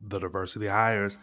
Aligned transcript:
the 0.00 0.18
diversity 0.18 0.66
hires 0.66 1.18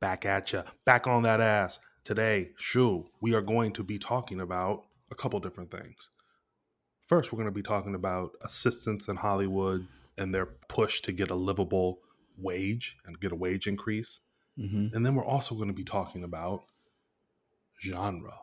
back 0.00 0.24
at 0.24 0.52
you, 0.52 0.62
back 0.84 1.06
on 1.06 1.22
that 1.22 1.40
ass. 1.40 1.78
Today, 2.04 2.50
Shu, 2.56 3.06
we 3.20 3.34
are 3.34 3.42
going 3.42 3.72
to 3.74 3.82
be 3.82 3.98
talking 3.98 4.40
about 4.40 4.84
a 5.10 5.14
couple 5.14 5.38
different 5.40 5.70
things. 5.70 6.10
First, 7.06 7.32
we're 7.32 7.36
going 7.36 7.46
to 7.46 7.52
be 7.54 7.62
talking 7.62 7.94
about 7.94 8.32
assistants 8.42 9.08
in 9.08 9.16
Hollywood 9.16 9.86
and 10.16 10.34
their 10.34 10.46
push 10.46 11.00
to 11.02 11.12
get 11.12 11.30
a 11.30 11.34
livable 11.34 11.98
wage 12.38 12.96
and 13.04 13.20
get 13.20 13.32
a 13.32 13.36
wage 13.36 13.66
increase. 13.66 14.20
Mm-hmm. 14.58 14.94
And 14.94 15.04
then 15.04 15.14
we're 15.14 15.24
also 15.24 15.54
going 15.54 15.68
to 15.68 15.74
be 15.74 15.84
talking 15.84 16.24
about 16.24 16.62
genre, 17.82 18.38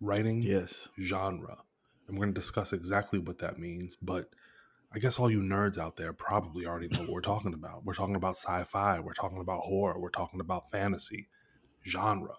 writing 0.00 0.42
Yes. 0.42 0.88
genre. 1.00 1.58
And 2.08 2.18
we're 2.18 2.26
going 2.26 2.34
to 2.34 2.40
discuss 2.40 2.72
exactly 2.72 3.18
what 3.18 3.38
that 3.38 3.58
means. 3.58 3.96
But 3.96 4.30
I 4.92 4.98
guess 4.98 5.18
all 5.18 5.30
you 5.30 5.40
nerds 5.40 5.78
out 5.78 5.96
there 5.96 6.12
probably 6.12 6.66
already 6.66 6.88
know 6.88 7.00
what 7.00 7.10
we're 7.10 7.20
talking 7.20 7.54
about. 7.54 7.84
We're 7.84 7.94
talking 7.94 8.16
about 8.16 8.36
sci 8.36 8.64
fi, 8.64 8.98
we're 9.00 9.14
talking 9.14 9.40
about 9.40 9.60
horror, 9.60 9.98
we're 9.98 10.10
talking 10.10 10.40
about 10.40 10.70
fantasy, 10.72 11.28
genre. 11.86 12.34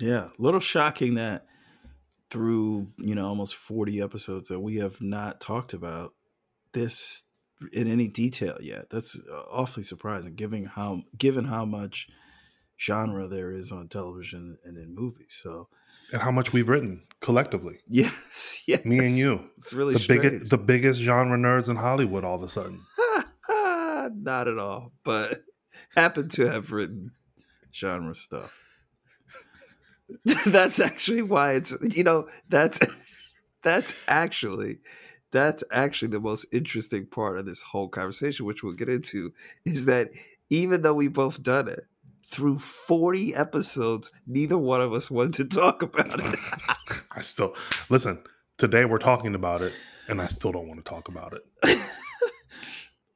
Yeah. 0.00 0.30
A 0.36 0.42
little 0.42 0.60
shocking 0.60 1.14
that 1.14 1.46
through, 2.30 2.90
you 2.98 3.14
know, 3.14 3.28
almost 3.28 3.54
40 3.54 4.00
episodes 4.00 4.48
that 4.48 4.58
we 4.58 4.76
have 4.76 5.00
not 5.00 5.40
talked 5.40 5.72
about 5.72 6.14
this 6.72 7.24
in 7.72 7.86
any 7.86 8.08
detail 8.08 8.58
yet. 8.60 8.90
That's 8.90 9.16
uh, 9.30 9.42
awfully 9.50 9.84
surprising 9.84 10.34
given 10.34 10.64
how 10.64 11.02
given 11.16 11.44
how 11.44 11.64
much 11.64 12.08
genre 12.78 13.28
there 13.28 13.52
is 13.52 13.70
on 13.70 13.88
television 13.88 14.58
and 14.64 14.76
in 14.76 14.94
movies. 14.94 15.38
So, 15.40 15.68
And 16.12 16.22
how 16.22 16.30
much 16.30 16.52
we've 16.52 16.68
written 16.68 17.02
collectively. 17.20 17.78
yes, 17.88 18.62
yes. 18.66 18.84
Me 18.84 18.98
and 18.98 19.10
you. 19.16 19.48
It's 19.56 19.72
really 19.72 19.94
The 19.94 20.00
strange. 20.00 20.22
biggest, 20.22 20.50
the 20.50 20.58
biggest 20.58 21.00
genre 21.00 21.36
nerds 21.38 21.68
in 21.68 21.76
Hollywood 21.76 22.24
all 22.24 22.36
of 22.36 22.42
a 22.42 22.48
sudden. 22.48 22.80
Not 24.16 24.48
at 24.48 24.58
all, 24.58 24.92
but 25.02 25.38
happen 25.96 26.28
to 26.30 26.50
have 26.50 26.72
written 26.72 27.12
genre 27.72 28.14
stuff. 28.14 28.54
that's 30.46 30.78
actually 30.78 31.22
why 31.22 31.52
it's 31.52 31.74
you 31.96 32.04
know 32.04 32.28
that's 32.50 32.78
that's 33.62 33.96
actually 34.06 34.78
that's 35.32 35.64
actually 35.72 36.08
the 36.08 36.20
most 36.20 36.46
interesting 36.52 37.06
part 37.06 37.38
of 37.38 37.46
this 37.46 37.62
whole 37.62 37.88
conversation, 37.88 38.44
which 38.46 38.62
we'll 38.62 38.74
get 38.74 38.88
into, 38.90 39.32
is 39.64 39.86
that 39.86 40.10
even 40.50 40.82
though 40.82 40.94
we 40.94 41.08
both 41.08 41.42
done 41.42 41.66
it 41.68 41.84
through 42.26 42.58
40 42.58 43.34
episodes, 43.34 44.10
neither 44.26 44.58
one 44.58 44.80
of 44.80 44.92
us 44.92 45.10
wanted 45.10 45.34
to 45.34 45.44
talk 45.60 45.82
about 45.82 46.14
it. 46.14 46.38
I 47.12 47.20
still, 47.20 47.54
listen, 47.88 48.22
today 48.58 48.84
we're 48.84 48.98
talking 48.98 49.34
about 49.34 49.62
it, 49.62 49.72
and 50.08 50.20
I 50.20 50.26
still 50.26 50.52
don't 50.52 50.68
want 50.68 50.84
to 50.84 50.88
talk 50.88 51.08
about 51.08 51.34
it. 51.34 51.78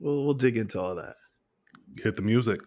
Well, 0.01 0.25
we'll 0.25 0.35
dig 0.35 0.57
into 0.57 0.81
all 0.81 0.95
that. 0.95 1.17
Hit 2.03 2.17
the 2.17 2.23
music. 2.23 2.61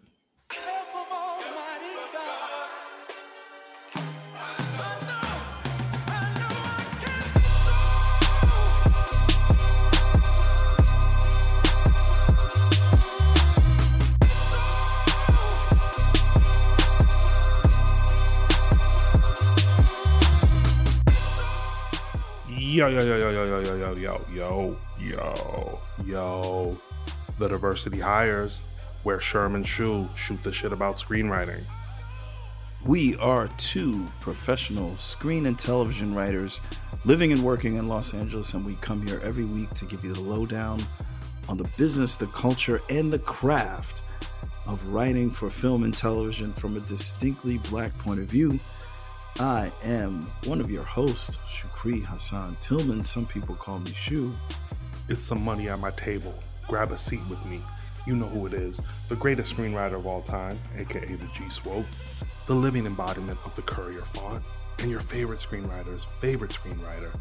Yo, 22.92 23.00
yo, 23.00 23.16
yo, 23.18 23.30
yo, 23.30 23.46
yo, 23.46 23.76
yo, 23.78 23.96
yo, 23.96 24.26
yo, 24.34 24.78
yo, 25.00 25.78
yo. 26.06 26.78
The 27.40 27.48
diversity 27.48 28.00
hires 28.00 28.60
where 29.04 29.22
Sherman 29.22 29.64
Shu 29.64 30.10
shoot 30.18 30.44
the 30.44 30.52
shit 30.52 30.74
about 30.74 30.98
screenwriting. 30.98 31.64
We 32.86 33.16
are 33.16 33.48
two 33.58 34.06
professional 34.20 34.94
screen 34.98 35.46
and 35.46 35.58
television 35.58 36.14
writers 36.14 36.60
living 37.06 37.32
and 37.32 37.42
working 37.46 37.76
in 37.76 37.88
Los 37.88 38.14
Angeles, 38.14 38.56
and 38.56 38.66
we 38.66 38.76
come 38.82 39.08
here 39.08 39.22
every 39.24 39.46
week 39.46 39.70
to 39.70 39.86
give 39.86 40.04
you 40.04 40.12
the 40.12 40.20
lowdown 40.20 40.82
on 41.48 41.56
the 41.56 41.70
business, 41.78 42.16
the 42.16 42.28
culture, 42.28 42.82
and 42.90 43.14
the 43.14 43.20
craft 43.20 44.04
of 44.68 44.90
writing 44.90 45.30
for 45.30 45.50
film 45.50 45.86
and 45.86 45.96
television 45.96 46.52
from 46.52 46.76
a 46.76 46.82
distinctly 46.82 47.58
black 47.70 47.98
point 48.00 48.20
of 48.20 48.26
view. 48.26 48.60
I 49.40 49.72
am 49.84 50.22
one 50.46 50.62
of 50.62 50.70
your 50.70 50.84
hosts, 50.84 51.38
Shukree 51.46 52.04
Hassan 52.04 52.56
Tilghman. 52.58 53.06
Some 53.06 53.26
people 53.26 53.56
call 53.56 53.80
me 53.80 53.92
Shu. 53.92 54.30
It's 55.10 55.24
some 55.24 55.44
money 55.44 55.70
on 55.70 55.80
my 55.80 55.92
table. 55.92 56.34
Grab 56.68 56.92
a 56.92 56.98
seat 56.98 57.22
with 57.30 57.44
me. 57.46 57.62
You 58.06 58.16
know 58.16 58.28
who 58.28 58.46
it 58.46 58.54
is. 58.54 58.80
The 59.10 59.16
greatest 59.16 59.56
screenwriter 59.56 59.94
of 59.94 60.06
all 60.06 60.22
time, 60.22 60.60
aka 60.78 61.16
the 61.16 61.28
G 61.34 61.50
Swope. 61.50 61.86
The 62.46 62.54
living 62.54 62.86
embodiment 62.86 63.40
of 63.46 63.56
the 63.56 63.62
Courier 63.62 64.02
font. 64.02 64.44
And 64.80 64.92
your 64.92 65.00
favorite 65.00 65.40
screenwriter's 65.40 66.04
favorite 66.04 66.52
screenwriter. 66.52 67.14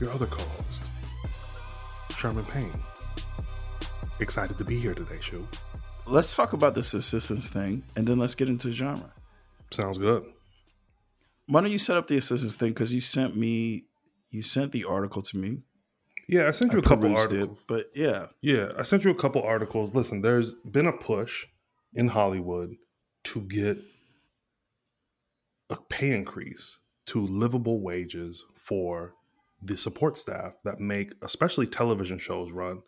Your 0.00 0.12
other 0.12 0.26
co 0.26 0.44
host, 0.44 0.84
Sherman 2.16 2.44
Payne. 2.44 2.72
Excited 4.20 4.58
to 4.58 4.64
be 4.64 4.78
here 4.78 4.94
today, 4.94 5.18
Shu. 5.20 5.46
Let's 6.06 6.34
talk 6.34 6.52
about 6.52 6.74
this 6.74 6.94
assistance 6.94 7.48
thing, 7.48 7.82
and 7.96 8.06
then 8.06 8.18
let's 8.18 8.34
get 8.34 8.48
into 8.48 8.72
genre. 8.72 9.12
Sounds 9.70 9.98
good. 9.98 10.24
Why 11.48 11.62
don't 11.62 11.70
you 11.70 11.78
set 11.78 11.96
up 11.96 12.06
the 12.06 12.16
assistance 12.16 12.54
thing? 12.56 12.70
Because 12.70 12.92
you 12.92 13.00
sent 13.00 13.36
me, 13.36 13.86
you 14.30 14.42
sent 14.42 14.72
the 14.72 14.84
article 14.84 15.22
to 15.22 15.36
me. 15.36 15.62
Yeah, 16.28 16.46
I 16.46 16.50
sent 16.50 16.72
you 16.72 16.78
I 16.78 16.82
a 16.82 16.84
couple 16.84 17.16
articles. 17.16 17.58
it, 17.58 17.64
but 17.66 17.86
yeah, 17.94 18.26
Yeah, 18.42 18.72
I 18.78 18.82
sent 18.82 19.04
you 19.04 19.10
a 19.10 19.14
couple 19.14 19.42
articles. 19.42 19.94
Listen, 19.94 20.20
there's 20.20 20.52
been 20.54 20.86
a 20.86 20.92
push 20.92 21.46
in 21.94 22.08
Hollywood 22.08 22.76
to 23.24 23.40
get 23.40 23.78
a 25.70 25.76
pay 25.76 26.10
increase 26.10 26.78
to 27.06 27.26
livable 27.26 27.80
wages 27.80 28.44
for 28.54 29.14
the 29.62 29.76
support 29.76 30.18
staff 30.18 30.54
that 30.64 30.80
make 30.80 31.14
especially 31.22 31.66
television 31.66 32.18
shows 32.18 32.52
run, 32.52 32.82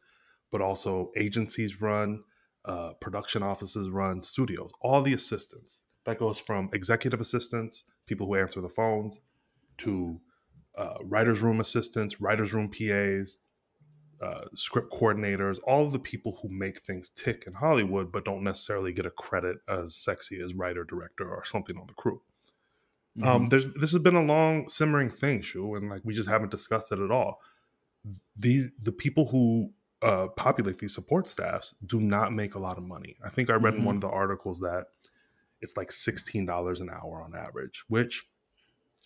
but 0.53 0.61
also 0.61 1.11
agencies 1.17 1.81
run, 1.81 2.23
uh, 2.67 2.93
production 3.01 3.43
offices 3.43 3.89
run, 3.89 4.23
studios, 4.23 4.71
all 4.83 5.01
the 5.01 5.15
assistants. 5.15 5.87
That 6.05 6.19
goes 6.19 6.39
from 6.39 6.69
executive 6.73 7.21
assistants, 7.21 7.85
people 8.11 8.27
who 8.27 8.35
answer 8.35 8.61
the 8.61 8.69
phones, 8.69 9.21
to 9.79 10.21
uh, 10.77 10.97
writers' 11.05 11.41
room 11.41 11.61
assistants, 11.61 12.21
writers' 12.21 12.53
room 12.53 12.69
PAs, 12.69 13.39
uh, 14.21 14.45
script 14.53 14.93
coordinators, 14.93 15.59
all 15.67 15.87
of 15.87 15.93
the 15.93 15.99
people 15.99 16.39
who 16.43 16.49
make 16.51 16.83
things 16.83 17.09
tick 17.09 17.45
in 17.47 17.55
Hollywood, 17.55 18.13
but 18.13 18.25
don't 18.25 18.43
necessarily 18.43 18.93
get 18.93 19.07
a 19.07 19.11
credit 19.11 19.57
as 19.69 19.97
sexy 19.97 20.41
as 20.43 20.55
writer, 20.55 20.85
director, 20.85 21.27
or 21.35 21.45
something 21.45 21.77
on 21.79 21.87
the 21.87 21.95
crew. 21.95 22.21
Mm-hmm. 23.17 23.29
Um, 23.29 23.49
there's 23.49 23.67
this 23.75 23.93
has 23.93 24.03
been 24.03 24.17
a 24.17 24.23
long 24.23 24.69
simmering 24.69 25.11
thing, 25.11 25.41
Shu, 25.41 25.75
and 25.75 25.89
like 25.89 26.03
we 26.05 26.13
just 26.15 26.29
haven't 26.29 26.51
discussed 26.51 26.93
it 26.93 26.99
at 26.99 27.11
all. 27.11 27.41
These 28.37 28.71
the 28.83 28.93
people 28.93 29.27
who 29.29 29.73
uh, 30.03 30.29
populate 30.37 30.79
these 30.79 30.95
support 30.95 31.27
staffs 31.27 31.75
do 31.85 32.01
not 32.01 32.33
make 32.33 32.55
a 32.55 32.59
lot 32.59 32.79
of 32.79 32.85
money. 32.85 33.17
I 33.25 33.29
think 33.29 33.51
I 33.51 33.55
read 33.55 33.75
in 33.75 33.83
Mhm. 33.83 33.85
one 33.87 33.95
of 33.97 34.01
the 34.01 34.09
articles 34.09 34.61
that 34.61 34.87
it's 35.61 35.77
like 35.77 35.93
sixteen 35.93 36.47
dollars 36.47 36.81
an 36.81 36.91
hour 36.91 37.23
on 37.23 37.35
average, 37.35 37.85
which 37.89 38.25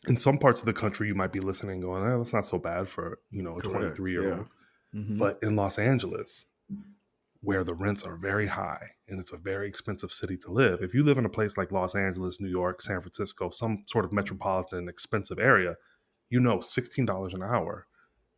in 0.07 0.17
some 0.17 0.39
parts 0.39 0.61
of 0.61 0.67
the 0.67 0.73
country 0.73 1.09
you 1.09 1.15
might 1.15 1.33
be 1.33 1.41
listening, 1.41 1.81
going, 1.81 2.05
eh, 2.05 2.17
"That's 2.17 2.33
not 2.33 2.47
so 2.47 2.59
bad 2.59 2.89
for 2.89 3.19
you 3.31 3.43
know 3.43 3.57
a 3.59 3.63
twenty 3.63 3.95
three 3.95 4.13
year 4.13 4.39
old." 4.39 4.49
Mhm. 4.95 5.19
But 5.19 5.39
in 5.43 5.57
Los 5.57 5.79
Angeles, 5.79 6.47
where 7.41 7.65
the 7.65 7.75
rents 7.75 8.03
are 8.03 8.17
very 8.17 8.47
high 8.47 8.93
and 9.09 9.21
it's 9.21 9.33
a 9.33 9.37
very 9.37 9.69
expensive 9.69 10.13
city 10.13 10.37
to 10.39 10.51
live, 10.51 10.83
if 10.83 10.95
you 10.95 11.03
live 11.03 11.19
in 11.19 11.27
a 11.27 11.31
place 11.31 11.59
like 11.59 11.73
Los 11.73 11.95
Angeles, 11.95 12.41
New 12.41 12.49
York, 12.49 12.81
San 12.81 13.01
Francisco, 13.01 13.51
some 13.51 13.85
sort 13.87 14.05
of 14.05 14.13
metropolitan 14.13 14.89
expensive 14.89 15.39
area, 15.39 15.77
you 16.29 16.41
know 16.41 16.59
$16 16.59 17.35
an 17.35 17.43
hour 17.43 17.87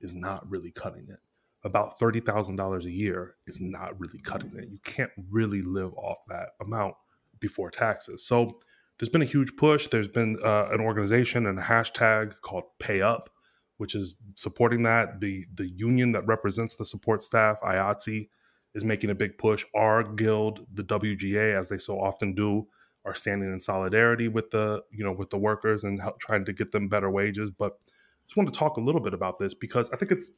is 0.00 0.12
not 0.12 0.48
really 0.50 0.72
cutting 0.72 1.06
it. 1.08 1.20
About 1.62 1.98
$30,000 1.98 2.84
a 2.84 2.90
year 2.90 3.36
is 3.46 3.60
not 3.60 3.98
really 3.98 4.18
cutting 4.18 4.56
it. 4.56 4.68
You 4.68 4.78
can't 4.78 5.10
really 5.30 5.62
live 5.62 5.94
off 5.94 6.18
that 6.28 6.50
amount 6.60 6.94
before 7.40 7.70
taxes. 7.70 8.24
So 8.24 8.58
there's 8.98 9.08
been 9.08 9.22
a 9.22 9.26
huge 9.26 9.56
push. 9.56 9.88
There's 9.88 10.08
been 10.08 10.38
uh, 10.42 10.68
an 10.70 10.80
organization 10.80 11.46
and 11.46 11.58
a 11.58 11.62
hashtag 11.62 12.40
called 12.40 12.64
Pay 12.78 13.02
Up, 13.02 13.30
which 13.76 13.94
is 13.94 14.16
supporting 14.34 14.82
that. 14.84 15.20
The 15.20 15.46
the 15.54 15.68
union 15.68 16.12
that 16.12 16.26
represents 16.26 16.76
the 16.76 16.86
support 16.86 17.22
staff, 17.22 17.60
IATSE, 17.62 18.28
is 18.74 18.84
making 18.84 19.10
a 19.10 19.14
big 19.14 19.38
push. 19.38 19.64
Our 19.74 20.02
guild, 20.02 20.66
the 20.72 20.84
WGA, 20.84 21.58
as 21.58 21.68
they 21.68 21.78
so 21.78 22.00
often 22.00 22.34
do, 22.34 22.68
are 23.04 23.14
standing 23.14 23.52
in 23.52 23.60
solidarity 23.60 24.28
with 24.28 24.50
the 24.50 24.82
you 24.90 25.04
know 25.04 25.12
with 25.12 25.30
the 25.30 25.38
workers 25.38 25.84
and 25.84 26.00
help, 26.00 26.18
trying 26.18 26.44
to 26.46 26.52
get 26.52 26.72
them 26.72 26.88
better 26.88 27.10
wages. 27.10 27.50
But 27.50 27.72
I 27.72 28.26
just 28.28 28.36
want 28.36 28.52
to 28.52 28.58
talk 28.58 28.78
a 28.78 28.82
little 28.82 29.00
bit 29.00 29.14
about 29.14 29.38
this 29.38 29.52
because 29.52 29.90
I 29.90 29.96
think 29.96 30.10
it's 30.10 30.30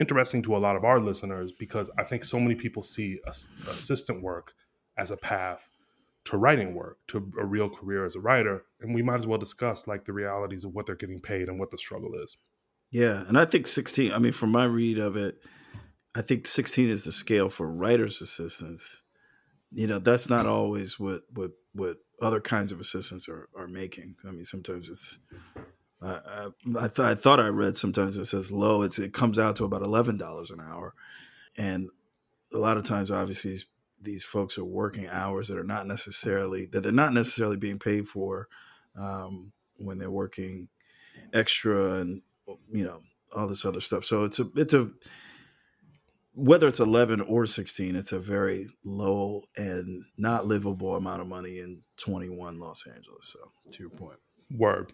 interesting 0.00 0.42
to 0.42 0.56
a 0.56 0.58
lot 0.58 0.76
of 0.76 0.84
our 0.84 1.00
listeners 1.00 1.52
because 1.58 1.90
I 1.98 2.04
think 2.04 2.22
so 2.22 2.38
many 2.38 2.54
people 2.54 2.82
see 2.82 3.18
assistant 3.26 4.22
work 4.22 4.54
as 4.96 5.10
a 5.10 5.16
path 5.16 5.68
to 6.26 6.36
writing 6.36 6.74
work, 6.74 6.98
to 7.08 7.32
a 7.40 7.44
real 7.46 7.68
career 7.68 8.04
as 8.06 8.14
a 8.14 8.20
writer, 8.20 8.64
and 8.80 8.94
we 8.94 9.02
might 9.02 9.16
as 9.16 9.26
well 9.26 9.38
discuss 9.38 9.86
like 9.86 10.04
the 10.04 10.12
realities 10.12 10.64
of 10.64 10.72
what 10.74 10.86
they're 10.86 10.94
getting 10.94 11.20
paid 11.20 11.48
and 11.48 11.58
what 11.58 11.70
the 11.70 11.78
struggle 11.78 12.12
is. 12.22 12.36
yeah, 12.90 13.24
and 13.26 13.38
I 13.38 13.44
think 13.44 13.66
sixteen. 13.66 14.12
I 14.12 14.18
mean, 14.18 14.32
from 14.32 14.50
my 14.52 14.64
read 14.64 14.98
of 14.98 15.16
it, 15.16 15.38
I 16.14 16.22
think 16.22 16.46
sixteen 16.46 16.88
is 16.88 17.04
the 17.04 17.12
scale 17.12 17.48
for 17.48 17.68
writers' 17.70 18.20
assistants. 18.20 19.02
you 19.72 19.86
know 19.86 19.98
that's 19.98 20.28
not 20.30 20.46
always 20.46 20.98
what 20.98 21.22
what 21.32 21.52
what 21.72 21.96
other 22.22 22.40
kinds 22.40 22.72
of 22.72 22.80
assistants 22.80 23.28
are 23.28 23.48
are 23.56 23.68
making. 23.68 24.16
I 24.26 24.30
mean, 24.30 24.44
sometimes 24.44 24.88
it's. 24.88 25.18
I, 26.02 26.48
I, 26.78 26.88
th- 26.88 26.98
I 27.00 27.14
thought 27.14 27.40
I 27.40 27.48
read 27.48 27.76
sometimes 27.76 28.18
it 28.18 28.26
says 28.26 28.52
low. 28.52 28.82
It's 28.82 28.98
it 28.98 29.14
comes 29.14 29.38
out 29.38 29.56
to 29.56 29.64
about 29.64 29.82
eleven 29.82 30.16
dollars 30.18 30.50
an 30.50 30.60
hour, 30.60 30.94
and 31.56 31.88
a 32.52 32.58
lot 32.58 32.76
of 32.76 32.84
times, 32.84 33.10
obviously, 33.10 33.56
these 34.00 34.24
folks 34.24 34.58
are 34.58 34.64
working 34.64 35.08
hours 35.08 35.48
that 35.48 35.58
are 35.58 35.64
not 35.64 35.86
necessarily 35.86 36.66
that 36.66 36.82
they're 36.82 36.92
not 36.92 37.12
necessarily 37.12 37.56
being 37.56 37.78
paid 37.78 38.06
for 38.06 38.48
um, 38.96 39.52
when 39.78 39.98
they're 39.98 40.10
working 40.10 40.68
extra 41.32 41.94
and 41.94 42.22
you 42.70 42.84
know 42.84 43.00
all 43.34 43.46
this 43.46 43.64
other 43.64 43.80
stuff. 43.80 44.04
So 44.04 44.24
it's 44.24 44.40
a 44.40 44.46
it's 44.56 44.74
a 44.74 44.90
whether 46.36 46.68
it's 46.68 46.80
11 46.80 47.22
or 47.22 47.46
16 47.46 47.96
it's 47.96 48.12
a 48.12 48.18
very 48.18 48.68
low 48.84 49.40
and 49.56 50.04
not 50.18 50.46
livable 50.46 50.94
amount 50.94 51.22
of 51.22 51.26
money 51.26 51.58
in 51.58 51.80
21 51.96 52.60
los 52.60 52.86
angeles 52.86 53.34
so 53.34 53.38
to 53.72 53.82
your 53.82 53.88
point 53.88 54.18
word 54.54 54.92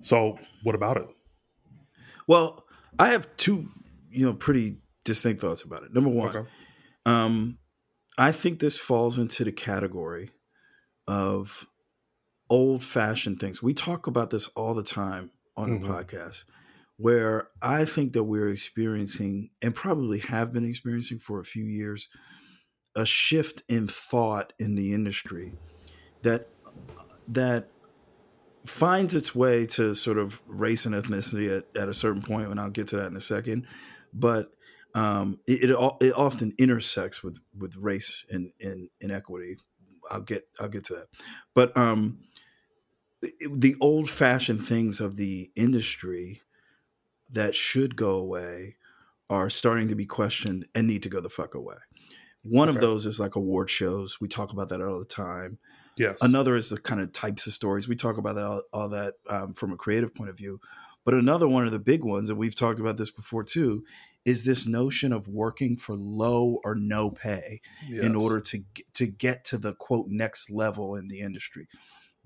so 0.00 0.36
what 0.64 0.74
about 0.74 0.96
it 0.96 1.06
well 2.26 2.64
i 2.98 3.10
have 3.10 3.28
two 3.36 3.68
you 4.10 4.26
know 4.26 4.34
pretty 4.34 4.78
distinct 5.04 5.40
thoughts 5.40 5.62
about 5.62 5.84
it 5.84 5.94
number 5.94 6.10
one 6.10 6.36
okay. 6.36 6.48
um 7.06 7.56
i 8.18 8.32
think 8.32 8.58
this 8.58 8.78
falls 8.78 9.18
into 9.18 9.44
the 9.44 9.52
category 9.52 10.30
of 11.06 11.66
old 12.48 12.82
fashioned 12.82 13.40
things 13.40 13.62
we 13.62 13.74
talk 13.74 14.06
about 14.06 14.30
this 14.30 14.48
all 14.48 14.74
the 14.74 14.82
time 14.82 15.30
on 15.56 15.70
mm-hmm. 15.70 15.86
the 15.86 15.92
podcast 15.92 16.44
where 16.98 17.48
I 17.60 17.84
think 17.84 18.14
that 18.14 18.24
we're 18.24 18.48
experiencing 18.48 19.50
and 19.60 19.74
probably 19.74 20.20
have 20.20 20.52
been 20.52 20.64
experiencing 20.64 21.18
for 21.18 21.40
a 21.40 21.44
few 21.44 21.64
years 21.64 22.08
a 22.94 23.04
shift 23.04 23.62
in 23.68 23.86
thought 23.88 24.54
in 24.58 24.74
the 24.74 24.94
industry 24.94 25.52
that 26.22 26.48
that 27.28 27.68
finds 28.64 29.14
its 29.14 29.34
way 29.34 29.66
to 29.66 29.94
sort 29.94 30.18
of 30.18 30.42
race 30.46 30.86
and 30.86 30.94
ethnicity 30.94 31.56
at, 31.56 31.76
at 31.80 31.88
a 31.88 31.94
certain 31.94 32.22
point 32.22 32.50
and 32.50 32.58
I'll 32.58 32.70
get 32.70 32.88
to 32.88 32.96
that 32.96 33.08
in 33.08 33.16
a 33.16 33.20
second 33.20 33.66
but 34.12 34.50
um, 34.96 35.40
it, 35.46 35.70
it, 35.70 35.94
it 36.00 36.14
often 36.16 36.54
intersects 36.58 37.22
with 37.22 37.38
with 37.56 37.76
race 37.76 38.26
and, 38.30 38.52
and 38.60 38.88
inequity 39.00 39.56
I'll 40.10 40.20
get 40.20 40.48
I'll 40.58 40.68
get 40.68 40.84
to 40.84 40.94
that 40.94 41.06
but 41.54 41.76
um, 41.76 42.18
the 43.20 43.76
old 43.80 44.10
fashioned 44.10 44.66
things 44.66 45.00
of 45.00 45.16
the 45.16 45.50
industry 45.56 46.42
that 47.30 47.54
should 47.54 47.96
go 47.96 48.10
away 48.10 48.76
are 49.28 49.50
starting 49.50 49.88
to 49.88 49.94
be 49.94 50.06
questioned 50.06 50.66
and 50.74 50.86
need 50.86 51.02
to 51.02 51.08
go 51.08 51.20
the 51.20 51.28
fuck 51.28 51.54
away. 51.54 51.76
One 52.44 52.68
okay. 52.68 52.76
of 52.76 52.80
those 52.80 53.06
is 53.06 53.18
like 53.18 53.34
award 53.34 53.70
shows. 53.70 54.20
We 54.20 54.28
talk 54.28 54.52
about 54.52 54.68
that 54.68 54.80
all 54.80 54.98
the 54.98 55.04
time. 55.04 55.58
Yes. 55.96 56.18
Another 56.20 56.54
is 56.54 56.70
the 56.70 56.78
kind 56.78 57.00
of 57.00 57.12
types 57.12 57.46
of 57.46 57.52
stories. 57.52 57.88
We 57.88 57.96
talk 57.96 58.18
about 58.18 58.36
that, 58.36 58.44
all, 58.44 58.62
all 58.72 58.88
that 58.90 59.14
um, 59.28 59.54
from 59.54 59.72
a 59.72 59.76
creative 59.76 60.14
point 60.14 60.30
of 60.30 60.36
view. 60.36 60.60
But 61.04 61.14
another 61.14 61.48
one 61.48 61.64
of 61.64 61.72
the 61.72 61.78
big 61.78 62.04
ones, 62.04 62.30
and 62.30 62.38
we've 62.38 62.54
talked 62.54 62.78
about 62.78 62.98
this 62.98 63.10
before 63.10 63.42
too, 63.42 63.84
is 64.26 64.44
this 64.44 64.66
notion 64.66 65.12
of 65.12 65.28
working 65.28 65.76
for 65.76 65.96
low 65.96 66.58
or 66.64 66.74
no 66.74 67.10
pay 67.10 67.62
yes. 67.88 68.04
in 68.04 68.14
order 68.14 68.40
to 68.40 68.62
to 68.92 69.06
get 69.06 69.44
to 69.44 69.56
the 69.56 69.72
quote 69.72 70.08
next 70.08 70.50
level 70.50 70.94
in 70.96 71.08
the 71.08 71.20
industry. 71.20 71.68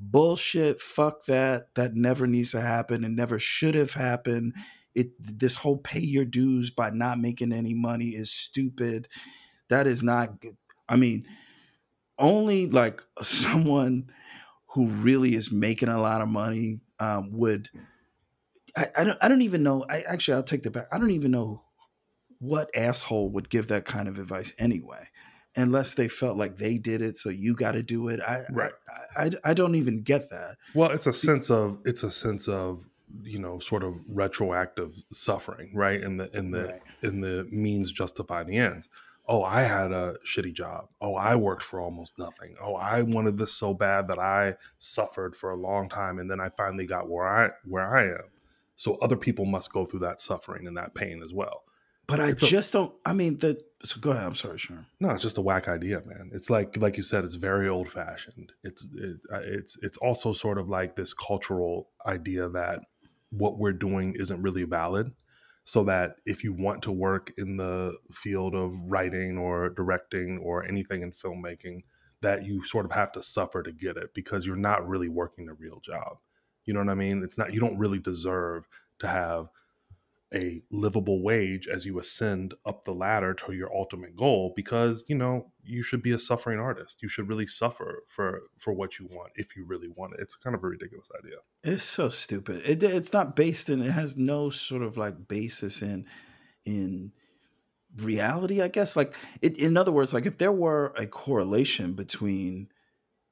Bullshit. 0.01 0.81
Fuck 0.81 1.27
that. 1.27 1.75
That 1.77 1.95
never 1.95 2.27
needs 2.27 2.51
to 2.53 2.61
happen. 2.61 3.05
It 3.05 3.11
never 3.11 3.39
should 3.39 3.75
have 3.77 3.93
happened 3.93 4.55
it 4.95 5.11
this 5.19 5.57
whole 5.57 5.77
pay 5.77 6.01
your 6.01 6.25
dues 6.25 6.71
by 6.71 6.91
not 6.91 7.19
making 7.19 7.53
any 7.53 7.75
money 7.75 8.09
is 8.09 8.33
stupid 8.33 9.09
that 9.69 9.87
is 9.87 10.03
not 10.03 10.31
i 10.89 10.97
mean 10.97 11.25
only 12.19 12.67
like 12.67 13.03
someone 13.23 14.11
who 14.69 14.87
really 14.87 15.35
is 15.35 15.53
making 15.53 15.89
a 15.89 16.01
lot 16.01 16.21
of 16.21 16.29
money 16.29 16.81
um, 17.01 17.31
would 17.33 17.71
I, 18.77 18.87
I, 18.99 19.05
don't 19.05 19.19
I 19.23 19.29
don't 19.29 19.43
even 19.43 19.63
know 19.65 19.85
I 19.89 20.03
actually 20.03 20.35
I'll 20.35 20.43
take 20.43 20.63
that 20.63 20.71
back 20.71 20.87
I 20.93 20.99
don't 20.99 21.11
even 21.11 21.31
know 21.31 21.63
what 22.41 22.75
asshole 22.75 23.29
would 23.31 23.49
give 23.49 23.69
that 23.69 23.85
kind 23.85 24.09
of 24.09 24.19
advice 24.19 24.53
anyway? 24.59 25.09
Unless 25.57 25.95
they 25.95 26.09
felt 26.09 26.37
like 26.37 26.57
they 26.57 26.79
did 26.79 27.03
it 27.03 27.17
so 27.17 27.29
you 27.29 27.55
got 27.55 27.73
to 27.73 27.83
do 27.83 28.09
it. 28.09 28.21
I, 28.21 28.45
right. 28.51 28.73
I, 29.17 29.25
I, 29.25 29.31
I 29.45 29.55
don't 29.55 29.75
even 29.75 30.03
get 30.03 30.31
that. 30.31 30.57
Well 30.75 30.91
it's 30.91 31.07
a 31.07 31.13
sense 31.13 31.51
of 31.51 31.79
it's 31.85 32.03
a 32.03 32.11
sense 32.11 32.49
of 32.49 32.85
you 33.25 33.41
know 33.41 33.59
sort 33.59 33.83
of 33.83 33.97
retroactive 34.09 34.95
suffering 35.11 35.71
right? 35.75 36.01
And 36.03 36.21
the 36.21 36.37
in 36.37 36.53
the 36.53 36.65
right. 36.65 36.83
in 37.03 37.21
the 37.21 37.47
means 37.51 37.93
justify 37.93 38.45
the 38.45 38.57
ends. 38.59 38.89
Oh 39.27 39.43
i 39.43 39.63
had 39.63 39.91
a 39.91 40.17
shitty 40.25 40.55
job. 40.55 40.89
Oh 41.01 41.17
i 41.17 41.35
worked 41.35 41.63
for 41.63 41.81
almost 41.81 42.17
nothing. 42.17 42.55
Oh 42.63 42.77
i 42.77 43.03
wanted 43.03 43.37
this 43.37 43.53
so 43.53 43.75
bad 43.75 44.07
that 44.07 44.21
i 44.21 44.55
suffered 44.79 45.35
for 45.35 45.51
a 45.51 45.57
long 45.57 45.89
time 45.89 46.21
and 46.21 46.31
then 46.31 46.41
i 46.41 46.49
finally 46.49 46.87
got 46.87 47.11
where 47.11 47.27
i 47.27 47.51
where 47.65 47.93
i 47.97 48.05
am. 48.05 48.31
So 48.77 48.99
other 49.03 49.17
people 49.17 49.47
must 49.47 49.73
go 49.73 49.85
through 49.85 50.01
that 50.01 50.21
suffering 50.21 50.69
and 50.69 50.77
that 50.77 50.95
pain 50.95 51.25
as 51.25 51.35
well 51.35 51.65
but 52.11 52.21
i 52.21 52.29
it's 52.29 52.49
just 52.49 52.75
a, 52.75 52.79
don't 52.79 52.93
i 53.07 53.13
mean 53.13 53.39
the 53.39 53.59
so 53.83 53.99
go 54.01 54.11
ahead 54.11 54.25
i'm 54.25 54.35
sorry 54.35 54.59
sure 54.59 54.85
no 55.01 55.11
it's 55.11 55.23
just 55.23 55.39
a 55.39 55.41
whack 55.41 55.69
idea 55.69 56.03
man. 56.05 56.31
It's 56.33 56.51
like 56.51 56.77
like 56.77 56.97
you 56.97 57.03
said 57.03 57.25
it's 57.25 57.37
very 57.37 57.69
old 57.69 57.89
fashioned 57.89 58.53
it's 58.63 58.87
it, 58.95 59.17
uh, 59.33 59.41
it's 59.43 59.79
it's 59.83 59.97
also 59.97 60.33
sort 60.33 60.59
of 60.59 60.69
like 60.69 60.97
this 60.97 61.15
cultural 61.15 61.89
idea 62.07 62.49
that 62.51 62.81
what 63.31 63.59
we're 63.59 63.73
doing 63.73 64.15
isn't 64.17 64.43
really 64.43 64.65
valid. 64.65 65.13
So 65.65 65.85
that 65.85 66.17
if 66.27 66.43
you 66.43 66.53
want 66.53 66.83
to 66.83 66.93
work 66.93 67.33
in 67.39 67.57
the 67.57 67.97
field 68.11 68.55
of 68.55 68.73
writing 68.87 69.39
or 69.39 69.69
directing 69.69 70.39
or 70.39 70.67
anything 70.67 71.03
in 71.03 71.13
filmmaking 71.13 71.83
that 72.23 72.45
you 72.45 72.65
sort 72.65 72.85
of 72.85 72.93
have 72.93 73.13
to 73.13 73.23
suffer 73.23 73.63
to 73.63 73.73
get 73.73 73.97
it 73.97 74.13
because 74.15 74.45
you're 74.45 74.57
not 74.57 74.87
really 74.89 75.09
working 75.09 75.49
a 75.49 75.55
real 75.55 75.81
job. 75.81 76.19
You 76.65 76.75
know 76.75 76.81
what 76.81 76.91
i 76.91 76.95
mean? 76.95 77.23
It's 77.23 77.39
not 77.39 77.53
you 77.53 77.61
don't 77.61 77.79
really 77.79 77.99
deserve 77.99 78.67
to 78.99 79.07
have 79.07 79.49
a 80.33 80.63
livable 80.71 81.23
wage 81.23 81.67
as 81.67 81.85
you 81.85 81.99
ascend 81.99 82.55
up 82.65 82.85
the 82.85 82.95
ladder 82.95 83.35
to 83.35 83.53
your 83.53 83.75
ultimate 83.75 84.15
goal 84.15 84.53
because 84.55 85.05
you 85.09 85.15
know 85.15 85.51
you 85.63 85.83
should 85.83 86.03
be 86.03 86.13
a 86.13 86.19
suffering 86.19 86.61
artist. 86.61 87.03
You 87.03 87.09
should 87.09 87.29
really 87.29 87.47
suffer 87.47 88.05
for 88.07 88.43
for 88.57 88.73
what 88.73 88.99
you 88.99 89.07
want 89.11 89.33
if 89.35 89.57
you 89.57 89.65
really 89.65 89.89
want 89.89 90.15
it. 90.15 90.21
It's 90.21 90.37
kind 90.37 90.55
of 90.55 90.63
a 90.63 90.69
ridiculous 90.69 91.09
idea. 91.19 91.39
It's 91.65 91.83
so 91.83 92.09
stupid. 92.09 92.63
It, 92.65 92.83
it's 92.83 93.13
not 93.13 93.35
based 93.35 93.69
in 93.69 93.83
it 93.83 93.91
has 93.91 94.17
no 94.17 94.51
sort 94.51 94.83
of 94.83 94.97
like 94.97 95.29
basis 95.29 95.83
in 95.83 96.07
in 96.65 97.13
reality 97.97 98.63
i 98.63 98.69
guess. 98.69 98.97
Like 98.97 99.17
it, 99.43 99.59
in 99.59 99.77
other 99.77 99.93
words 99.93 100.15
like 100.15 100.27
if 100.27 100.39
there 100.39 100.53
were 100.53 100.95
a 100.97 101.07
correlation 101.07 101.95
between 101.95 102.69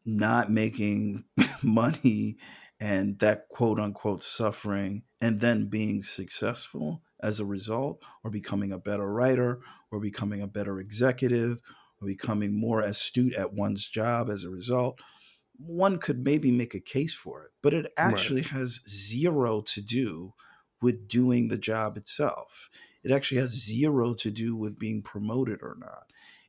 not 0.05 0.51
making 0.51 1.25
money 1.63 2.39
and 2.81 3.19
that 3.21 3.49
quote 3.51 3.79
unquote 3.79 4.23
suffering 4.23 5.03
and 5.21 5.41
then 5.41 5.67
being 5.67 6.03
successful 6.03 7.03
as 7.21 7.41
a 7.41 7.45
result 7.45 8.03
or 8.23 8.31
becoming 8.31 8.73
a 8.73 8.79
better 8.79 9.13
writer 9.13 9.61
or 9.91 10.01
becoming 10.01 10.41
a 10.41 10.47
better 10.47 10.79
executive 10.79 11.61
or 12.01 12.07
becoming 12.07 12.59
more 12.59 12.81
astute 12.81 13.35
at 13.35 13.53
one's 13.53 13.89
job 13.89 14.31
as 14.31 14.45
a 14.45 14.51
result 14.51 15.01
one 15.59 15.99
could 15.99 16.25
maybe 16.25 16.51
make 16.51 16.75
a 16.75 16.81
case 16.81 17.13
for 17.13 17.45
it. 17.45 17.51
But 17.63 17.75
it 17.75 17.93
actually 17.97 18.43
right. 18.43 18.51
has 18.51 18.81
zero 18.89 19.61
to 19.63 19.83
do 19.83 20.35
with 20.81 21.09
doing 21.09 21.49
the 21.49 21.59
job 21.59 21.97
itself. 21.97 22.71
It 23.03 23.11
actually 23.11 23.41
has 23.41 23.51
zero 23.51 24.15
to 24.15 24.31
do 24.31 24.57
with 24.57 24.79
being 24.79 25.03
promoted 25.03 25.61
or 25.63 25.77
not. 25.79 26.05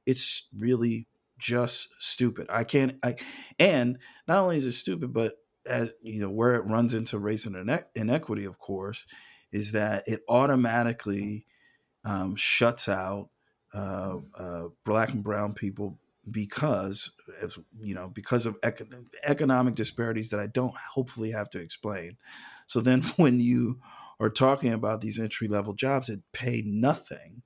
It's 0.06 0.48
really 0.56 1.08
just 1.40 1.90
stupid. 1.98 2.48
I 2.50 2.64
can't 2.64 2.98
i 3.02 3.16
and 3.58 3.98
not 4.28 4.40
only 4.40 4.58
is 4.58 4.66
it 4.66 4.74
stupid 4.74 5.14
but 5.14 5.38
as 5.70 5.94
you 6.02 6.22
know 6.22 6.30
where 6.30 6.56
it 6.56 6.66
runs 6.66 6.94
into 6.94 7.20
race 7.20 7.46
and 7.46 7.84
inequity 7.96 8.46
of 8.46 8.60
course 8.60 9.06
is 9.52 9.72
that 9.72 10.04
it 10.08 10.22
automatically 10.28 11.46
um, 12.06 12.36
shuts 12.36 12.88
out 12.90 13.30
uh, 13.74 14.18
uh, 14.38 14.64
black 14.84 15.10
and 15.10 15.24
brown 15.24 15.54
people 15.54 16.00
because 16.30 17.14
of, 17.42 17.58
you 17.80 17.94
know 17.94 18.10
because 18.10 18.46
of 18.46 18.60
econ- 18.62 19.06
economic 19.26 19.76
disparities 19.76 20.30
that 20.30 20.40
I 20.40 20.48
don't 20.48 20.76
hopefully 20.94 21.32
have 21.32 21.50
to 21.52 21.60
explain. 21.60 22.18
So 22.68 22.82
then 22.82 23.02
when 23.18 23.40
you 23.40 23.80
are 24.20 24.30
talking 24.30 24.74
about 24.74 25.02
these 25.02 25.20
entry 25.20 25.48
level 25.48 25.74
jobs 25.74 26.08
that 26.08 26.22
pay 26.34 26.62
nothing, 26.66 27.42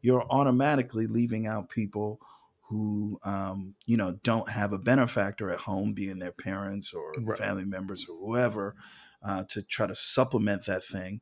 you're 0.00 0.26
automatically 0.30 1.06
leaving 1.06 1.46
out 1.46 1.68
people 1.68 2.20
who 2.68 3.18
um, 3.24 3.74
you 3.86 3.96
know 3.96 4.18
don't 4.22 4.50
have 4.50 4.72
a 4.72 4.78
benefactor 4.78 5.50
at 5.50 5.60
home, 5.60 5.92
being 5.92 6.18
their 6.18 6.32
parents 6.32 6.92
or 6.92 7.12
right. 7.20 7.38
family 7.38 7.64
members 7.64 8.06
or 8.08 8.16
whoever, 8.18 8.74
uh, 9.22 9.44
to 9.50 9.62
try 9.62 9.86
to 9.86 9.94
supplement 9.94 10.66
that 10.66 10.84
thing. 10.84 11.20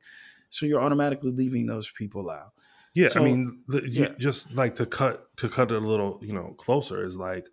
So 0.49 0.67
you're 0.67 0.81
automatically 0.81 1.33
leaving 1.33 1.67
those 1.67 1.91
people 1.91 2.31
out. 2.31 2.53
Yeah, 2.95 3.09
so, 3.09 3.21
I 3.21 3.25
mean, 3.25 3.63
the, 3.67 3.83
yeah. 3.89 4.15
just 4.19 4.55
like 4.55 4.77
to 4.77 4.87
cut 4.87 5.37
to 5.39 5.49
cut 5.49 5.73
it 5.73 5.83
a 5.83 5.87
little, 5.87 6.21
you 6.23 6.33
know, 6.33 6.55
closer 6.59 7.03
is 7.03 7.17
like 7.17 7.47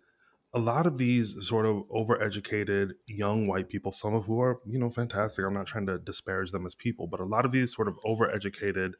a 0.54 0.58
lot 0.58 0.86
of 0.86 0.98
these 0.98 1.46
sort 1.46 1.66
of 1.66 1.82
overeducated 1.88 2.92
young 3.06 3.46
white 3.46 3.68
people, 3.68 3.90
some 3.90 4.14
of 4.14 4.26
who 4.26 4.40
are, 4.40 4.60
you 4.66 4.78
know, 4.78 4.90
fantastic. 4.90 5.44
I'm 5.44 5.54
not 5.54 5.66
trying 5.66 5.86
to 5.86 5.98
disparage 5.98 6.52
them 6.52 6.66
as 6.66 6.74
people, 6.74 7.06
but 7.06 7.20
a 7.20 7.24
lot 7.24 7.44
of 7.44 7.50
these 7.50 7.74
sort 7.74 7.88
of 7.88 7.98
overeducated 8.06 8.92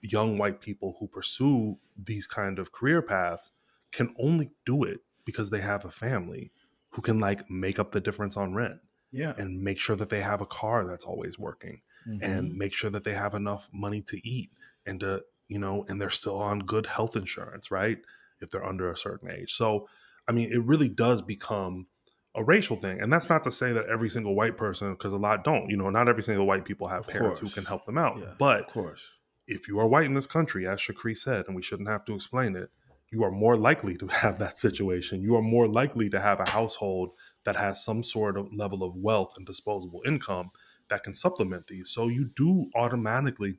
young 0.00 0.38
white 0.38 0.60
people 0.60 0.96
who 0.98 1.06
pursue 1.06 1.78
these 1.96 2.26
kind 2.26 2.58
of 2.58 2.72
career 2.72 3.02
paths 3.02 3.52
can 3.94 4.14
only 4.18 4.50
do 4.66 4.84
it 4.84 5.00
because 5.24 5.50
they 5.50 5.60
have 5.60 5.84
a 5.84 5.90
family 5.90 6.50
who 6.90 7.00
can 7.02 7.18
like 7.20 7.48
make 7.50 7.78
up 7.78 7.92
the 7.92 8.00
difference 8.00 8.36
on 8.36 8.54
rent 8.54 8.78
Yeah. 9.10 9.34
and 9.38 9.60
make 9.62 9.78
sure 9.78 9.96
that 9.96 10.10
they 10.10 10.20
have 10.20 10.40
a 10.40 10.46
car 10.46 10.84
that's 10.84 11.04
always 11.04 11.38
working 11.38 11.80
Mhm. 12.06 12.22
and 12.22 12.54
make 12.54 12.72
sure 12.74 12.90
that 12.90 13.04
they 13.04 13.14
have 13.14 13.34
enough 13.34 13.68
money 13.72 14.02
to 14.02 14.16
eat 14.28 14.50
and 14.86 15.00
to 15.00 15.24
you 15.48 15.58
know 15.58 15.84
and 15.88 16.00
they're 16.00 16.10
still 16.10 16.36
on 16.38 16.58
good 16.60 16.86
health 16.86 17.16
insurance 17.16 17.70
right 17.70 17.98
if 18.40 18.50
they're 18.50 18.64
under 18.72 18.90
a 18.90 18.96
certain 18.96 19.30
age 19.30 19.52
so 19.54 19.88
i 20.28 20.32
mean 20.32 20.50
it 20.52 20.62
really 20.64 20.88
does 20.88 21.20
become 21.22 21.86
a 22.34 22.42
racial 22.44 22.76
thing 22.76 23.00
and 23.00 23.12
that's 23.12 23.30
not 23.30 23.42
to 23.44 23.52
say 23.52 23.72
that 23.72 23.86
every 23.86 24.10
single 24.10 24.34
white 24.34 24.56
person 24.56 24.92
because 24.92 25.12
a 25.12 25.16
lot 25.28 25.44
don't 25.44 25.70
you 25.70 25.76
know 25.76 25.88
not 25.90 26.08
every 26.08 26.22
single 26.22 26.46
white 26.46 26.64
people 26.64 26.88
have 26.88 27.06
Of 27.06 27.12
parents 27.14 27.40
course. 27.40 27.54
who 27.54 27.60
can 27.60 27.66
help 27.68 27.86
them 27.86 27.96
out 27.98 28.38
but 28.38 28.60
of 28.62 28.66
course. 28.68 29.14
if 29.46 29.68
you 29.68 29.78
are 29.78 29.86
white 29.86 30.06
in 30.06 30.14
this 30.14 30.26
country, 30.26 30.66
as 30.66 30.78
Shukree 30.80 31.16
said, 31.16 31.44
and 31.46 31.54
we 31.54 31.62
shouldn't 31.62 31.88
have 31.90 32.04
to 32.06 32.14
explain 32.14 32.56
it, 32.56 32.70
you 33.14 33.22
are 33.24 33.30
more 33.30 33.56
likely 33.56 33.96
to 33.96 34.06
have 34.22 34.38
that 34.40 34.58
situation. 34.58 35.22
You 35.22 35.36
are 35.36 35.42
more 35.56 35.68
likely 35.68 36.10
to 36.10 36.20
have 36.20 36.40
a 36.40 36.50
household 36.50 37.10
that 37.44 37.56
has 37.56 37.84
some 37.84 38.02
sort 38.02 38.36
of 38.36 38.52
level 38.52 38.82
of 38.82 38.92
wealth 38.96 39.34
and 39.36 39.46
disposable 39.46 40.02
income 40.04 40.50
that 40.88 41.02
can 41.04 41.14
supplement 41.14 41.66
these. 41.68 41.90
So 41.90 42.08
you 42.08 42.24
do 42.36 42.50
automatically 42.74 43.52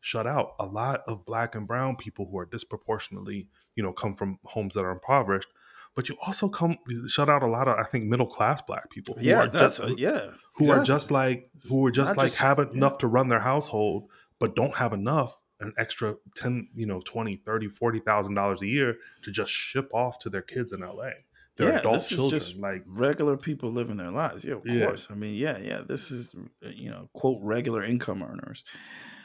shut 0.00 0.26
out 0.26 0.48
a 0.58 0.64
lot 0.66 1.02
of 1.06 1.26
black 1.26 1.54
and 1.54 1.66
brown 1.66 1.96
people 1.96 2.24
who 2.30 2.38
are 2.38 2.46
disproportionately, 2.46 3.48
you 3.76 3.82
know, 3.82 3.92
come 3.92 4.14
from 4.14 4.38
homes 4.44 4.74
that 4.74 4.84
are 4.84 4.92
impoverished. 4.92 5.48
But 5.94 6.08
you 6.08 6.16
also 6.24 6.48
come 6.48 6.76
shut 7.08 7.28
out 7.28 7.42
a 7.42 7.46
lot 7.48 7.66
of, 7.68 7.76
I 7.78 7.82
think, 7.82 8.04
middle 8.04 8.26
class 8.26 8.62
black 8.62 8.88
people 8.90 9.16
who 9.16 9.24
Yeah, 9.26 9.40
are 9.40 9.48
that's 9.48 9.78
just, 9.78 9.90
uh, 9.90 9.94
yeah. 9.98 10.26
who 10.56 10.70
are 10.70 10.84
just 10.84 11.10
like 11.10 11.50
who 11.68 11.84
are 11.84 11.90
just 11.90 12.10
Not 12.10 12.16
like 12.18 12.26
just- 12.26 12.38
have 12.38 12.58
yeah. 12.58 12.70
enough 12.72 12.98
to 12.98 13.08
run 13.08 13.28
their 13.28 13.40
household 13.40 14.08
but 14.38 14.54
don't 14.56 14.76
have 14.76 14.92
enough 14.92 15.36
an 15.60 15.72
extra 15.78 16.16
10 16.34 16.68
you 16.74 16.86
know 16.86 17.00
20 17.00 17.36
30 17.36 17.68
40,000 17.68 18.34
dollars 18.34 18.62
a 18.62 18.66
year 18.66 18.98
to 19.22 19.30
just 19.30 19.52
ship 19.52 19.88
off 19.94 20.18
to 20.20 20.30
their 20.30 20.42
kids 20.42 20.72
in 20.72 20.82
LA 20.82 21.24
their 21.56 21.68
Yeah, 21.68 21.78
adult 21.78 22.08
children 22.08 22.20
just 22.28 22.58
like 22.60 22.82
regular 22.86 23.36
people 23.36 23.70
living 23.70 23.98
their 23.98 24.10
lives. 24.10 24.44
Yeah, 24.44 24.54
of 24.54 24.64
Yeah. 24.64 24.66
course. 24.66 25.10
I 25.10 25.14
mean, 25.14 25.34
yeah, 25.34 25.58
yeah. 25.58 25.82
This 25.82 26.10
is 26.10 26.34
you 26.62 26.90
know, 26.90 27.10
quote 27.12 27.38
regular 27.42 27.82
income 27.82 28.22
earners. 28.22 28.64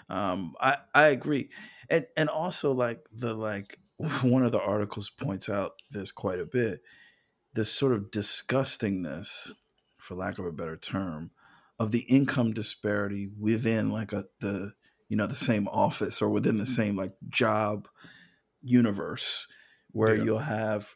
Um, 0.09 0.55
I 0.59 0.77
I 0.93 1.07
agree, 1.07 1.49
and 1.89 2.07
and 2.17 2.29
also 2.29 2.73
like 2.73 3.07
the 3.11 3.33
like 3.33 3.79
one 4.23 4.43
of 4.43 4.51
the 4.51 4.61
articles 4.61 5.09
points 5.09 5.49
out 5.49 5.81
this 5.91 6.11
quite 6.11 6.39
a 6.39 6.45
bit. 6.45 6.81
This 7.53 7.71
sort 7.73 7.93
of 7.93 8.11
disgustingness, 8.11 9.51
for 9.97 10.15
lack 10.15 10.39
of 10.39 10.45
a 10.45 10.51
better 10.51 10.77
term, 10.77 11.31
of 11.79 11.91
the 11.91 12.01
income 12.01 12.53
disparity 12.53 13.27
within 13.27 13.91
like 13.91 14.13
a 14.13 14.25
the 14.39 14.73
you 15.09 15.17
know 15.17 15.27
the 15.27 15.35
same 15.35 15.67
office 15.67 16.21
or 16.21 16.29
within 16.29 16.57
the 16.57 16.63
mm-hmm. 16.63 16.71
same 16.71 16.95
like 16.95 17.13
job 17.29 17.87
universe 18.61 19.47
where 19.91 20.15
Yeah. 20.15 20.23
you'll 20.23 20.39
have 20.39 20.95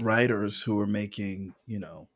writers 0.00 0.62
who 0.62 0.78
are 0.80 0.86
making 0.86 1.54
you 1.66 1.78
know 1.78 2.08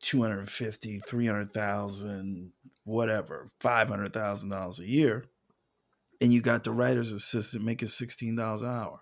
250 0.00 1.00
300000 1.00 2.52
whatever 2.84 3.46
$500000 3.60 4.78
a 4.78 4.86
year 4.86 5.24
and 6.20 6.32
you 6.32 6.40
got 6.40 6.64
the 6.64 6.72
writer's 6.72 7.12
assistant 7.12 7.64
making 7.64 7.88
$16 7.88 8.60
an 8.60 8.66
hour. 8.66 9.00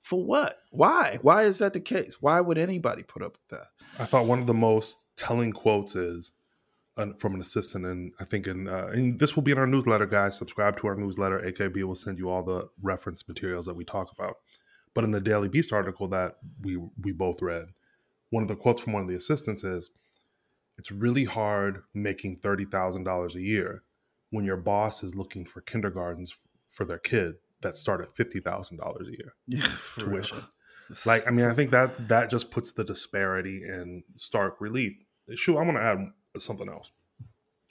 For 0.00 0.24
what? 0.24 0.58
Why? 0.70 1.18
Why 1.22 1.44
is 1.44 1.58
that 1.58 1.72
the 1.72 1.80
case? 1.80 2.18
Why 2.20 2.40
would 2.40 2.58
anybody 2.58 3.02
put 3.02 3.22
up 3.22 3.36
with 3.36 3.58
that? 3.58 3.68
I 3.98 4.04
thought 4.04 4.26
one 4.26 4.38
of 4.40 4.46
the 4.46 4.54
most 4.54 5.06
telling 5.16 5.52
quotes 5.52 5.94
is 5.94 6.32
from 7.18 7.34
an 7.34 7.40
assistant 7.40 7.86
and 7.86 8.12
I 8.20 8.24
think 8.24 8.46
in 8.46 8.68
uh, 8.68 8.90
and 8.92 9.18
this 9.18 9.36
will 9.36 9.42
be 9.42 9.52
in 9.52 9.58
our 9.58 9.66
newsletter 9.66 10.06
guys 10.06 10.36
subscribe 10.36 10.76
to 10.78 10.88
our 10.88 10.96
newsletter 10.96 11.40
AKB 11.40 11.82
will 11.84 11.94
send 11.94 12.18
you 12.18 12.28
all 12.28 12.42
the 12.42 12.68
reference 12.82 13.26
materials 13.28 13.66
that 13.66 13.74
we 13.74 13.84
talk 13.84 14.10
about 14.12 14.36
but 14.94 15.04
in 15.04 15.10
the 15.10 15.20
Daily 15.20 15.48
Beast 15.48 15.72
article 15.72 16.08
that 16.08 16.36
we 16.60 16.76
we 17.00 17.12
both 17.12 17.40
read 17.40 17.66
one 18.30 18.42
of 18.42 18.48
the 18.48 18.56
quotes 18.56 18.80
from 18.80 18.92
one 18.92 19.02
of 19.02 19.08
the 19.08 19.16
assistants 19.16 19.64
is 19.64 19.90
it's 20.76 20.92
really 20.92 21.24
hard 21.24 21.80
making 21.92 22.38
$30,000 22.38 23.34
a 23.34 23.40
year 23.40 23.82
when 24.30 24.44
your 24.44 24.56
boss 24.56 25.02
is 25.02 25.16
looking 25.16 25.44
for 25.44 25.60
kindergartens 25.60 26.36
for 26.68 26.84
their 26.84 26.98
kid 26.98 27.34
that 27.62 27.76
start 27.76 28.00
at 28.00 28.14
$50,000 28.14 29.00
a 29.00 29.10
year 29.10 29.34
yeah 29.46 29.66
real. 29.96 30.06
tuition. 30.08 30.44
Like, 31.04 31.26
I 31.26 31.30
mean, 31.30 31.44
I 31.44 31.52
think 31.52 31.70
that 31.70 32.08
that 32.08 32.30
just 32.30 32.50
puts 32.50 32.72
the 32.72 32.84
disparity 32.84 33.62
in 33.62 34.04
stark 34.16 34.60
relief. 34.60 34.94
Sure, 35.36 35.60
I 35.60 35.64
want 35.64 35.76
to 35.76 35.82
add 35.82 35.98
something 36.42 36.68
else, 36.68 36.92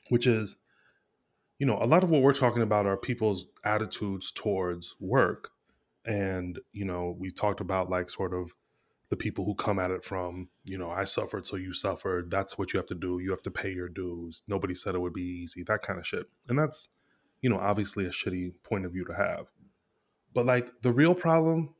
which 0.09 0.27
is, 0.27 0.57
you 1.59 1.65
know, 1.65 1.77
a 1.81 1.87
lot 1.87 2.03
of 2.03 2.09
what 2.09 2.21
we're 2.21 2.33
talking 2.33 2.61
about 2.61 2.85
are 2.85 2.97
people's 2.97 3.45
attitudes 3.63 4.31
towards 4.31 4.95
work, 4.99 5.51
and 6.05 6.59
you 6.71 6.85
know, 6.85 7.15
we 7.17 7.31
talked 7.31 7.61
about 7.61 7.89
like 7.89 8.09
sort 8.09 8.33
of 8.33 8.51
the 9.09 9.17
people 9.17 9.45
who 9.45 9.55
come 9.55 9.79
at 9.79 9.89
it 9.89 10.03
from, 10.03 10.49
you 10.65 10.77
know, 10.77 10.91
I 10.91 11.05
suffered, 11.05 11.45
so 11.45 11.55
you 11.55 11.73
suffered. 11.73 12.29
That's 12.29 12.57
what 12.57 12.73
you 12.73 12.77
have 12.77 12.87
to 12.87 12.95
do. 12.95 13.19
You 13.19 13.31
have 13.31 13.41
to 13.43 13.51
pay 13.51 13.71
your 13.71 13.87
dues. 13.87 14.43
Nobody 14.47 14.75
said 14.75 14.95
it 14.95 15.01
would 15.01 15.13
be 15.13 15.21
easy. 15.43 15.63
That 15.63 15.81
kind 15.81 15.97
of 15.97 16.05
shit, 16.05 16.27
and 16.49 16.59
that's, 16.59 16.89
you 17.41 17.49
know, 17.49 17.57
obviously 17.57 18.05
a 18.05 18.09
shitty 18.09 18.53
point 18.63 18.85
of 18.85 18.91
view 18.91 19.05
to 19.05 19.13
have. 19.13 19.47
But 20.33 20.45
like 20.45 20.81
the 20.81 20.91
real 20.91 21.15
problem 21.15 21.73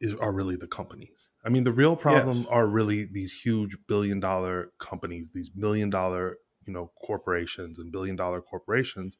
is 0.00 0.14
are 0.16 0.32
really 0.32 0.56
the 0.56 0.66
companies. 0.66 1.30
I 1.44 1.48
mean, 1.48 1.64
the 1.64 1.72
real 1.72 1.96
problem 1.96 2.36
Yes. 2.38 2.46
are 2.48 2.66
really 2.66 3.06
these 3.06 3.32
huge 3.40 3.76
billion 3.86 4.20
dollar 4.20 4.72
companies, 4.78 5.30
these 5.32 5.50
million 5.54 5.90
dollar, 5.90 6.38
you 6.66 6.72
know, 6.72 6.92
corporations 7.04 7.78
and 7.78 7.92
billion 7.92 8.16
dollar 8.16 8.40
corporations 8.40 9.16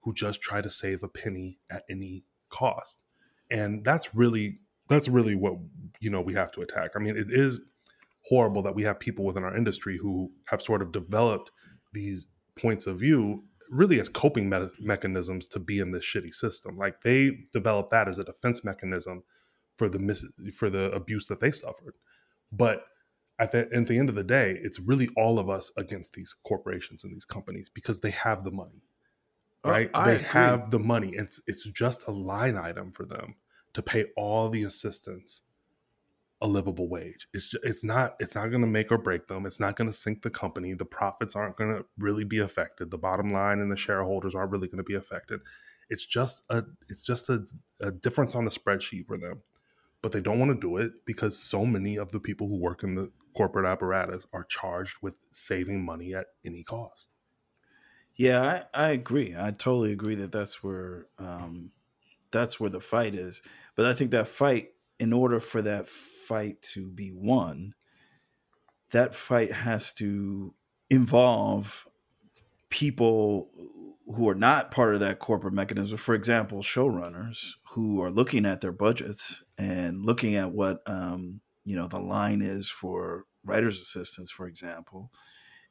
who 0.00 0.12
just 0.14 0.40
try 0.40 0.60
to 0.60 0.70
save 0.70 1.02
a 1.02 1.08
penny 1.08 1.58
at 1.70 1.84
any 1.88 2.24
cost. 2.48 3.02
And 3.50 3.84
that's 3.84 4.14
really 4.14 4.60
that's 4.88 5.08
really 5.08 5.34
what 5.34 5.54
you 6.00 6.10
know 6.10 6.20
we 6.20 6.34
have 6.34 6.52
to 6.52 6.60
attack. 6.62 6.92
I 6.96 6.98
mean, 6.98 7.16
it 7.16 7.30
is 7.30 7.60
horrible 8.28 8.62
that 8.62 8.74
we 8.74 8.84
have 8.84 9.00
people 9.00 9.24
within 9.24 9.44
our 9.44 9.56
industry 9.56 9.98
who 9.98 10.30
have 10.46 10.62
sort 10.62 10.82
of 10.82 10.92
developed 10.92 11.50
these 11.92 12.26
points 12.56 12.86
of 12.86 13.00
view 13.00 13.44
really 13.70 13.98
as 13.98 14.08
coping 14.08 14.48
me- 14.50 14.68
mechanisms 14.80 15.46
to 15.48 15.58
be 15.58 15.78
in 15.78 15.92
this 15.92 16.04
shitty 16.04 16.32
system. 16.32 16.76
Like 16.76 17.02
they 17.02 17.38
developed 17.52 17.90
that 17.90 18.06
as 18.08 18.18
a 18.18 18.24
defense 18.24 18.64
mechanism 18.64 19.22
for 19.76 19.88
the 19.88 19.98
mis- 19.98 20.26
for 20.54 20.70
the 20.70 20.90
abuse 20.92 21.26
that 21.28 21.40
they 21.40 21.50
suffered. 21.50 21.94
But 22.50 22.84
at 23.38 23.52
the, 23.52 23.68
at 23.74 23.86
the 23.86 23.98
end 23.98 24.08
of 24.08 24.14
the 24.14 24.24
day, 24.24 24.58
it's 24.62 24.78
really 24.78 25.08
all 25.16 25.38
of 25.38 25.48
us 25.48 25.72
against 25.76 26.12
these 26.12 26.34
corporations 26.44 27.04
and 27.04 27.12
these 27.12 27.24
companies 27.24 27.68
because 27.68 28.00
they 28.00 28.10
have 28.10 28.44
the 28.44 28.50
money, 28.52 28.82
Uh, 29.64 29.70
right? 29.70 29.90
I 29.94 30.04
they 30.06 30.16
agree. 30.16 30.26
have 30.26 30.70
the 30.70 30.78
money. 30.78 31.12
It's 31.14 31.40
it's 31.46 31.64
just 31.64 32.06
a 32.08 32.12
line 32.12 32.56
item 32.56 32.92
for 32.92 33.04
them 33.06 33.36
to 33.72 33.82
pay 33.82 34.06
all 34.16 34.48
the 34.50 34.62
assistants 34.64 35.42
a 36.42 36.46
livable 36.46 36.88
wage. 36.88 37.28
It's 37.32 37.48
just, 37.48 37.64
it's 37.64 37.84
not 37.84 38.16
it's 38.18 38.34
not 38.34 38.48
going 38.50 38.60
to 38.62 38.66
make 38.66 38.90
or 38.92 38.98
break 38.98 39.28
them. 39.28 39.46
It's 39.46 39.60
not 39.60 39.76
going 39.76 39.88
to 39.88 39.96
sink 39.96 40.22
the 40.22 40.30
company. 40.30 40.74
The 40.74 40.84
profits 40.84 41.36
aren't 41.36 41.56
going 41.56 41.74
to 41.76 41.84
really 41.98 42.24
be 42.24 42.40
affected. 42.40 42.90
The 42.90 42.98
bottom 42.98 43.30
line 43.30 43.60
and 43.60 43.70
the 43.70 43.76
shareholders 43.76 44.34
aren't 44.34 44.50
really 44.50 44.66
going 44.66 44.78
to 44.78 44.82
be 44.84 44.96
affected. 44.96 45.40
It's 45.88 46.04
just 46.04 46.42
a 46.50 46.64
it's 46.88 47.02
just 47.02 47.30
a, 47.30 47.44
a 47.80 47.92
difference 47.92 48.34
on 48.34 48.44
the 48.44 48.50
spreadsheet 48.50 49.06
for 49.06 49.16
them. 49.16 49.40
But 50.02 50.12
they 50.12 50.20
don't 50.20 50.38
want 50.38 50.50
to 50.50 50.60
do 50.60 50.76
it 50.76 51.04
because 51.04 51.38
so 51.38 51.64
many 51.64 51.96
of 51.96 52.12
the 52.12 52.20
people 52.20 52.48
who 52.48 52.56
work 52.56 52.82
in 52.82 52.96
the 52.96 53.12
corporate 53.34 53.66
apparatus 53.66 54.26
are 54.32 54.44
charged 54.44 54.96
with 55.00 55.14
saving 55.30 55.84
money 55.84 56.14
at 56.14 56.26
any 56.44 56.62
cost. 56.62 57.08
Yeah, 58.14 58.64
I, 58.74 58.86
I 58.88 58.90
agree. 58.90 59.34
I 59.38 59.52
totally 59.52 59.92
agree 59.92 60.16
that 60.16 60.32
that's 60.32 60.62
where 60.62 61.06
um, 61.18 61.70
that's 62.30 62.60
where 62.60 62.70
the 62.70 62.80
fight 62.80 63.14
is. 63.14 63.42
But 63.74 63.86
I 63.86 63.94
think 63.94 64.10
that 64.10 64.28
fight, 64.28 64.70
in 64.98 65.12
order 65.12 65.40
for 65.40 65.62
that 65.62 65.86
fight 65.86 66.60
to 66.62 66.90
be 66.90 67.12
won, 67.14 67.74
that 68.90 69.14
fight 69.14 69.52
has 69.52 69.92
to 69.94 70.54
involve 70.90 71.86
people 72.68 73.48
who 74.16 74.28
are 74.28 74.34
not 74.34 74.70
part 74.70 74.94
of 74.94 75.00
that 75.00 75.18
corporate 75.18 75.54
mechanism. 75.54 75.96
For 75.98 76.14
example, 76.14 76.60
showrunners 76.60 77.54
who 77.70 78.00
are 78.02 78.10
looking 78.10 78.46
at 78.46 78.60
their 78.60 78.72
budgets 78.72 79.44
and 79.58 80.04
looking 80.04 80.34
at 80.34 80.52
what 80.52 80.82
um, 80.86 81.40
you 81.64 81.76
know 81.76 81.86
the 81.86 82.00
line 82.00 82.42
is 82.42 82.68
for 82.68 83.24
writers' 83.44 83.80
assistants, 83.80 84.30
for 84.30 84.46
example, 84.46 85.10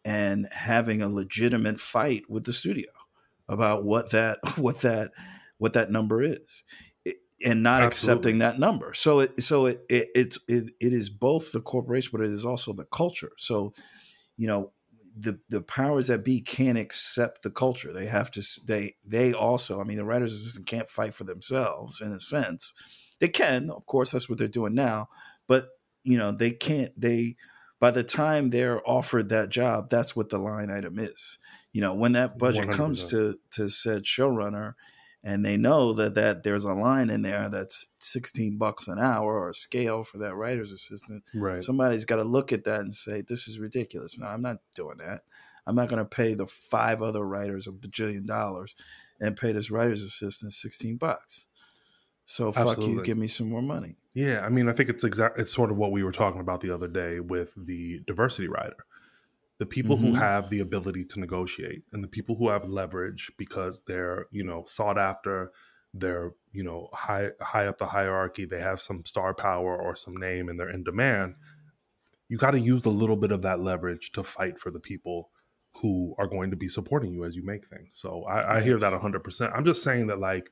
and 0.03 0.47
having 0.53 1.01
a 1.01 1.09
legitimate 1.09 1.79
fight 1.79 2.23
with 2.29 2.45
the 2.45 2.53
studio 2.53 2.89
about 3.47 3.83
what 3.83 4.11
that 4.11 4.39
what 4.57 4.81
that 4.81 5.11
what 5.57 5.73
that 5.73 5.91
number 5.91 6.21
is 6.21 6.63
and 7.43 7.63
not 7.63 7.81
Absolutely. 7.81 7.87
accepting 7.87 8.37
that 8.39 8.59
number 8.59 8.93
so 8.93 9.19
it 9.19 9.41
so 9.41 9.65
it, 9.65 9.83
it 9.89 10.09
it's 10.13 10.39
it, 10.47 10.71
it 10.79 10.93
is 10.93 11.09
both 11.09 11.51
the 11.51 11.61
corporation 11.61 12.09
but 12.11 12.21
it 12.21 12.31
is 12.31 12.45
also 12.45 12.73
the 12.73 12.85
culture 12.85 13.31
so 13.37 13.73
you 14.37 14.47
know 14.47 14.71
the 15.17 15.39
the 15.49 15.61
powers 15.61 16.07
that 16.07 16.23
be 16.23 16.41
can't 16.41 16.77
accept 16.77 17.41
the 17.43 17.51
culture 17.51 17.91
they 17.91 18.05
have 18.05 18.31
to 18.31 18.41
they 18.65 18.95
they 19.05 19.33
also 19.33 19.81
i 19.81 19.83
mean 19.83 19.97
the 19.97 20.05
writers 20.05 20.33
assistant 20.33 20.65
can't 20.65 20.89
fight 20.89 21.13
for 21.13 21.25
themselves 21.25 21.99
in 22.01 22.11
a 22.11 22.19
sense 22.19 22.73
they 23.19 23.27
can 23.27 23.69
of 23.69 23.85
course 23.85 24.11
that's 24.11 24.29
what 24.29 24.37
they're 24.37 24.47
doing 24.47 24.73
now 24.73 25.07
but 25.47 25.69
you 26.03 26.17
know 26.17 26.31
they 26.31 26.51
can't 26.51 26.91
they 26.99 27.35
by 27.81 27.89
the 27.89 28.03
time 28.03 28.51
they're 28.51 28.87
offered 28.87 29.29
that 29.29 29.49
job, 29.49 29.89
that's 29.89 30.15
what 30.15 30.29
the 30.29 30.37
line 30.37 30.69
item 30.69 30.99
is. 30.99 31.39
You 31.73 31.81
know, 31.81 31.95
when 31.95 32.11
that 32.11 32.37
budget 32.37 32.69
comes 32.69 33.05
100%. 33.05 33.09
to 33.09 33.39
to 33.53 33.69
said 33.69 34.03
showrunner, 34.03 34.75
and 35.23 35.45
they 35.45 35.55
know 35.57 35.93
that 35.93 36.15
that 36.15 36.43
there's 36.43 36.63
a 36.63 36.73
line 36.73 37.09
in 37.09 37.21
there 37.21 37.47
that's 37.49 37.87
16 37.99 38.57
bucks 38.57 38.87
an 38.87 38.97
hour 38.99 39.39
or 39.39 39.49
a 39.49 39.53
scale 39.53 40.03
for 40.03 40.17
that 40.17 40.35
writer's 40.35 40.71
assistant 40.71 41.23
Right. 41.33 41.61
somebody's 41.61 42.05
got 42.05 42.15
to 42.17 42.23
look 42.23 42.51
at 42.51 42.63
that 42.63 42.79
and 42.81 42.93
say 42.93 43.21
this 43.21 43.47
is 43.47 43.59
ridiculous 43.59 44.17
no 44.17 44.25
i'm 44.27 44.41
not 44.41 44.57
doing 44.73 44.97
that 44.97 45.21
i'm 45.67 45.75
not 45.75 45.89
going 45.89 46.01
to 46.03 46.09
pay 46.09 46.33
the 46.33 46.47
five 46.47 47.01
other 47.01 47.23
writers 47.25 47.67
a 47.67 47.71
bajillion 47.71 48.25
dollars 48.25 48.75
and 49.19 49.37
pay 49.37 49.51
this 49.51 49.69
writer's 49.69 50.03
assistant 50.03 50.53
16 50.53 50.97
bucks 50.97 51.47
so 52.25 52.51
fuck 52.51 52.77
you 52.89 53.03
give 53.03 53.17
me 53.17 53.27
some 53.27 53.49
more 53.49 53.61
money 53.61 53.97
Yeah, 54.13 54.45
I 54.45 54.49
mean, 54.49 54.67
I 54.69 54.73
think 54.73 54.89
it's 54.89 55.03
exact. 55.03 55.39
It's 55.39 55.53
sort 55.53 55.71
of 55.71 55.77
what 55.77 55.91
we 55.91 56.03
were 56.03 56.11
talking 56.11 56.41
about 56.41 56.61
the 56.61 56.71
other 56.73 56.87
day 56.87 57.19
with 57.19 57.53
the 57.55 58.01
diversity 58.05 58.47
rider. 58.47 58.75
The 59.61 59.67
people 59.67 59.95
who 59.97 60.13
Mhm. 60.13 60.17
have 60.17 60.49
the 60.49 60.59
ability 60.61 61.05
to 61.05 61.19
negotiate 61.19 61.83
and 61.93 62.03
the 62.03 62.07
people 62.07 62.35
who 62.35 62.49
have 62.49 62.67
leverage 62.67 63.31
because 63.37 63.83
they're 63.85 64.25
you 64.31 64.43
know 64.43 64.65
sought 64.65 64.97
after, 64.97 65.51
they're 65.93 66.31
you 66.51 66.63
know 66.63 66.89
high 66.93 67.29
high 67.39 67.67
up 67.67 67.77
the 67.77 67.85
hierarchy, 67.85 68.45
they 68.45 68.59
have 68.59 68.81
some 68.81 69.05
star 69.05 69.35
power 69.35 69.77
or 69.79 69.95
some 69.95 70.17
name, 70.17 70.49
and 70.49 70.59
they're 70.59 70.71
in 70.77 70.83
demand. 70.83 71.35
You 72.27 72.37
got 72.39 72.51
to 72.51 72.59
use 72.59 72.85
a 72.85 72.89
little 72.89 73.15
bit 73.17 73.31
of 73.31 73.43
that 73.43 73.59
leverage 73.59 74.11
to 74.13 74.23
fight 74.23 74.57
for 74.57 74.71
the 74.71 74.79
people 74.79 75.29
who 75.79 76.15
are 76.17 76.27
going 76.27 76.49
to 76.49 76.57
be 76.57 76.67
supporting 76.67 77.13
you 77.13 77.23
as 77.23 77.35
you 77.35 77.43
make 77.43 77.65
things. 77.67 77.89
So 77.97 78.23
I, 78.23 78.57
I 78.57 78.61
hear 78.61 78.79
that 78.79 78.93
Yes. 78.93 79.01
100%. 79.01 79.51
I'm 79.55 79.63
just 79.65 79.83
saying 79.83 80.07
that 80.07 80.19
like 80.19 80.49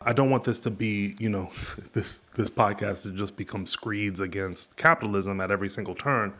I 0.00 0.12
don't 0.12 0.30
want 0.30 0.42
this 0.42 0.58
to 0.62 0.70
be, 0.72 1.14
you 1.20 1.30
know, 1.30 1.50
this 1.92 2.20
this 2.38 2.50
podcast 2.50 3.02
to 3.02 3.12
just 3.12 3.36
become 3.36 3.64
screeds 3.64 4.18
against 4.18 4.76
capitalism 4.76 5.40
at 5.40 5.52
every 5.52 5.70
single 5.70 5.94
turn. 5.94 6.34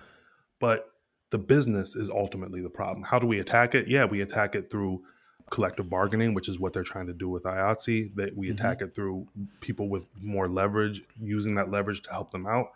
But 0.59 0.91
the 1.31 1.39
business 1.39 1.97
is 1.97 2.11
ultimately 2.11 2.61
the 2.61 2.71
problem. 2.71 3.03
How 3.03 3.19
do 3.19 3.27
we 3.27 3.41
attack 3.41 3.75
it? 3.75 3.89
Yeah, 3.89 4.05
we 4.05 4.21
attack 4.21 4.55
it 4.55 4.71
through 4.71 5.03
collective 5.51 5.91
bargaining, 5.91 6.35
which 6.35 6.49
is 6.49 6.59
what 6.59 6.73
they're 6.73 6.83
trying 6.83 7.07
to 7.07 7.13
do 7.13 7.29
with 7.29 7.45
IATSE. 7.45 8.15
That 8.15 8.37
we 8.37 8.49
Mhm. 8.49 8.55
attack 8.55 8.81
it 8.83 8.95
through 8.95 9.29
people 9.61 9.89
with 9.89 10.07
more 10.21 10.49
leverage, 10.49 11.03
using 11.21 11.55
that 11.57 11.71
leverage 11.71 12.03
to 12.03 12.11
help 12.13 12.31
them 12.31 12.47
out. 12.47 12.73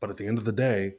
But 0.00 0.10
at 0.10 0.16
the 0.16 0.26
end 0.26 0.38
of 0.38 0.44
the 0.44 0.52
day, 0.52 0.96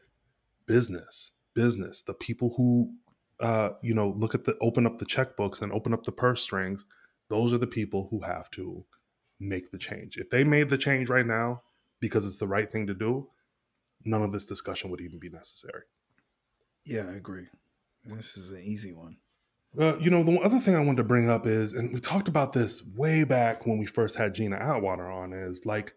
business, 0.65 1.31
business, 1.53 2.01
the 2.01 2.13
people 2.13 2.55
who 2.57 2.93
uh, 3.39 3.71
you 3.81 3.93
know, 3.93 4.09
look 4.09 4.33
at 4.35 4.45
the 4.45 4.57
open 4.61 4.85
up 4.85 4.99
the 4.99 5.05
checkbooks 5.05 5.61
and 5.61 5.73
open 5.73 5.93
up 5.93 6.05
the 6.05 6.11
purse 6.11 6.41
strings, 6.41 6.85
those 7.29 7.51
are 7.51 7.57
the 7.57 7.67
people 7.67 8.07
who 8.09 8.21
have 8.21 8.49
to 8.51 8.85
make 9.39 9.71
the 9.71 9.77
change. 9.77 10.17
If 10.17 10.29
they 10.29 10.43
made 10.43 10.69
the 10.69 10.77
change 10.77 11.09
right 11.09 11.25
now 11.25 11.63
because 11.99 12.25
it's 12.25 12.37
the 12.37 12.47
right 12.47 12.71
thing 12.71 12.87
to 12.87 12.93
do, 12.93 13.27
none 14.05 14.21
of 14.21 14.31
this 14.31 14.45
discussion 14.45 14.91
would 14.91 15.01
even 15.01 15.19
be 15.19 15.29
necessary. 15.29 15.83
Yeah 16.85 17.05
i 17.09 17.15
agree 17.15 17.47
this 18.05 18.37
is 18.37 18.51
an 18.51 18.61
easy 18.61 18.93
one 18.93 19.17
Uh, 19.75 19.97
you 19.99 20.11
know, 20.11 20.21
the 20.23 20.37
other 20.39 20.59
thing 20.59 20.75
I 20.75 20.79
wanted 20.79 20.97
to 20.97 21.03
bring 21.03 21.29
up 21.29 21.47
is, 21.47 21.73
and 21.73 21.91
we 21.91 21.99
talked 21.99 22.27
about 22.27 22.53
this 22.53 22.85
way 22.95 23.23
back 23.23 23.65
when 23.65 23.79
we 23.79 23.87
first 23.87 24.15
had 24.15 24.35
Gina 24.35 24.55
Atwater 24.55 25.09
on, 25.09 25.33
is 25.33 25.65
like, 25.65 25.95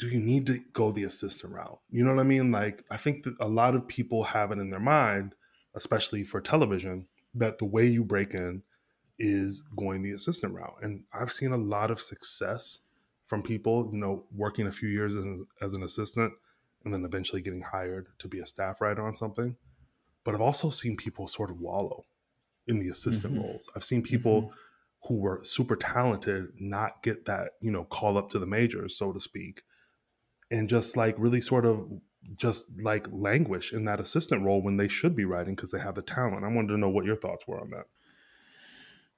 do 0.00 0.08
you 0.08 0.18
need 0.18 0.46
to 0.48 0.58
go 0.72 0.90
the 0.90 1.04
assistant 1.04 1.52
route? 1.52 1.78
You 1.88 2.02
know 2.02 2.12
what 2.12 2.20
I 2.20 2.24
mean? 2.24 2.50
Like, 2.50 2.84
I 2.90 2.96
think 2.96 3.22
that 3.22 3.36
a 3.38 3.46
lot 3.46 3.76
of 3.76 3.86
people 3.86 4.24
have 4.24 4.50
it 4.50 4.58
in 4.58 4.70
their 4.70 4.80
mind, 4.80 5.36
especially 5.76 6.24
for 6.24 6.40
television, 6.40 7.06
that 7.34 7.58
the 7.58 7.64
way 7.64 7.86
you 7.86 8.04
break 8.04 8.34
in 8.34 8.64
is 9.20 9.62
going 9.76 10.02
the 10.02 10.10
assistant 10.10 10.52
route. 10.52 10.78
And 10.82 11.04
I've 11.12 11.30
seen 11.30 11.52
a 11.52 11.56
lot 11.56 11.92
of 11.92 12.00
success 12.00 12.80
from 13.24 13.42
people, 13.42 13.88
you 13.92 13.98
know, 13.98 14.24
working 14.34 14.66
a 14.66 14.72
few 14.72 14.88
years 14.88 15.14
as, 15.16 15.26
as 15.62 15.72
an 15.74 15.84
assistant 15.84 16.32
and 16.84 16.92
then 16.92 17.04
eventually 17.04 17.40
getting 17.40 17.62
hired 17.62 18.08
to 18.18 18.26
be 18.26 18.40
a 18.40 18.46
staff 18.46 18.80
writer 18.80 19.06
on 19.06 19.14
something. 19.14 19.56
But 20.24 20.34
I've 20.34 20.40
also 20.40 20.70
seen 20.70 20.96
people 20.96 21.28
sort 21.28 21.50
of 21.50 21.58
wallow 21.60 22.04
in 22.66 22.78
the 22.80 22.88
assistant 22.88 23.34
Mhm. 23.34 23.38
roles. 23.38 23.70
I've 23.76 23.84
seen 23.84 24.02
people 24.02 24.52
who 25.04 25.16
were 25.18 25.44
super 25.44 25.76
talented 25.76 26.48
not 26.60 27.02
get 27.02 27.26
that, 27.26 27.52
you 27.60 27.70
know, 27.70 27.84
call 27.84 28.16
up 28.18 28.30
to 28.30 28.38
the 28.38 28.46
majors, 28.46 28.96
so 28.96 29.12
to 29.12 29.20
speak, 29.20 29.62
and 30.50 30.68
just 30.68 30.96
like 30.96 31.16
really 31.18 31.40
sort 31.40 31.66
of 31.66 31.90
just 32.36 32.80
like 32.80 33.06
languish 33.12 33.72
in 33.72 33.84
that 33.86 34.00
assistant 34.00 34.42
role 34.44 34.62
when 34.62 34.76
they 34.78 34.88
should 34.88 35.14
be 35.16 35.24
writing 35.26 35.54
because 35.54 35.70
they 35.72 35.80
have 35.80 35.94
the 35.94 36.02
talent. 36.02 36.44
I 36.44 36.48
wanted 36.48 36.68
to 36.68 36.78
know 36.78 36.88
what 36.88 37.04
your 37.04 37.16
thoughts 37.16 37.46
were 37.48 37.60
on 37.60 37.70
that. 37.70 37.86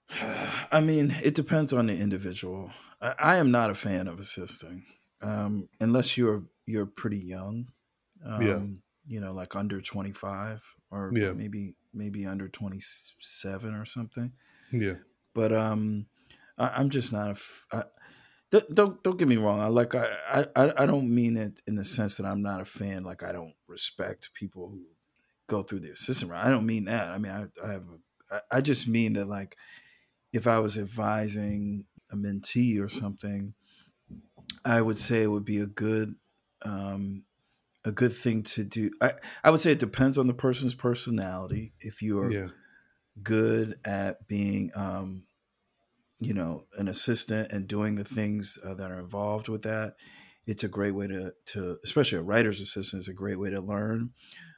I 0.72 0.80
mean, 0.80 1.14
it 1.24 1.34
depends 1.34 1.72
on 1.72 1.86
the 1.86 1.96
individual. 1.98 2.72
I, 3.00 3.14
I 3.18 3.36
am 3.36 3.50
not 3.50 3.70
a 3.70 3.74
fan 3.74 4.08
of 4.08 4.18
assisting, 4.18 4.84
um, 5.20 5.68
unless 5.80 6.16
you're 6.16 6.42
you're 6.66 6.86
pretty 6.86 7.18
young. 7.18 7.68
Um, 8.24 8.42
Yeah. 8.42 8.62
You 9.06 9.20
know, 9.20 9.32
like 9.32 9.54
under 9.56 9.80
twenty 9.80 10.12
five, 10.12 10.62
or 10.90 11.12
Yeah. 11.14 11.32
maybe 11.32 11.74
maybe 11.94 12.26
under 12.26 12.48
twenty 12.48 12.80
seven 12.80 13.74
or 13.74 13.84
something. 13.84 14.32
Yeah. 14.72 14.94
But 15.34 15.52
um, 15.52 16.06
I, 16.58 16.68
I'm 16.68 16.90
just 16.90 17.12
not 17.12 17.28
a. 17.28 17.30
F- 17.30 17.66
I, 17.72 17.84
th- 18.50 18.66
don't 18.72 19.02
don't 19.02 19.18
get 19.18 19.28
me 19.28 19.36
wrong. 19.36 19.60
I 19.60 19.68
like 19.68 19.94
I, 19.94 20.46
I 20.56 20.72
I 20.78 20.86
don't 20.86 21.14
mean 21.14 21.36
it 21.36 21.60
in 21.66 21.76
the 21.76 21.84
sense 21.84 22.16
that 22.16 22.26
I'm 22.26 22.42
not 22.42 22.60
a 22.60 22.64
fan. 22.64 23.02
Like 23.04 23.22
I 23.22 23.32
don't 23.32 23.54
respect 23.68 24.30
people 24.34 24.70
who 24.70 24.82
go 25.46 25.62
through 25.62 25.80
the 25.80 25.90
assistant 25.90 26.30
route. 26.32 26.44
I 26.44 26.50
don't 26.50 26.66
mean 26.66 26.86
that. 26.86 27.10
I 27.10 27.18
mean 27.18 27.32
I 27.32 27.46
I 27.64 27.72
have 27.72 27.84
a, 28.30 28.40
I 28.50 28.60
just 28.60 28.88
mean 28.88 29.12
that 29.12 29.26
like 29.28 29.56
if 30.32 30.46
I 30.48 30.58
was 30.58 30.76
advising 30.76 31.84
a 32.10 32.16
mentee 32.16 32.80
or 32.82 32.88
something, 32.88 33.54
I 34.64 34.80
would 34.80 34.96
say 34.98 35.22
it 35.22 35.28
would 35.28 35.44
be 35.44 35.58
a 35.58 35.66
good 35.66 36.14
um, 36.62 37.24
a 37.86 37.92
good 37.92 38.12
thing 38.12 38.42
to 38.42 38.64
do. 38.64 38.90
I, 39.00 39.12
I 39.44 39.50
would 39.50 39.60
say 39.60 39.70
it 39.72 39.78
depends 39.78 40.18
on 40.18 40.26
the 40.26 40.34
person's 40.34 40.74
personality. 40.74 41.72
If 41.80 42.02
you 42.02 42.18
are 42.20 42.30
Yeah. 42.30 42.48
good 43.22 43.78
at 43.84 44.26
being, 44.26 44.70
um, 44.76 45.22
you 46.20 46.34
know, 46.34 46.64
an 46.76 46.88
assistant 46.88 47.52
and 47.52 47.68
doing 47.68 47.94
the 47.94 48.04
things 48.04 48.58
uh, 48.64 48.74
that 48.74 48.90
are 48.90 48.98
involved 48.98 49.48
with 49.48 49.62
that, 49.62 49.94
it's 50.46 50.64
a 50.64 50.68
great 50.68 50.94
way 50.94 51.06
to, 51.06 51.32
to, 51.52 51.76
especially 51.84 52.18
a 52.18 52.22
writer's 52.22 52.60
assistant, 52.60 53.00
is 53.00 53.08
a 53.08 53.14
great 53.14 53.38
way 53.38 53.50
to 53.50 53.60
learn. 53.60 54.10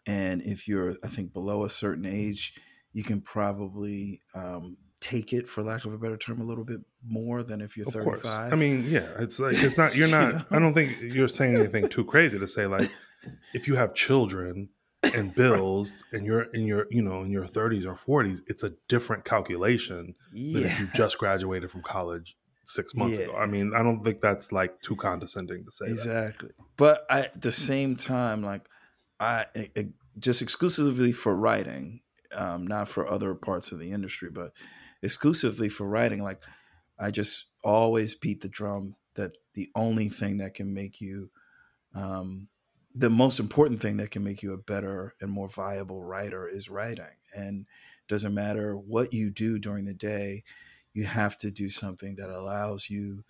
And 0.07 0.41
if 0.43 0.67
you're, 0.67 0.95
I 1.05 1.09
think, 1.09 1.33
below 1.33 1.65
a 1.65 1.69
certain 1.69 2.07
age, 2.07 2.55
you 2.93 3.05
can 3.05 3.21
probably 3.21 4.23
um, 4.35 4.79
take 5.01 5.33
it, 5.33 5.47
for 5.47 5.63
lack 5.63 5.85
of 5.85 5.93
a 5.93 5.99
better 5.99 6.17
term, 6.17 6.41
a 6.41 6.45
little 6.45 6.65
bit 6.65 6.81
more 7.07 7.43
than 7.43 7.61
if 7.61 7.77
you're 7.77 7.87
Of 7.87 7.93
35. 7.93 8.05
course. 8.23 8.53
I 8.53 8.55
mean, 8.57 8.85
yeah, 8.89 9.07
it's 9.19 9.39
like 9.39 9.55
it's 9.55 9.77
not 9.83 9.95
you're 9.95 10.07
You 10.07 10.13
not 10.13 10.33
know? 10.35 10.45
I 10.51 10.59
don't 10.59 10.75
think 10.75 11.01
you're 11.01 11.29
saying 11.29 11.55
anything 11.55 11.89
too 11.89 12.05
crazy 12.05 12.39
to 12.39 12.49
say 12.49 12.67
like 12.67 12.91
if 13.55 13.67
you 13.69 13.77
have 13.77 13.95
children 13.95 14.69
and 15.15 15.35
bills 15.43 16.05
and 16.13 16.27
you're 16.27 16.43
in 16.53 16.67
your 16.67 16.87
you 16.91 17.03
know 17.03 17.23
in 17.23 17.31
your 17.31 17.45
30s 17.45 17.85
or 17.87 17.95
40s, 17.95 18.41
it's 18.47 18.63
a 18.63 18.73
different 18.89 19.25
calculation 19.25 20.15
than 20.33 20.65
if 20.65 20.81
you 20.81 20.89
just 20.95 21.19
graduated 21.19 21.71
from 21.71 21.83
college 21.83 22.37
6 22.65 22.95
months 22.97 23.19
ago. 23.19 23.35
I 23.37 23.47
mean, 23.47 23.73
I 23.75 23.83
don't 23.83 24.03
think 24.05 24.21
that's 24.21 24.53
like 24.53 24.81
too 24.83 24.97
condescending 24.97 25.65
to 25.65 25.73
say 25.73 25.87
that. 25.87 25.93
exactly. 25.93 26.51
But 26.77 27.07
I, 27.11 27.21
at 27.21 27.41
the 27.41 27.51
same 27.51 27.97
time, 27.97 28.43
like 28.43 28.63
I 29.21 29.47
it- 29.55 29.93
just 30.19 30.43
exclusively 30.43 31.13
for 31.13 31.35
writing, 31.37 32.01
um, 32.33 32.67
not 32.67 32.89
for 32.89 33.09
other 33.09 33.35
parts 33.35 33.71
of 33.71 33.79
the 33.79 33.93
industry, 33.93 34.31
but 34.31 34.53
exclusively 35.01 35.69
for 35.69 35.87
writing. 35.87 36.23
Like 36.23 36.43
I 36.99 37.13
just 37.13 37.47
always 37.63 38.15
beat 38.15 38.41
the 38.41 38.49
drum 38.49 38.97
that 39.15 39.37
the 39.55 39.71
only 39.77 40.09
thing 40.09 40.39
that 40.39 40.55
can 40.55 40.75
make 40.75 41.01
you, 41.01 41.31
um, 41.95 42.49
the 42.99 43.11
most 43.11 43.39
important 43.39 43.81
thing 43.81 43.97
that 43.99 44.11
can 44.11 44.25
make 44.25 44.43
you 44.43 44.53
a 44.53 44.59
better 44.59 45.15
and 45.21 45.31
more 45.31 45.49
viable 45.49 46.03
writer 46.03 46.49
is 46.49 46.69
writing. 46.69 47.17
And 47.35 47.67
doesn't 48.09 48.35
matter 48.35 48.77
what 48.77 49.13
you 49.13 49.31
do 49.31 49.59
during 49.59 49.85
the 49.85 49.95
day, 49.95 50.43
you 50.93 51.05
have 51.05 51.39
to 51.39 51.51
do 51.51 51.71
something 51.71 52.17
that 52.17 52.29
allows 52.29 52.91
you 52.91 53.25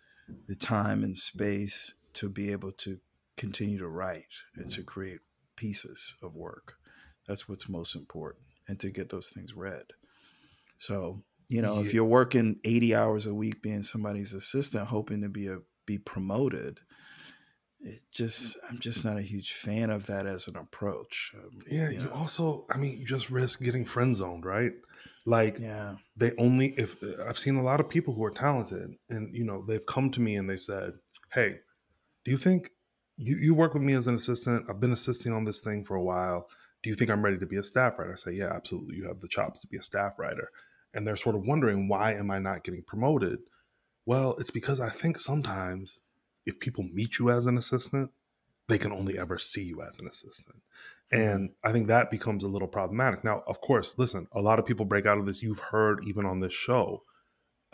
the 0.46 0.54
time 0.54 1.04
and 1.04 1.16
space 1.16 1.94
to 2.14 2.30
be 2.30 2.50
able 2.50 2.72
to 2.72 2.98
continue 3.36 3.78
to 3.78 3.88
write 3.88 4.44
and 4.54 4.70
to 4.70 4.82
create 4.82 5.20
pieces 5.54 6.16
of 6.22 6.34
work. 6.34 6.76
That's 7.26 7.46
what's 7.48 7.68
most 7.68 7.94
important, 7.94 8.44
and 8.68 8.80
to 8.80 8.90
get 8.90 9.10
those 9.10 9.28
things 9.28 9.52
read. 9.54 9.92
So, 10.78 11.24
you 11.48 11.60
know, 11.60 11.74
Yeah. 11.80 11.86
if 11.86 11.94
you're 11.94 12.04
working 12.04 12.58
80 12.64 12.94
hours 12.94 13.26
a 13.26 13.34
week 13.34 13.60
being 13.60 13.82
somebody's 13.82 14.32
assistant, 14.32 14.88
hoping 14.88 15.20
to 15.22 15.28
be 15.28 15.46
a 15.46 15.60
be 15.84 15.98
promoted, 15.98 16.80
it 17.80 18.00
just 18.12 18.56
I'm 18.68 18.78
just 18.78 19.04
not 19.04 19.18
a 19.18 19.22
huge 19.22 19.52
fan 19.52 19.90
of 19.90 20.06
that 20.06 20.26
as 20.26 20.48
an 20.48 20.56
approach. 20.56 21.32
Um, 21.36 21.50
Yeah, 21.70 21.90
you 21.90 22.02
you 22.02 22.10
also 22.10 22.66
I 22.70 22.76
mean, 22.78 22.98
you 22.98 23.06
just 23.06 23.30
risk 23.30 23.62
getting 23.62 23.84
friend 23.84 24.16
zoned, 24.16 24.44
right? 24.44 24.72
Like 25.24 25.58
yeah, 25.60 25.96
they 26.16 26.32
only 26.38 26.68
if 26.78 27.02
I've 27.26 27.38
seen 27.38 27.56
a 27.56 27.62
lot 27.62 27.80
of 27.80 27.88
people 27.88 28.14
who 28.14 28.24
are 28.24 28.30
talented 28.30 28.94
and 29.08 29.34
you 29.34 29.44
know 29.44 29.64
they've 29.66 29.86
come 29.86 30.10
to 30.12 30.20
me 30.20 30.36
and 30.36 30.48
they 30.48 30.56
said, 30.56 30.94
"Hey, 31.32 31.60
do 32.24 32.30
you 32.30 32.36
think 32.36 32.70
you 33.16 33.36
you 33.36 33.54
work 33.54 33.74
with 33.74 33.82
me 33.82 33.94
as 33.94 34.06
an 34.06 34.14
assistant? 34.16 34.66
I've 34.68 34.80
been 34.80 34.92
assisting 34.92 35.32
on 35.32 35.44
this 35.44 35.60
thing 35.60 35.84
for 35.84 35.96
a 35.96 36.02
while. 36.02 36.48
Do 36.82 36.90
you 36.90 36.96
think 36.96 37.10
I'm 37.10 37.24
ready 37.24 37.38
to 37.38 37.46
be 37.46 37.56
a 37.56 37.62
staff 37.62 37.98
writer?" 37.98 38.12
I 38.12 38.16
say, 38.16 38.32
"Yeah, 38.32 38.52
absolutely. 38.52 38.96
You 38.96 39.06
have 39.08 39.20
the 39.20 39.28
chops 39.28 39.60
to 39.60 39.66
be 39.68 39.76
a 39.78 39.82
staff 39.82 40.18
writer." 40.18 40.50
And 40.94 41.06
they're 41.06 41.16
sort 41.16 41.36
of 41.36 41.46
wondering, 41.46 41.88
"Why 41.88 42.14
am 42.14 42.30
I 42.30 42.38
not 42.38 42.64
getting 42.64 42.82
promoted?" 42.82 43.40
Well, 44.06 44.36
it's 44.38 44.50
because 44.50 44.80
I 44.80 44.88
think 44.88 45.18
sometimes 45.18 46.00
if 46.48 46.58
people 46.58 46.84
meet 46.92 47.18
you 47.18 47.30
as 47.30 47.46
an 47.46 47.58
assistant, 47.58 48.10
they 48.68 48.78
can 48.78 48.92
only 48.92 49.18
ever 49.18 49.38
see 49.38 49.64
you 49.64 49.82
as 49.82 49.98
an 50.00 50.08
assistant. 50.08 50.56
And 51.10 51.50
I 51.64 51.72
think 51.72 51.86
that 51.86 52.10
becomes 52.10 52.44
a 52.44 52.48
little 52.48 52.68
problematic. 52.68 53.24
Now, 53.24 53.42
of 53.46 53.60
course, 53.60 53.94
listen, 53.96 54.26
a 54.32 54.42
lot 54.42 54.58
of 54.58 54.66
people 54.66 54.84
break 54.84 55.06
out 55.06 55.18
of 55.18 55.26
this. 55.26 55.42
You've 55.42 55.58
heard 55.58 56.00
even 56.06 56.26
on 56.26 56.40
this 56.40 56.52
show, 56.52 57.02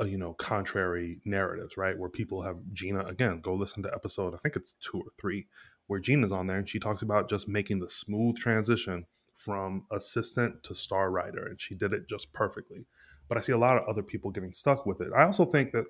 uh, 0.00 0.04
you 0.04 0.18
know 0.18 0.32
contrary 0.34 1.20
narratives 1.24 1.76
right 1.76 1.96
where 1.96 2.08
people 2.08 2.42
have 2.42 2.56
gina 2.72 3.04
again 3.04 3.38
go 3.40 3.54
listen 3.54 3.80
to 3.80 3.94
episode 3.94 4.34
i 4.34 4.36
think 4.38 4.56
it's 4.56 4.74
two 4.80 4.98
or 4.98 5.12
three 5.20 5.46
where 5.86 6.00
gina's 6.00 6.32
on 6.32 6.48
there 6.48 6.56
and 6.56 6.68
she 6.68 6.80
talks 6.80 7.02
about 7.02 7.30
just 7.30 7.46
making 7.46 7.78
the 7.78 7.88
smooth 7.88 8.36
transition 8.36 9.06
from 9.36 9.84
assistant 9.92 10.60
to 10.64 10.74
star 10.74 11.12
writer 11.12 11.46
and 11.46 11.60
she 11.60 11.76
did 11.76 11.92
it 11.92 12.08
just 12.08 12.32
perfectly 12.32 12.88
but 13.28 13.38
i 13.38 13.40
see 13.40 13.52
a 13.52 13.56
lot 13.56 13.78
of 13.78 13.88
other 13.88 14.02
people 14.02 14.32
getting 14.32 14.52
stuck 14.52 14.84
with 14.84 15.00
it 15.00 15.12
i 15.16 15.22
also 15.22 15.44
think 15.44 15.70
that 15.70 15.84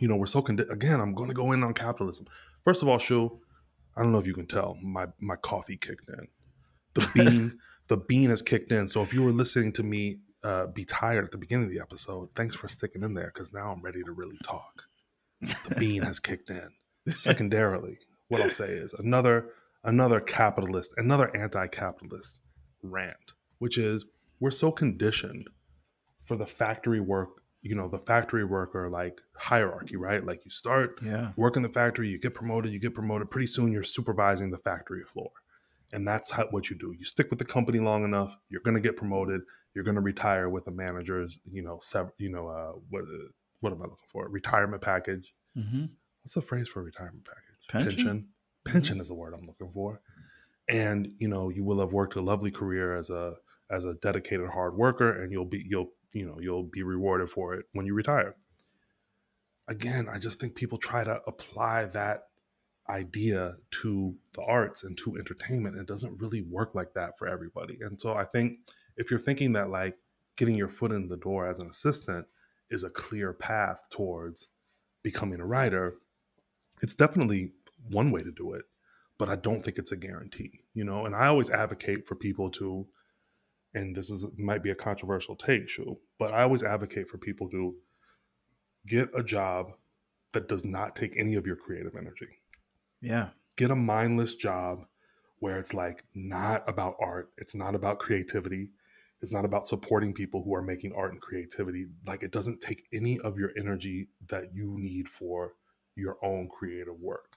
you 0.00 0.08
know 0.08 0.16
we're 0.16 0.26
so 0.26 0.42
condi- 0.42 0.68
again 0.70 1.00
i'm 1.00 1.14
going 1.14 1.28
to 1.28 1.34
go 1.34 1.52
in 1.52 1.62
on 1.62 1.74
capitalism 1.74 2.26
first 2.62 2.82
of 2.82 2.88
all 2.88 2.98
shu 2.98 3.40
i 3.96 4.02
don't 4.02 4.12
know 4.12 4.18
if 4.18 4.26
you 4.26 4.34
can 4.34 4.46
tell 4.46 4.76
my 4.82 5.06
my 5.20 5.36
coffee 5.36 5.76
kicked 5.76 6.08
in 6.08 6.28
the 6.94 7.08
bean 7.14 7.58
the 7.88 7.96
bean 7.96 8.30
has 8.30 8.42
kicked 8.42 8.72
in 8.72 8.88
so 8.88 9.02
if 9.02 9.12
you 9.12 9.22
were 9.22 9.32
listening 9.32 9.72
to 9.72 9.82
me 9.82 10.18
uh, 10.44 10.66
be 10.66 10.84
tired 10.84 11.24
at 11.24 11.30
the 11.30 11.38
beginning 11.38 11.66
of 11.66 11.70
the 11.70 11.80
episode, 11.80 12.28
thanks 12.34 12.54
for 12.54 12.68
sticking 12.68 13.02
in 13.02 13.14
there 13.14 13.30
because 13.32 13.52
now 13.52 13.70
I'm 13.70 13.82
ready 13.82 14.02
to 14.02 14.12
really 14.12 14.38
talk. 14.42 14.84
The 15.40 15.74
bean 15.78 16.02
has 16.02 16.18
kicked 16.18 16.50
in. 16.50 16.68
Secondarily, 17.14 17.98
what 18.28 18.40
I'll 18.40 18.50
say 18.50 18.68
is 18.68 18.92
another 18.94 19.50
another 19.84 20.20
capitalist, 20.20 20.94
another 20.96 21.36
anti-capitalist 21.36 22.38
rant, 22.82 23.34
which 23.58 23.76
is 23.76 24.04
we're 24.38 24.52
so 24.52 24.70
conditioned 24.70 25.48
for 26.24 26.36
the 26.36 26.46
factory 26.46 27.00
work, 27.00 27.41
you 27.62 27.74
know, 27.76 27.88
the 27.88 27.98
factory 27.98 28.44
worker 28.44 28.88
like 28.90 29.20
hierarchy, 29.36 29.96
right? 29.96 30.24
Like 30.24 30.44
you 30.44 30.50
start 30.50 30.94
Yeah. 31.02 31.32
work 31.36 31.56
in 31.56 31.62
the 31.62 31.68
factory, 31.68 32.08
you 32.08 32.18
get 32.18 32.34
promoted, 32.34 32.72
you 32.72 32.80
get 32.80 32.94
promoted. 32.94 33.30
Pretty 33.30 33.46
soon, 33.46 33.72
you're 33.72 33.84
supervising 33.84 34.50
the 34.50 34.58
factory 34.58 35.04
floor, 35.04 35.30
and 35.92 36.06
that's 36.06 36.30
how, 36.32 36.46
what 36.50 36.70
you 36.70 36.76
do. 36.76 36.92
You 36.98 37.04
stick 37.04 37.30
with 37.30 37.38
the 37.38 37.44
company 37.44 37.78
long 37.78 38.04
enough, 38.04 38.36
you're 38.48 38.62
going 38.62 38.74
to 38.74 38.80
get 38.80 38.96
promoted. 38.96 39.42
You're 39.74 39.84
going 39.84 39.94
to 39.94 40.02
retire 40.02 40.50
with 40.50 40.66
a 40.66 40.70
manager's, 40.70 41.38
you 41.50 41.62
know, 41.62 41.78
sev- 41.80 42.12
you 42.18 42.28
know, 42.30 42.48
uh, 42.48 42.72
what 42.90 43.02
uh, 43.04 43.28
what 43.60 43.72
am 43.72 43.78
I 43.80 43.84
looking 43.84 43.96
for? 44.12 44.28
Retirement 44.28 44.82
package. 44.82 45.32
Mm-hmm. 45.56 45.84
What's 46.22 46.34
the 46.34 46.42
phrase 46.42 46.68
for 46.68 46.82
retirement 46.82 47.24
package? 47.24 47.68
Pension? 47.68 47.96
Pension. 47.96 48.28
Pension 48.64 49.00
is 49.00 49.08
the 49.08 49.14
word 49.14 49.32
I'm 49.34 49.46
looking 49.46 49.70
for. 49.72 50.00
And 50.68 51.12
you 51.18 51.28
know, 51.28 51.48
you 51.48 51.64
will 51.64 51.80
have 51.80 51.92
worked 51.92 52.16
a 52.16 52.20
lovely 52.20 52.50
career 52.50 52.96
as 52.96 53.08
a 53.08 53.34
as 53.70 53.84
a 53.84 53.94
dedicated 53.94 54.48
hard 54.50 54.76
worker, 54.76 55.10
and 55.22 55.32
you'll 55.32 55.46
be 55.46 55.64
you'll 55.66 55.90
you 56.12 56.26
know 56.26 56.38
you'll 56.40 56.64
be 56.64 56.82
rewarded 56.82 57.30
for 57.30 57.54
it 57.54 57.66
when 57.72 57.86
you 57.86 57.94
retire. 57.94 58.36
Again, 59.68 60.08
I 60.12 60.18
just 60.18 60.40
think 60.40 60.54
people 60.54 60.78
try 60.78 61.04
to 61.04 61.20
apply 61.26 61.86
that 61.86 62.24
idea 62.88 63.56
to 63.70 64.14
the 64.34 64.42
arts 64.42 64.84
and 64.84 64.98
to 64.98 65.16
entertainment. 65.16 65.76
It 65.76 65.86
doesn't 65.86 66.20
really 66.20 66.42
work 66.42 66.74
like 66.74 66.94
that 66.94 67.16
for 67.16 67.28
everybody. 67.28 67.78
And 67.80 68.00
so 68.00 68.14
I 68.14 68.24
think 68.24 68.58
if 68.96 69.10
you're 69.10 69.20
thinking 69.20 69.52
that 69.52 69.70
like 69.70 69.96
getting 70.36 70.56
your 70.56 70.68
foot 70.68 70.92
in 70.92 71.08
the 71.08 71.16
door 71.16 71.46
as 71.48 71.58
an 71.58 71.70
assistant 71.70 72.26
is 72.70 72.84
a 72.84 72.90
clear 72.90 73.32
path 73.32 73.80
towards 73.90 74.48
becoming 75.02 75.40
a 75.40 75.46
writer, 75.46 75.94
it's 76.82 76.94
definitely 76.94 77.52
one 77.90 78.10
way 78.10 78.22
to 78.22 78.32
do 78.32 78.52
it, 78.54 78.64
but 79.18 79.28
I 79.28 79.36
don't 79.36 79.64
think 79.64 79.78
it's 79.78 79.92
a 79.92 79.96
guarantee, 79.96 80.60
you 80.74 80.84
know. 80.84 81.04
And 81.04 81.14
I 81.14 81.26
always 81.26 81.50
advocate 81.50 82.06
for 82.06 82.16
people 82.16 82.50
to, 82.50 82.86
and 83.74 83.94
this 83.96 84.10
is 84.10 84.26
might 84.36 84.62
be 84.62 84.70
a 84.70 84.74
controversial 84.74 85.36
take, 85.36 85.68
Shu, 85.68 85.98
but 86.18 86.32
I 86.34 86.42
always 86.42 86.62
advocate 86.62 87.08
for 87.08 87.18
people 87.18 87.48
to 87.50 87.74
get 88.86 89.10
a 89.14 89.22
job 89.22 89.72
that 90.32 90.48
does 90.48 90.64
not 90.64 90.96
take 90.96 91.16
any 91.16 91.34
of 91.34 91.46
your 91.46 91.56
creative 91.56 91.94
energy 91.96 92.28
Yeah. 93.00 93.30
get 93.56 93.70
a 93.70 93.76
mindless 93.76 94.34
job 94.34 94.86
where 95.38 95.58
it's 95.58 95.74
like 95.74 96.04
not 96.14 96.68
about 96.68 96.96
art 97.00 97.30
it's 97.38 97.54
not 97.54 97.74
about 97.74 97.98
creativity 97.98 98.70
it's 99.20 99.32
not 99.32 99.44
about 99.44 99.66
supporting 99.68 100.12
people 100.12 100.42
who 100.42 100.54
are 100.54 100.62
making 100.62 100.92
art 100.94 101.12
and 101.12 101.20
creativity 101.20 101.86
like 102.06 102.22
it 102.22 102.32
doesn't 102.32 102.60
take 102.60 102.84
any 102.92 103.20
of 103.20 103.38
your 103.38 103.50
energy 103.56 104.08
that 104.28 104.54
you 104.54 104.76
need 104.78 105.08
for 105.08 105.54
your 105.94 106.16
own 106.24 106.48
creative 106.48 106.98
work 106.98 107.36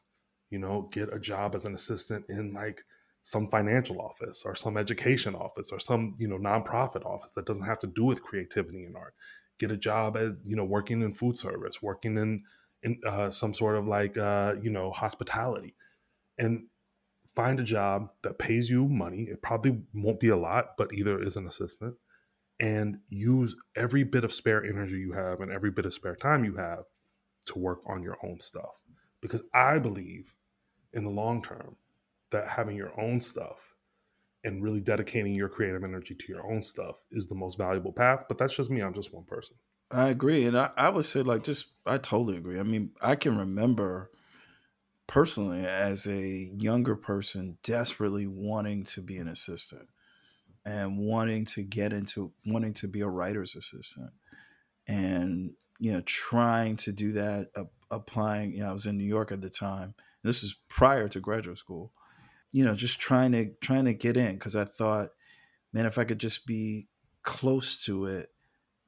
you 0.50 0.58
know 0.60 0.89
get 0.91 1.13
a 1.13 1.19
job 1.19 1.54
as 1.54 1.65
an 1.65 1.76
assistant 1.76 2.26
in 2.30 2.54
like 2.54 2.84
some 3.25 3.47
financial 3.47 3.99
office 3.99 4.43
or 4.45 4.55
some 4.55 4.77
education 4.77 5.33
office 5.33 5.71
or 5.71 5.79
some 5.79 6.15
you 6.19 6.27
know 6.27 6.38
nonprofit 6.38 7.03
office 7.05 7.31
that 7.33 7.45
doesn't 7.45 7.65
have 7.65 7.79
to 7.79 7.88
do 7.88 8.03
with 8.05 8.21
creativity 8.21 8.83
and 8.83 8.95
art 8.95 9.15
get 9.57 9.71
a 9.71 9.77
job 9.77 10.15
as 10.15 10.33
you 10.45 10.55
know 10.55 10.63
working 10.63 11.01
in 11.01 11.11
food 11.11 11.35
service 11.38 11.81
working 11.81 12.17
in 12.17 12.43
in 12.83 12.99
uh, 13.05 13.29
some 13.29 13.53
sort 13.53 13.75
of 13.77 13.88
like 13.88 14.15
uh, 14.15 14.53
you 14.61 14.69
know 14.69 14.91
hospitality 14.91 15.73
and 16.38 16.67
find 17.35 17.59
a 17.59 17.63
job 17.63 18.09
that 18.21 18.39
pays 18.39 18.69
you 18.69 18.88
money. 18.88 19.23
It 19.23 19.41
probably 19.41 19.81
won't 19.93 20.19
be 20.19 20.29
a 20.29 20.38
lot, 20.38 20.77
but 20.77 20.93
either 20.93 21.21
is 21.21 21.35
an 21.35 21.47
assistant, 21.47 21.95
and 22.59 22.99
use 23.09 23.55
every 23.75 24.03
bit 24.03 24.23
of 24.23 24.31
spare 24.31 24.63
energy 24.63 24.97
you 24.97 25.11
have 25.11 25.41
and 25.41 25.51
every 25.51 25.71
bit 25.71 25.85
of 25.85 25.93
spare 25.93 26.15
time 26.15 26.45
you 26.45 26.55
have 26.55 26.85
to 27.47 27.59
work 27.59 27.81
on 27.85 28.01
your 28.01 28.17
own 28.23 28.39
stuff. 28.39 28.79
Because 29.21 29.43
I 29.53 29.79
believe 29.79 30.33
in 30.93 31.03
the 31.03 31.09
long 31.09 31.41
term 31.41 31.75
that 32.36 32.48
having 32.48 32.76
your 32.76 33.00
own 33.00 33.19
stuff 33.19 33.74
and 34.43 34.62
really 34.62 34.82
dedicating 34.82 35.34
your 35.34 35.50
creative 35.50 35.84
energy 35.84 36.13
to 36.13 36.26
your 36.28 36.52
own 36.52 36.62
stuff 36.62 37.02
is 37.12 37.28
the 37.28 37.36
most 37.36 37.58
valuable 37.58 37.91
path. 37.91 38.26
But 38.28 38.38
that's 38.38 38.56
just 38.56 38.69
me. 38.69 38.82
I'm 38.82 38.93
just 38.93 39.13
one 39.13 39.26
person. 39.26 39.56
I 39.91 40.10
agree. 40.10 40.45
And 40.45 40.58
I, 40.58 40.69
I 40.78 40.89
would 40.89 41.06
say, 41.06 41.21
like, 41.21 41.43
just, 41.43 41.74
I 41.86 41.98
totally 41.98 42.38
agree. 42.38 42.60
I 42.60 42.63
mean, 42.63 42.91
I 43.02 43.15
can 43.15 43.38
remember 43.38 44.12
personally 45.08 45.65
as 45.65 46.08
a 46.08 46.52
younger 46.58 46.95
person 46.95 47.58
desperately 47.63 48.28
wanting 48.28 48.84
to 48.84 49.02
be 49.02 49.17
an 49.17 49.28
assistant 49.28 49.89
and 50.65 50.98
wanting 50.98 51.45
to 51.45 51.63
get 51.63 51.93
into, 51.93 52.34
wanting 52.45 52.74
to 52.74 52.88
be 52.88 53.02
a 53.02 53.08
writer's 53.08 53.56
assistant 53.56 54.12
and, 54.88 55.54
you 55.80 55.93
know, 55.93 56.02
trying 56.06 56.76
to 56.78 56.91
do 56.91 57.12
that, 57.13 57.50
uh, 57.56 57.65
applying, 57.91 58.52
you 58.54 58.60
know, 58.60 58.69
I 58.69 58.74
was 58.74 58.88
in 58.88 58.98
New 58.98 59.06
York 59.06 59.32
at 59.32 59.41
the 59.41 59.50
time. 59.50 59.93
This 60.24 60.43
is 60.43 60.56
prior 60.67 61.08
to 61.10 61.19
graduate 61.19 61.60
school, 61.60 61.93
you 62.55 62.63
know, 62.63 62.73
just 62.73 62.99
trying 62.99 63.33
to, 63.33 63.53
trying 63.61 63.85
to 63.85 63.93
get 63.93 64.15
in 64.15 64.35
because 64.35 64.55
I 64.55 64.63
thought, 64.65 65.09
man, 65.73 65.85
if 65.85 65.97
I 65.97 66.05
could 66.05 66.19
just 66.19 66.47
be 66.47 66.87
close 67.23 67.83
to 67.85 68.05
it, 68.05 68.29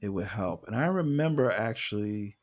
it 0.02 0.10
would 0.10 0.28
help. 0.28 0.66
And 0.68 0.76
I 0.76 0.88
remember 0.88 1.52
actually 1.52 2.38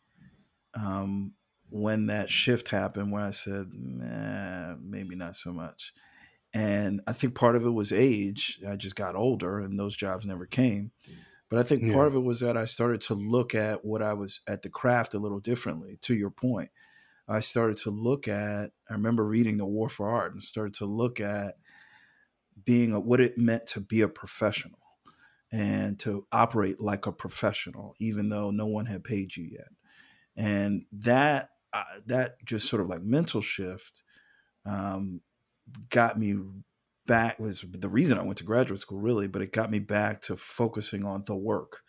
um, 0.74 1.34
when 1.70 2.06
that 2.06 2.30
shift 2.30 2.68
happened, 2.68 3.12
where 3.12 3.22
I 3.24 3.30
said, 3.30 3.70
nah, 3.72 4.76
maybe 4.80 5.14
not 5.16 5.36
so 5.36 5.52
much. 5.52 5.92
And 6.52 7.00
I 7.06 7.12
think 7.12 7.34
part 7.34 7.56
of 7.56 7.66
it 7.66 7.70
was 7.70 7.92
age. 7.92 8.60
I 8.68 8.76
just 8.76 8.96
got 8.96 9.16
older, 9.16 9.58
and 9.58 9.78
those 9.78 9.96
jobs 9.96 10.26
never 10.26 10.46
came. 10.46 10.92
But 11.48 11.58
I 11.58 11.64
think 11.64 11.82
Yeah. 11.82 11.92
part 11.92 12.08
of 12.08 12.14
it 12.14 12.20
was 12.24 12.40
that 12.40 12.56
I 12.56 12.64
started 12.64 13.00
to 13.02 13.14
look 13.14 13.54
at 13.54 13.84
what 13.84 14.02
I 14.02 14.14
was 14.14 14.40
at 14.48 14.62
the 14.62 14.70
craft 14.70 15.14
a 15.14 15.18
little 15.18 15.40
differently. 15.40 15.98
To 16.02 16.14
your 16.14 16.30
point, 16.30 16.70
I 17.28 17.40
started 17.40 17.78
to 17.78 17.90
look 17.90 18.28
at. 18.28 18.70
I 18.88 18.92
remember 18.92 19.24
reading 19.24 19.56
The 19.56 19.66
War 19.66 19.86
of 19.86 20.00
Art 20.00 20.32
and 20.32 20.42
started 20.42 20.74
to 20.74 20.86
look 20.86 21.20
at 21.20 21.54
being 22.64 22.92
a, 22.92 23.00
what 23.00 23.20
it 23.20 23.38
meant 23.38 23.66
to 23.68 23.80
be 23.80 24.00
a 24.00 24.08
professional 24.08 24.78
and 25.52 25.98
to 26.00 26.26
operate 26.32 26.80
like 26.80 27.06
a 27.06 27.12
professional, 27.12 27.94
even 28.00 28.28
though 28.28 28.50
no 28.50 28.66
one 28.66 28.86
had 28.86 29.04
paid 29.04 29.36
you 29.36 29.44
yet. 29.44 29.68
And 30.36 30.84
that 30.92 31.50
uh, 31.72 31.84
that 32.06 32.44
just 32.44 32.68
sort 32.68 32.82
of 32.82 32.88
like 32.88 33.02
mental 33.02 33.40
shift 33.40 34.02
um, 34.66 35.20
got 35.90 36.18
me 36.18 36.36
back 37.06 37.38
was 37.38 37.64
the 37.68 37.88
reason 37.88 38.18
I 38.18 38.22
went 38.22 38.38
to 38.38 38.44
graduate 38.44 38.80
school 38.80 39.00
really, 39.00 39.26
but 39.28 39.42
it 39.42 39.52
got 39.52 39.70
me 39.70 39.78
back 39.78 40.20
to 40.22 40.36
focusing 40.36 41.04
on 41.04 41.24
the 41.26 41.36
work 41.36 41.80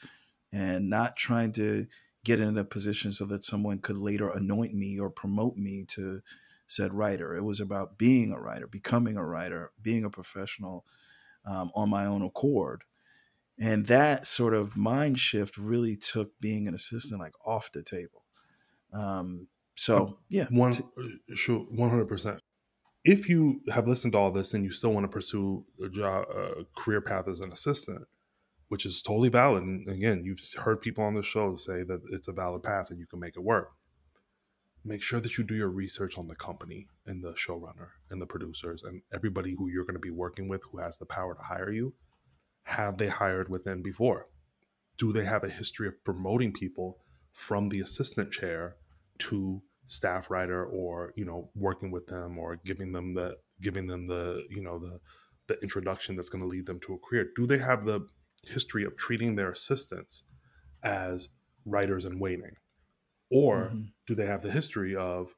and 0.52 0.90
not 0.90 1.16
trying 1.16 1.52
to 1.54 1.88
get 2.26 2.42
in 2.42 2.58
a 2.58 2.66
position 2.66 3.14
so 3.14 3.26
that 3.26 3.46
someone 3.46 3.80
could 3.80 3.98
later 3.98 4.30
anoint 4.30 4.74
me 4.74 5.00
or 5.00 5.10
promote 5.10 5.56
me 5.56 5.86
to 5.90 6.22
said 6.68 6.94
writer. 6.94 7.36
It 7.36 7.44
was 7.44 7.62
about 7.62 7.98
being 7.98 8.34
a 8.34 8.40
writer, 8.42 8.68
becoming 8.68 9.16
a 9.18 9.26
writer, 9.26 9.72
being 9.82 10.04
a 10.04 10.10
professional 10.10 10.86
um, 11.46 11.72
on 11.76 11.90
my 11.90 12.06
own 12.06 12.24
accord 12.24 12.84
and 13.60 13.88
that 13.88 14.26
sort 14.26 14.54
of 14.54 14.76
mind 14.76 15.20
shift 15.20 15.58
really 15.58 15.96
took 15.96 16.38
being 16.42 16.68
an 16.68 16.74
assistant 16.74 17.22
like 17.22 17.34
off 17.46 17.72
the 17.72 17.82
table 17.82 18.26
um 18.94 19.48
so 19.76 20.18
yeah 20.30 20.48
One, 20.50 20.72
sure, 21.36 21.60
one 21.70 21.90
hundred 21.90 22.08
percent. 22.08 22.40
If 23.04 23.30
you 23.30 23.62
have 23.72 23.88
listened 23.88 24.14
to 24.14 24.20
all 24.20 24.32
this 24.32 24.54
and 24.54 24.64
you 24.64 24.72
still 24.72 24.94
want 24.94 25.04
to 25.04 25.10
pursue 25.10 25.66
a 25.84 25.90
job, 25.90 26.26
a 26.30 26.66
career 26.76 27.02
path 27.02 27.28
as 27.28 27.42
an 27.42 27.52
assistant, 27.52 28.08
which 28.68 28.86
is 28.86 29.02
totally 29.02 29.30
valid, 29.30 29.64
and 29.64 29.88
again, 29.88 30.24
you've 30.24 30.42
heard 30.58 30.82
people 30.82 31.04
on 31.04 31.14
the 31.14 31.24
show 31.24 31.56
say 31.56 31.84
that 31.84 32.02
it's 32.12 32.28
a 32.28 32.34
valid 32.34 32.64
path 32.64 32.90
and 32.90 33.00
you 33.00 33.06
can 33.06 33.20
make 33.20 33.38
it 33.38 33.44
work. 33.44 33.72
Make 34.84 35.02
sure 35.02 35.20
that 35.20 35.38
you 35.38 35.44
do 35.44 35.56
your 35.56 35.70
research 35.70 36.18
on 36.18 36.28
the 36.28 36.36
company 36.36 36.88
and 37.06 37.24
the 37.24 37.34
showrunner 37.34 37.90
and 38.10 38.22
the 38.22 38.28
producers 38.28 38.84
and 38.84 39.02
everybody 39.14 39.56
who 39.58 39.70
you're 39.70 39.86
going 39.86 39.96
to 39.96 40.00
be 40.00 40.12
working 40.12 40.48
with 40.48 40.64
who 40.72 40.78
has 40.78 40.98
the 40.98 41.06
power 41.06 41.36
to 41.36 41.42
hire 41.42 41.72
you. 41.72 41.94
Have 42.64 42.98
they 42.98 43.08
hired 43.08 43.50
within 43.50 43.82
before? 43.82 44.28
Do 44.98 45.12
they 45.12 45.26
have 45.26 45.44
a 45.44 45.50
history 45.50 45.88
of 45.88 46.04
promoting 46.04 46.54
people 46.54 47.00
from 47.32 47.70
the 47.70 47.82
assistant 47.82 48.32
chair 48.32 48.76
to 49.18 49.62
staff 49.88 50.32
writer 50.32 50.66
or 50.66 51.14
you 51.16 51.26
know 51.26 51.50
working 51.56 51.92
with 51.92 52.08
them 52.08 52.38
or 52.38 52.56
giving 52.66 52.92
them 52.92 53.14
the 53.14 53.36
giving 53.62 53.88
them 53.88 54.08
the 54.08 54.44
you 54.50 54.62
know 54.62 54.80
the 54.80 55.00
the 55.48 55.60
introduction 55.62 56.16
that's 56.16 56.30
going 56.30 56.42
to 56.42 56.48
lead 56.48 56.66
them 56.66 56.80
to 56.80 56.94
a 56.94 56.98
career 56.98 57.28
do 57.36 57.46
they 57.46 57.58
have 57.58 57.86
the 57.86 58.00
history 58.48 58.86
of 58.86 58.98
treating 58.98 59.36
their 59.36 59.52
assistants 59.52 60.24
as 60.84 61.30
writers 61.66 62.06
in 62.06 62.20
waiting? 62.20 62.56
Or 63.32 63.72
mm-hmm. 63.74 63.84
do 64.08 64.16
they 64.16 64.26
have 64.26 64.42
the 64.42 64.52
history 64.52 64.96
of 64.96 65.36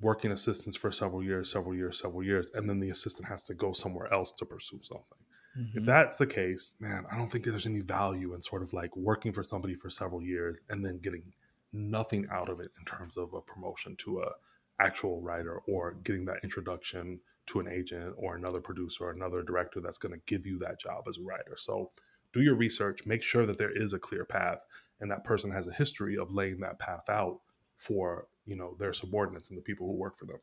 working 0.00 0.32
assistants 0.32 0.76
for 0.76 0.90
several 0.90 1.22
years, 1.22 1.50
several 1.50 1.74
years, 1.74 2.00
several 2.00 2.22
years, 2.22 2.50
and 2.54 2.68
then 2.68 2.80
the 2.80 2.90
assistant 2.90 3.28
has 3.28 3.42
to 3.44 3.54
go 3.54 3.72
somewhere 3.72 4.12
else 4.12 4.30
to 4.32 4.44
pursue 4.44 4.80
something? 4.82 5.18
Mm-hmm. 5.58 5.78
If 5.78 5.84
that's 5.84 6.16
the 6.18 6.26
case, 6.26 6.72
man, 6.80 7.04
I 7.10 7.16
don't 7.16 7.30
think 7.30 7.44
there's 7.44 7.66
any 7.66 7.80
value 7.80 8.34
in 8.34 8.42
sort 8.42 8.62
of 8.62 8.72
like 8.72 8.94
working 8.96 9.32
for 9.32 9.42
somebody 9.42 9.74
for 9.74 9.88
several 9.88 10.22
years 10.22 10.60
and 10.68 10.84
then 10.84 10.98
getting 10.98 11.32
nothing 11.72 12.26
out 12.30 12.48
of 12.48 12.60
it 12.60 12.70
in 12.78 12.84
terms 12.84 13.16
of 13.16 13.32
a 13.34 13.40
promotion 13.40 13.96
to 13.96 14.20
a 14.20 14.30
actual 14.78 15.22
writer 15.22 15.60
or 15.66 15.96
getting 16.04 16.24
that 16.26 16.40
introduction 16.42 17.18
to 17.46 17.60
an 17.60 17.68
agent 17.68 18.14
or 18.18 18.36
another 18.36 18.60
producer 18.60 19.04
or 19.04 19.10
another 19.10 19.42
director 19.42 19.80
that's 19.80 19.98
going 19.98 20.12
to 20.12 20.20
give 20.26 20.46
you 20.46 20.58
that 20.58 20.80
job 20.80 21.04
as 21.08 21.18
a 21.18 21.22
writer. 21.22 21.54
So 21.56 21.90
do 22.36 22.42
your 22.42 22.54
research, 22.54 23.06
make 23.06 23.22
sure 23.22 23.46
that 23.46 23.58
there 23.58 23.70
is 23.70 23.92
a 23.92 23.98
clear 23.98 24.24
path 24.24 24.58
and 25.00 25.10
that 25.10 25.24
person 25.24 25.50
has 25.50 25.66
a 25.66 25.72
history 25.72 26.16
of 26.16 26.32
laying 26.32 26.60
that 26.60 26.78
path 26.78 27.08
out 27.08 27.40
for, 27.76 28.26
you 28.44 28.56
know, 28.56 28.76
their 28.78 28.92
subordinates 28.92 29.48
and 29.50 29.58
the 29.58 29.62
people 29.62 29.86
who 29.86 29.94
work 29.94 30.16
for 30.16 30.26
them. 30.26 30.40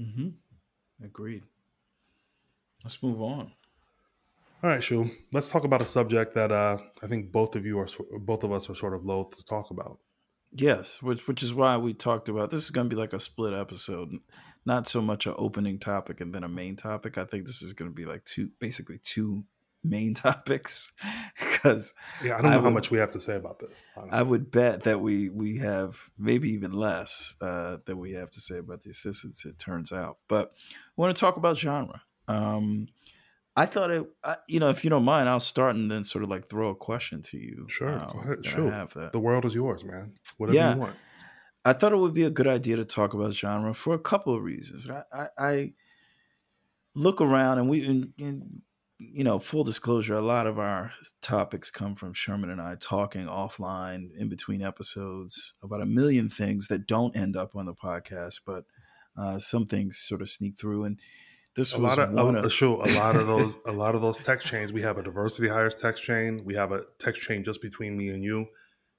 Mm-hmm. 0.00 1.04
Agreed. 1.04 1.44
Let's 2.84 3.02
move 3.02 3.20
on. 3.20 3.52
All 4.62 4.70
right, 4.70 4.82
Shu. 4.82 5.10
Let's 5.32 5.50
talk 5.50 5.64
about 5.64 5.82
a 5.82 5.86
subject 5.86 6.34
that 6.34 6.52
uh, 6.52 6.78
I 7.02 7.06
think 7.06 7.32
both 7.32 7.56
of 7.56 7.66
you 7.66 7.78
are, 7.80 7.88
both 8.18 8.44
of 8.44 8.52
us 8.52 8.70
are 8.70 8.74
sort 8.74 8.94
of 8.94 9.04
loath 9.04 9.36
to 9.36 9.44
talk 9.44 9.70
about. 9.70 9.98
Yes, 10.52 11.02
which 11.02 11.26
which 11.26 11.42
is 11.42 11.54
why 11.54 11.78
we 11.78 11.94
talked 11.94 12.28
about 12.28 12.50
this 12.50 12.62
is 12.62 12.70
going 12.70 12.88
to 12.88 12.94
be 12.94 13.00
like 13.00 13.14
a 13.14 13.18
split 13.18 13.54
episode, 13.54 14.10
not 14.66 14.86
so 14.86 15.00
much 15.00 15.26
an 15.26 15.34
opening 15.38 15.78
topic 15.78 16.20
and 16.20 16.34
then 16.34 16.44
a 16.44 16.48
main 16.48 16.76
topic. 16.76 17.16
I 17.16 17.24
think 17.24 17.46
this 17.46 17.62
is 17.62 17.72
going 17.72 17.90
to 17.90 17.94
be 17.94 18.04
like 18.04 18.24
two, 18.24 18.50
basically 18.58 18.98
two 19.02 19.44
main 19.84 20.14
topics 20.14 20.92
because 21.38 21.94
yeah, 22.22 22.34
I 22.34 22.42
don't 22.42 22.44
know 22.44 22.48
I 22.48 22.52
how 22.52 22.64
would, 22.64 22.74
much 22.74 22.90
we 22.90 22.98
have 22.98 23.10
to 23.12 23.20
say 23.20 23.36
about 23.36 23.58
this. 23.58 23.86
Honestly. 23.96 24.18
I 24.18 24.22
would 24.22 24.50
bet 24.50 24.84
that 24.84 25.00
we 25.00 25.28
we 25.28 25.58
have 25.58 26.10
maybe 26.18 26.50
even 26.50 26.72
less 26.72 27.36
uh, 27.40 27.78
that 27.86 27.96
we 27.96 28.12
have 28.12 28.30
to 28.32 28.40
say 28.40 28.58
about 28.58 28.82
the 28.82 28.90
assistants. 28.90 29.44
It 29.44 29.58
turns 29.58 29.92
out, 29.92 30.18
but 30.28 30.52
I 30.70 30.76
want 30.96 31.14
to 31.14 31.20
talk 31.20 31.36
about 31.36 31.56
genre. 31.56 32.02
Um, 32.28 32.88
I 33.54 33.66
thought 33.66 33.90
it, 33.90 34.06
I, 34.24 34.36
you 34.48 34.60
know, 34.60 34.70
if 34.70 34.82
you 34.82 34.90
don't 34.90 35.04
mind, 35.04 35.28
I'll 35.28 35.40
start 35.40 35.74
and 35.74 35.90
then 35.90 36.04
sort 36.04 36.24
of 36.24 36.30
like 36.30 36.48
throw 36.48 36.70
a 36.70 36.74
question 36.74 37.20
to 37.22 37.38
you. 37.38 37.66
Sure, 37.68 37.98
um. 37.98 38.42
Sure, 38.42 38.70
have 38.70 38.94
that. 38.94 39.12
the 39.12 39.18
world 39.18 39.44
is 39.44 39.54
yours, 39.54 39.84
man. 39.84 40.14
Whatever 40.38 40.56
yeah. 40.56 40.74
you 40.74 40.80
want. 40.80 40.96
I 41.64 41.72
thought 41.74 41.92
it 41.92 41.98
would 41.98 42.14
be 42.14 42.24
a 42.24 42.30
good 42.30 42.48
idea 42.48 42.76
to 42.76 42.84
talk 42.84 43.14
about 43.14 43.34
genre 43.34 43.72
for 43.72 43.94
a 43.94 43.98
couple 43.98 44.34
of 44.34 44.42
reasons. 44.42 44.90
I, 44.90 45.04
I, 45.12 45.28
I 45.38 45.72
look 46.96 47.20
around 47.20 47.58
and 47.58 47.68
we, 47.68 47.86
in, 47.86 48.12
in, 48.18 48.62
you 49.12 49.24
know, 49.24 49.38
full 49.38 49.64
disclosure, 49.64 50.14
a 50.14 50.20
lot 50.20 50.46
of 50.46 50.58
our 50.58 50.92
topics 51.20 51.70
come 51.70 51.94
from 51.94 52.12
Sherman 52.12 52.50
and 52.50 52.60
I 52.60 52.76
talking 52.76 53.26
offline 53.26 54.10
in 54.16 54.28
between 54.28 54.62
episodes 54.62 55.54
about 55.62 55.82
a 55.82 55.86
million 55.86 56.28
things 56.28 56.68
that 56.68 56.86
don't 56.86 57.16
end 57.16 57.36
up 57.36 57.56
on 57.56 57.66
the 57.66 57.74
podcast, 57.74 58.40
but 58.46 58.64
uh, 59.16 59.38
some 59.38 59.66
things 59.66 59.98
sort 59.98 60.22
of 60.22 60.28
sneak 60.28 60.58
through. 60.58 60.84
And 60.84 60.98
this 61.54 61.74
a 61.74 61.80
was 61.80 61.96
lot 61.96 62.08
of, 62.08 62.14
one 62.14 62.36
of, 62.36 62.52
sure, 62.52 62.82
a 62.82 62.92
lot 62.92 63.16
of 63.16 63.26
those 63.26 63.56
a 63.66 63.72
lot 63.72 63.94
of 63.94 64.00
those 64.00 64.18
text 64.18 64.46
chains. 64.46 64.72
We 64.72 64.82
have 64.82 64.98
a 64.98 65.02
diversity 65.02 65.48
hires 65.48 65.74
text 65.74 66.02
chain. 66.02 66.40
We 66.44 66.54
have 66.54 66.72
a 66.72 66.82
text 66.98 67.22
chain 67.22 67.44
just 67.44 67.60
between 67.60 67.96
me 67.96 68.08
and 68.08 68.22
you. 68.22 68.46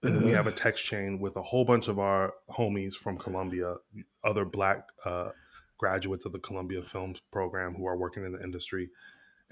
And 0.04 0.16
then 0.16 0.26
we 0.26 0.32
have 0.32 0.48
a 0.48 0.52
text 0.52 0.84
chain 0.84 1.18
with 1.20 1.38
a 1.38 1.42
whole 1.42 1.64
bunch 1.64 1.88
of 1.88 1.98
our 1.98 2.34
homies 2.52 2.94
from 2.94 3.18
Columbia, 3.18 3.76
other 4.22 4.44
black 4.44 4.90
uh, 5.06 5.30
graduates 5.78 6.26
of 6.26 6.34
the 6.34 6.40
Columbia 6.40 6.82
Films 6.82 7.22
program 7.32 7.74
who 7.74 7.86
are 7.88 7.96
working 7.96 8.26
in 8.26 8.34
the 8.34 8.44
industry. 8.44 8.90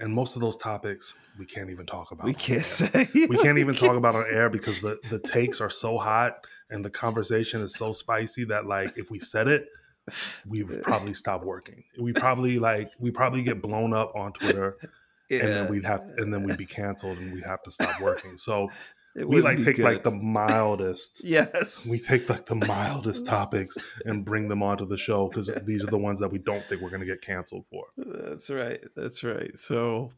And 0.02 0.12
most 0.12 0.34
of 0.34 0.42
those 0.42 0.56
topics 0.56 1.14
we 1.38 1.46
can't 1.46 1.70
even 1.70 1.86
talk 1.86 2.10
about. 2.10 2.26
We 2.26 2.34
can't 2.34 2.64
say. 2.64 3.08
We 3.14 3.38
can't 3.38 3.58
even 3.58 3.74
talk 3.74 3.96
about 3.96 4.14
on 4.14 4.24
air 4.30 4.50
because 4.50 4.80
the, 4.80 4.98
the 5.08 5.18
takes 5.18 5.60
are 5.60 5.70
so 5.70 5.96
hot 5.96 6.44
and 6.70 6.84
the 6.84 6.90
conversation 6.90 7.62
is 7.62 7.74
so 7.76 7.92
spicy 7.92 8.44
that 8.46 8.66
like 8.66 8.98
if 8.98 9.10
we 9.10 9.18
said 9.20 9.46
it, 9.46 9.68
we 10.46 10.64
would 10.64 10.82
probably 10.82 11.14
stop 11.14 11.44
working. 11.44 11.84
We 12.00 12.12
probably 12.12 12.58
like 12.58 12.90
we 13.00 13.12
probably 13.12 13.42
get 13.42 13.62
blown 13.62 13.94
up 13.94 14.12
on 14.16 14.32
Twitter, 14.32 14.76
yeah. 15.30 15.44
and 15.44 15.48
then 15.48 15.70
we'd 15.70 15.84
have 15.84 16.00
and 16.16 16.34
then 16.34 16.42
we'd 16.42 16.58
be 16.58 16.66
canceled 16.66 17.18
and 17.18 17.32
we'd 17.32 17.44
have 17.44 17.62
to 17.62 17.70
stop 17.70 18.00
working. 18.00 18.36
So 18.36 18.68
we 19.14 19.42
like 19.42 19.62
take 19.62 19.76
good. 19.76 19.84
like 19.84 20.02
the 20.02 20.10
mildest. 20.10 21.20
yes, 21.24 21.88
we 21.90 21.98
take 21.98 22.28
like 22.28 22.46
the 22.46 22.54
mildest 22.54 23.26
topics 23.36 23.76
and 24.04 24.24
bring 24.24 24.48
them 24.48 24.62
onto 24.62 24.86
the 24.86 24.96
show 24.96 25.28
because 25.28 25.50
these 25.64 25.82
are 25.82 25.90
the 25.90 25.98
ones 25.98 26.20
that 26.20 26.30
we 26.30 26.38
don't 26.38 26.64
think 26.64 26.80
we're 26.80 26.90
going 26.90 27.00
to 27.00 27.06
get 27.06 27.22
canceled 27.22 27.64
for. 27.70 27.86
That's 27.96 28.50
right. 28.50 28.82
That's 28.96 29.22
right. 29.22 29.58
So, 29.58 30.12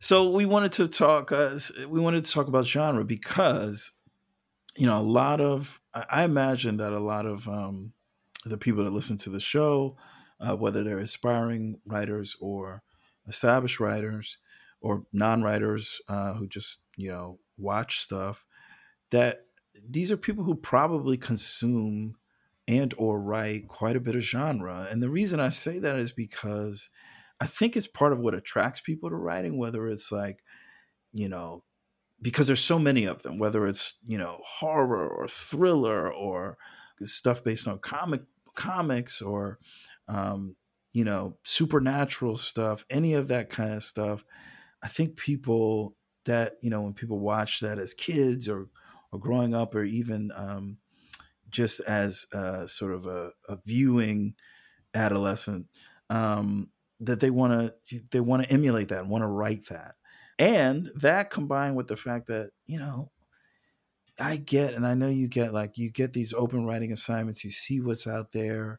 so 0.00 0.30
we 0.30 0.46
wanted 0.46 0.72
to 0.72 0.88
talk. 0.88 1.32
Uh, 1.32 1.58
we 1.88 2.00
wanted 2.00 2.24
to 2.24 2.32
talk 2.32 2.48
about 2.48 2.66
genre 2.66 3.04
because 3.04 3.90
you 4.76 4.86
know 4.86 5.00
a 5.00 5.02
lot 5.02 5.40
of. 5.40 5.80
I 5.94 6.24
imagine 6.24 6.78
that 6.78 6.92
a 6.92 7.00
lot 7.00 7.26
of. 7.26 7.48
um 7.48 7.94
the 8.44 8.58
people 8.58 8.84
that 8.84 8.92
listen 8.92 9.16
to 9.18 9.30
the 9.30 9.40
show, 9.40 9.96
uh, 10.40 10.56
whether 10.56 10.84
they're 10.84 10.98
aspiring 10.98 11.80
writers 11.86 12.36
or 12.40 12.82
established 13.26 13.80
writers 13.80 14.38
or 14.80 15.04
non-writers 15.12 16.00
uh, 16.08 16.34
who 16.34 16.46
just 16.46 16.80
you 16.96 17.10
know 17.10 17.38
watch 17.56 18.00
stuff, 18.00 18.44
that 19.10 19.46
these 19.88 20.10
are 20.10 20.16
people 20.16 20.44
who 20.44 20.54
probably 20.54 21.16
consume 21.16 22.16
and 22.66 22.94
or 22.96 23.20
write 23.20 23.68
quite 23.68 23.96
a 23.96 24.00
bit 24.00 24.16
of 24.16 24.22
genre. 24.22 24.86
And 24.90 25.02
the 25.02 25.10
reason 25.10 25.40
I 25.40 25.50
say 25.50 25.78
that 25.78 25.96
is 25.96 26.12
because 26.12 26.90
I 27.40 27.46
think 27.46 27.76
it's 27.76 27.86
part 27.86 28.12
of 28.12 28.20
what 28.20 28.34
attracts 28.34 28.80
people 28.80 29.10
to 29.10 29.16
writing, 29.16 29.58
whether 29.58 29.88
it's 29.88 30.10
like, 30.10 30.42
you 31.12 31.28
know, 31.28 31.64
because 32.22 32.46
there's 32.46 32.64
so 32.64 32.78
many 32.78 33.04
of 33.04 33.22
them, 33.22 33.38
whether 33.38 33.66
it's, 33.66 33.98
you 34.06 34.16
know, 34.16 34.40
horror 34.44 35.06
or 35.06 35.28
thriller 35.28 36.10
or 36.10 36.56
stuff 37.02 37.44
based 37.44 37.68
on 37.68 37.78
comic 37.80 38.22
comics 38.54 39.20
or 39.20 39.58
um, 40.08 40.56
you 40.92 41.04
know 41.04 41.36
supernatural 41.42 42.36
stuff 42.36 42.84
any 42.88 43.14
of 43.14 43.28
that 43.28 43.50
kind 43.50 43.74
of 43.74 43.82
stuff 43.82 44.24
i 44.82 44.88
think 44.88 45.16
people 45.16 45.96
that 46.24 46.54
you 46.60 46.70
know 46.70 46.82
when 46.82 46.94
people 46.94 47.18
watch 47.18 47.60
that 47.60 47.78
as 47.78 47.94
kids 47.94 48.48
or 48.48 48.68
or 49.12 49.18
growing 49.18 49.54
up 49.54 49.74
or 49.74 49.84
even 49.84 50.30
um, 50.34 50.78
just 51.50 51.80
as 51.80 52.26
uh, 52.32 52.66
sort 52.66 52.92
of 52.92 53.06
a, 53.06 53.30
a 53.48 53.58
viewing 53.64 54.34
adolescent 54.94 55.66
um, 56.10 56.70
that 57.00 57.20
they 57.20 57.30
want 57.30 57.72
to 57.86 58.00
they 58.10 58.20
want 58.20 58.42
to 58.42 58.50
emulate 58.50 58.88
that 58.88 59.00
and 59.00 59.10
want 59.10 59.22
to 59.22 59.28
write 59.28 59.66
that 59.68 59.94
and 60.38 60.90
that 60.96 61.30
combined 61.30 61.76
with 61.76 61.86
the 61.86 61.96
fact 61.96 62.26
that 62.26 62.50
you 62.66 62.78
know 62.78 63.10
I 64.18 64.36
get, 64.36 64.74
and 64.74 64.86
I 64.86 64.94
know 64.94 65.08
you 65.08 65.28
get 65.28 65.52
like 65.52 65.76
you 65.76 65.90
get 65.90 66.12
these 66.12 66.32
open 66.32 66.66
writing 66.66 66.92
assignments. 66.92 67.44
You 67.44 67.50
see 67.50 67.80
what's 67.80 68.06
out 68.06 68.30
there 68.32 68.78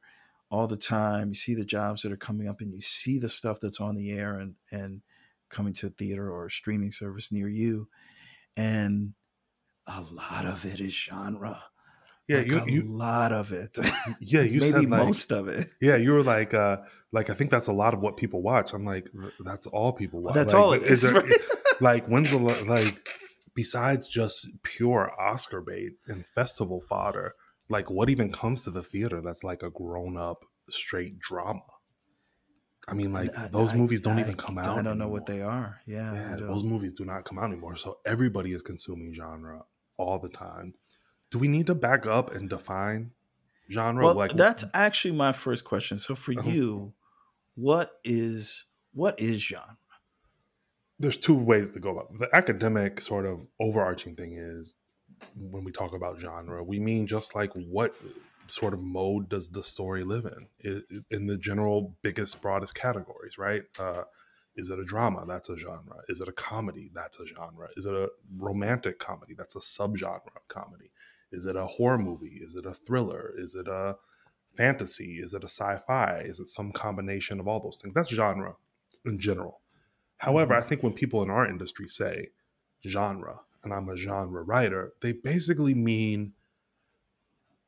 all 0.49 0.67
the 0.67 0.77
time. 0.77 1.29
You 1.29 1.35
see 1.35 1.53
the 1.55 1.65
jobs 1.65 2.03
that 2.03 2.11
are 2.11 2.17
coming 2.17 2.47
up, 2.47 2.61
and 2.61 2.73
you 2.73 2.81
see 2.81 3.19
the 3.19 3.27
stuff 3.29 3.59
that's 3.59 3.81
on 3.81 3.95
the 3.95 4.11
air 4.11 4.37
and 4.37 4.55
and 4.71 5.01
coming 5.49 5.73
to 5.73 5.87
a 5.87 5.89
theater 5.89 6.31
or 6.31 6.45
a 6.45 6.51
streaming 6.51 6.91
service 6.91 7.31
near 7.31 7.47
you, 7.47 7.87
and 8.55 9.13
a 9.87 10.01
lot 10.01 10.45
of 10.45 10.65
it 10.65 10.79
is 10.79 10.93
genre. 10.93 11.63
Yeah, 12.27 12.37
like 12.37 12.47
you, 12.47 12.57
a 12.59 12.71
you, 12.71 12.81
lot 12.83 13.31
of 13.31 13.51
it. 13.51 13.77
Yeah, 14.19 14.41
you 14.41 14.59
maybe 14.61 14.71
said 14.71 14.89
like, 14.89 15.05
most 15.05 15.31
of 15.31 15.47
it. 15.47 15.67
Yeah, 15.79 15.95
you 15.97 16.11
were 16.11 16.23
like, 16.23 16.53
uh 16.53 16.77
like 17.11 17.29
I 17.29 17.33
think 17.33 17.51
that's 17.51 17.67
a 17.67 17.73
lot 17.73 17.93
of 17.93 18.01
what 18.01 18.17
people 18.17 18.41
watch. 18.41 18.73
I'm 18.73 18.83
like, 18.83 19.09
that's 19.39 19.67
all 19.67 19.93
people 19.93 20.21
watch. 20.21 20.33
That's 20.33 20.53
like, 20.53 20.61
all 20.61 20.73
it 20.73 20.83
is. 20.83 21.03
is 21.03 21.11
there, 21.11 21.21
right? 21.21 21.31
like, 21.81 22.07
when's 22.07 22.31
the 22.31 22.37
like? 22.37 23.07
besides 23.55 24.07
just 24.07 24.47
pure 24.63 25.11
Oscar 25.19 25.61
bait 25.61 25.93
and 26.07 26.27
festival 26.27 26.81
fodder, 26.81 27.33
like 27.69 27.89
what 27.89 28.09
even 28.09 28.31
comes 28.31 28.63
to 28.63 28.71
the 28.71 28.83
theater 28.83 29.21
that's 29.21 29.43
like 29.43 29.63
a 29.63 29.71
grown 29.71 30.17
up 30.17 30.43
straight 30.69 31.19
drama? 31.19 31.61
I 32.87 32.93
mean, 32.93 33.11
like 33.11 33.35
I, 33.37 33.47
those 33.47 33.73
I, 33.73 33.77
movies 33.77 34.01
don't 34.01 34.17
I, 34.17 34.21
even 34.21 34.35
come 34.35 34.57
out. 34.57 34.65
I 34.65 34.67
don't 34.67 34.87
anymore. 34.87 34.95
know 34.95 35.07
what 35.07 35.25
they 35.25 35.41
are. 35.41 35.81
Yeah, 35.85 36.13
yeah 36.13 36.35
those 36.35 36.63
movies 36.63 36.93
do 36.93 37.05
not 37.05 37.25
come 37.25 37.39
out 37.39 37.45
anymore. 37.45 37.75
So 37.75 37.97
everybody 38.05 38.53
is 38.53 38.61
consuming 38.61 39.13
genre 39.13 39.63
all 39.97 40.19
the 40.19 40.29
time. 40.29 40.73
Do 41.31 41.39
we 41.39 41.47
need 41.47 41.67
to 41.67 41.75
back 41.75 42.05
up 42.05 42.33
and 42.33 42.49
define 42.49 43.11
genre? 43.71 44.05
Well, 44.05 44.15
like 44.15 44.33
that's 44.33 44.63
actually 44.73 45.15
my 45.15 45.31
first 45.31 45.65
question. 45.65 45.97
So 45.97 46.15
for 46.15 46.33
uh-huh. 46.37 46.49
you, 46.49 46.93
what 47.55 47.93
is 48.03 48.65
what 48.93 49.19
is 49.19 49.41
genre? 49.41 49.77
there's 50.99 51.17
two 51.17 51.35
ways 51.35 51.71
to 51.71 51.79
go 51.79 51.91
about 51.91 52.09
it. 52.11 52.19
the 52.19 52.35
academic 52.35 53.01
sort 53.01 53.25
of 53.25 53.47
overarching 53.59 54.15
thing 54.15 54.33
is 54.37 54.75
when 55.35 55.63
we 55.63 55.71
talk 55.71 55.93
about 55.93 56.19
genre 56.19 56.63
we 56.63 56.79
mean 56.79 57.07
just 57.07 57.35
like 57.35 57.51
what 57.53 57.95
sort 58.47 58.73
of 58.73 58.81
mode 58.81 59.29
does 59.29 59.49
the 59.49 59.63
story 59.63 60.03
live 60.03 60.25
in? 60.25 60.83
In 61.11 61.27
the 61.27 61.37
general 61.37 61.95
biggest 62.01 62.41
broadest 62.41 62.75
categories 62.75 63.37
right? 63.37 63.63
Uh, 63.79 64.03
is 64.55 64.69
it 64.69 64.79
a 64.79 64.85
drama? 64.85 65.25
That's 65.27 65.49
a 65.49 65.57
genre. 65.57 65.97
Is 66.07 66.21
it 66.21 66.27
a 66.27 66.31
comedy? 66.31 66.89
That's 66.93 67.19
a 67.19 67.27
genre. 67.27 67.67
Is 67.75 67.85
it 67.85 67.93
a 67.93 68.09
romantic 68.37 68.99
comedy? 68.99 69.33
That's 69.37 69.55
a 69.55 69.59
subgenre 69.59 70.35
of 70.35 70.47
comedy. 70.47 70.91
Is 71.31 71.45
it 71.45 71.57
a 71.57 71.65
horror 71.65 71.97
movie? 71.97 72.39
Is 72.41 72.55
it 72.55 72.65
a 72.65 72.73
thriller? 72.73 73.33
Is 73.35 73.55
it 73.55 73.67
a 73.67 73.97
fantasy? 74.55 75.17
Is 75.17 75.33
it 75.33 75.43
a 75.43 75.49
sci-fi? 75.49 76.19
Is 76.25 76.39
it 76.39 76.47
some 76.47 76.71
combination 76.71 77.39
of 77.39 77.47
all 77.47 77.59
those 77.59 77.77
things? 77.77 77.93
That's 77.93 78.09
genre 78.09 78.55
in 79.05 79.19
general. 79.19 79.61
However, 80.17 80.53
mm-hmm. 80.53 80.63
I 80.63 80.67
think 80.67 80.83
when 80.83 80.93
people 80.93 81.21
in 81.21 81.29
our 81.29 81.45
industry 81.45 81.89
say 81.89 82.29
genre, 82.87 83.41
and 83.63 83.73
I'm 83.73 83.89
a 83.89 83.97
genre 83.97 84.43
writer, 84.43 84.93
they 85.01 85.11
basically 85.11 85.73
mean 85.73 86.33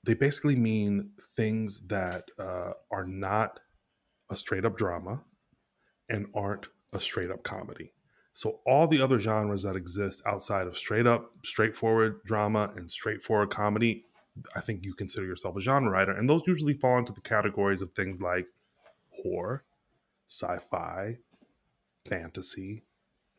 they 0.07 0.13
basically 0.13 0.55
mean 0.55 1.11
things 1.35 1.81
that 1.87 2.31
uh, 2.39 2.71
are 2.89 3.05
not 3.05 3.59
a 4.29 4.37
straight 4.37 4.63
up 4.63 4.77
drama 4.77 5.21
and 6.09 6.27
aren't 6.33 6.67
a 6.93 6.99
straight 6.99 7.29
up 7.29 7.43
comedy. 7.43 7.91
So 8.31 8.61
all 8.65 8.87
the 8.87 9.01
other 9.01 9.19
genres 9.19 9.63
that 9.63 9.75
exist 9.75 10.21
outside 10.25 10.65
of 10.65 10.77
straight 10.77 11.07
up, 11.07 11.31
straightforward 11.43 12.23
drama 12.23 12.71
and 12.77 12.89
straightforward 12.89 13.49
comedy, 13.49 14.05
I 14.55 14.61
think 14.61 14.85
you 14.85 14.93
consider 14.93 15.25
yourself 15.25 15.57
a 15.57 15.59
genre 15.59 15.91
writer, 15.91 16.13
and 16.13 16.29
those 16.29 16.43
usually 16.47 16.75
fall 16.75 16.97
into 16.99 17.11
the 17.11 17.19
categories 17.19 17.81
of 17.81 17.91
things 17.91 18.21
like 18.21 18.47
horror, 19.09 19.65
sci-fi, 20.27 21.17
fantasy, 22.07 22.83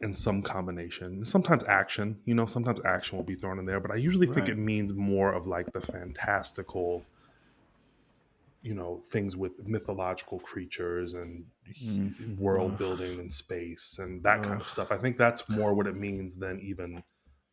and 0.01 0.17
some 0.17 0.43
combination. 0.43 1.25
Sometimes 1.25 1.65
action, 1.65 2.21
you 2.25 2.35
know, 2.35 2.47
sometimes 2.47 2.81
action 2.85 3.17
will 3.17 3.25
be 3.25 3.35
thrown 3.35 3.59
in 3.59 3.67
there, 3.67 3.81
but 3.81 3.91
I 3.91 3.97
usually 3.97 4.27
think 4.29 4.49
it 4.49 4.57
means 4.59 4.93
more 4.93 5.33
of 5.33 5.47
like 5.47 5.73
the 5.73 5.81
fantastical, 5.81 7.05
you 8.63 8.75
know, 8.75 9.01
things 9.11 9.37
with 9.37 9.67
mythological 9.67 10.39
creatures 10.41 11.15
and 11.15 11.45
Mm. 11.85 12.39
world 12.39 12.73
Ugh. 12.73 12.79
building 12.79 13.21
and 13.21 13.33
space 13.33 13.99
and 13.99 14.23
that 14.23 14.43
kind 14.43 14.61
of 14.61 14.69
stuff. 14.69 14.91
I 14.91 14.97
think 14.97 15.19
that's 15.19 15.49
more 15.51 15.75
what 15.75 15.87
it 15.87 15.97
means 15.97 16.37
than 16.37 16.61
even 16.61 17.03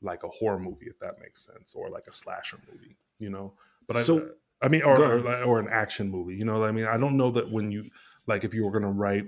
like 0.02 0.24
a 0.24 0.28
horror 0.30 0.60
movie, 0.60 0.86
if 0.88 1.00
that 1.00 1.20
makes 1.20 1.44
sense, 1.46 1.74
or 1.74 1.90
like 1.90 2.08
a 2.08 2.14
slasher 2.14 2.58
movie, 2.72 2.96
you 3.20 3.30
know. 3.30 3.54
But 3.88 3.98
So- 3.98 4.20
I, 4.62 4.66
I 4.68 4.70
mean, 4.70 4.84
or 4.84 4.98
or, 5.02 5.44
or 5.44 5.60
an 5.60 5.68
action 5.70 6.10
movie, 6.10 6.36
you 6.36 6.46
know. 6.46 6.60
what 6.60 6.70
I 6.70 6.72
mean, 6.72 6.86
I 6.86 6.98
don't 6.98 7.18
know 7.18 7.30
that 7.32 7.52
when 7.52 7.72
you 7.72 7.90
like 8.26 8.44
if 8.46 8.54
you 8.54 8.64
were 8.66 8.72
going 8.72 8.84
to 8.84 8.90
write 8.90 9.26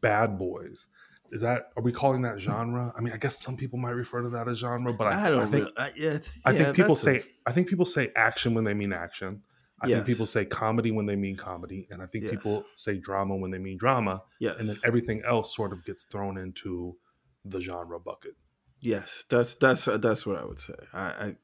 Bad 0.00 0.38
Boys, 0.38 0.86
is 1.30 1.40
that 1.40 1.70
are 1.76 1.82
we 1.82 1.92
calling 1.92 2.22
that 2.22 2.38
genre? 2.38 2.92
I 2.96 3.00
mean, 3.00 3.12
I 3.12 3.16
guess 3.16 3.40
some 3.40 3.56
people 3.56 3.78
might 3.78 3.90
refer 3.92 4.22
to 4.22 4.30
that 4.30 4.48
as 4.48 4.58
genre, 4.58 4.92
but 4.92 5.12
I, 5.12 5.26
I 5.26 5.30
don't 5.30 5.40
I 5.40 5.46
think 5.46 5.64
really. 5.64 5.72
I, 5.76 5.92
yeah, 5.96 6.18
I 6.44 6.52
yeah, 6.52 6.64
think 6.64 6.76
people 6.76 6.96
say 6.96 7.22
I 7.46 7.52
think 7.52 7.68
people 7.68 7.84
say 7.84 8.10
action 8.16 8.54
when 8.54 8.64
they 8.64 8.74
mean 8.74 8.92
action. 8.92 9.42
I 9.80 9.88
think 9.88 10.06
people 10.06 10.24
say 10.24 10.46
comedy 10.46 10.92
when 10.92 11.04
they 11.06 11.16
mean 11.16 11.36
comedy, 11.36 11.86
and 11.90 12.00
I 12.02 12.06
think 12.06 12.24
Yes. 12.24 12.32
people 12.32 12.64
say 12.74 12.98
drama 12.98 13.36
when 13.36 13.50
they 13.50 13.58
mean 13.58 13.76
drama, 13.76 14.22
yes, 14.40 14.58
and 14.58 14.68
then 14.68 14.76
everything 14.84 15.22
else 15.26 15.54
sort 15.54 15.72
of 15.72 15.84
gets 15.84 16.04
thrown 16.04 16.38
into 16.38 16.96
the 17.44 17.60
genre 17.60 18.00
bucket. 18.00 18.34
yes. 18.80 19.24
That's 19.28 19.54
that's 19.56 19.84
that's 19.84 20.24
what 20.26 20.38
I 20.38 20.44
would 20.44 20.58
say. 20.58 20.74
I, 20.92 21.02
I 21.02 21.36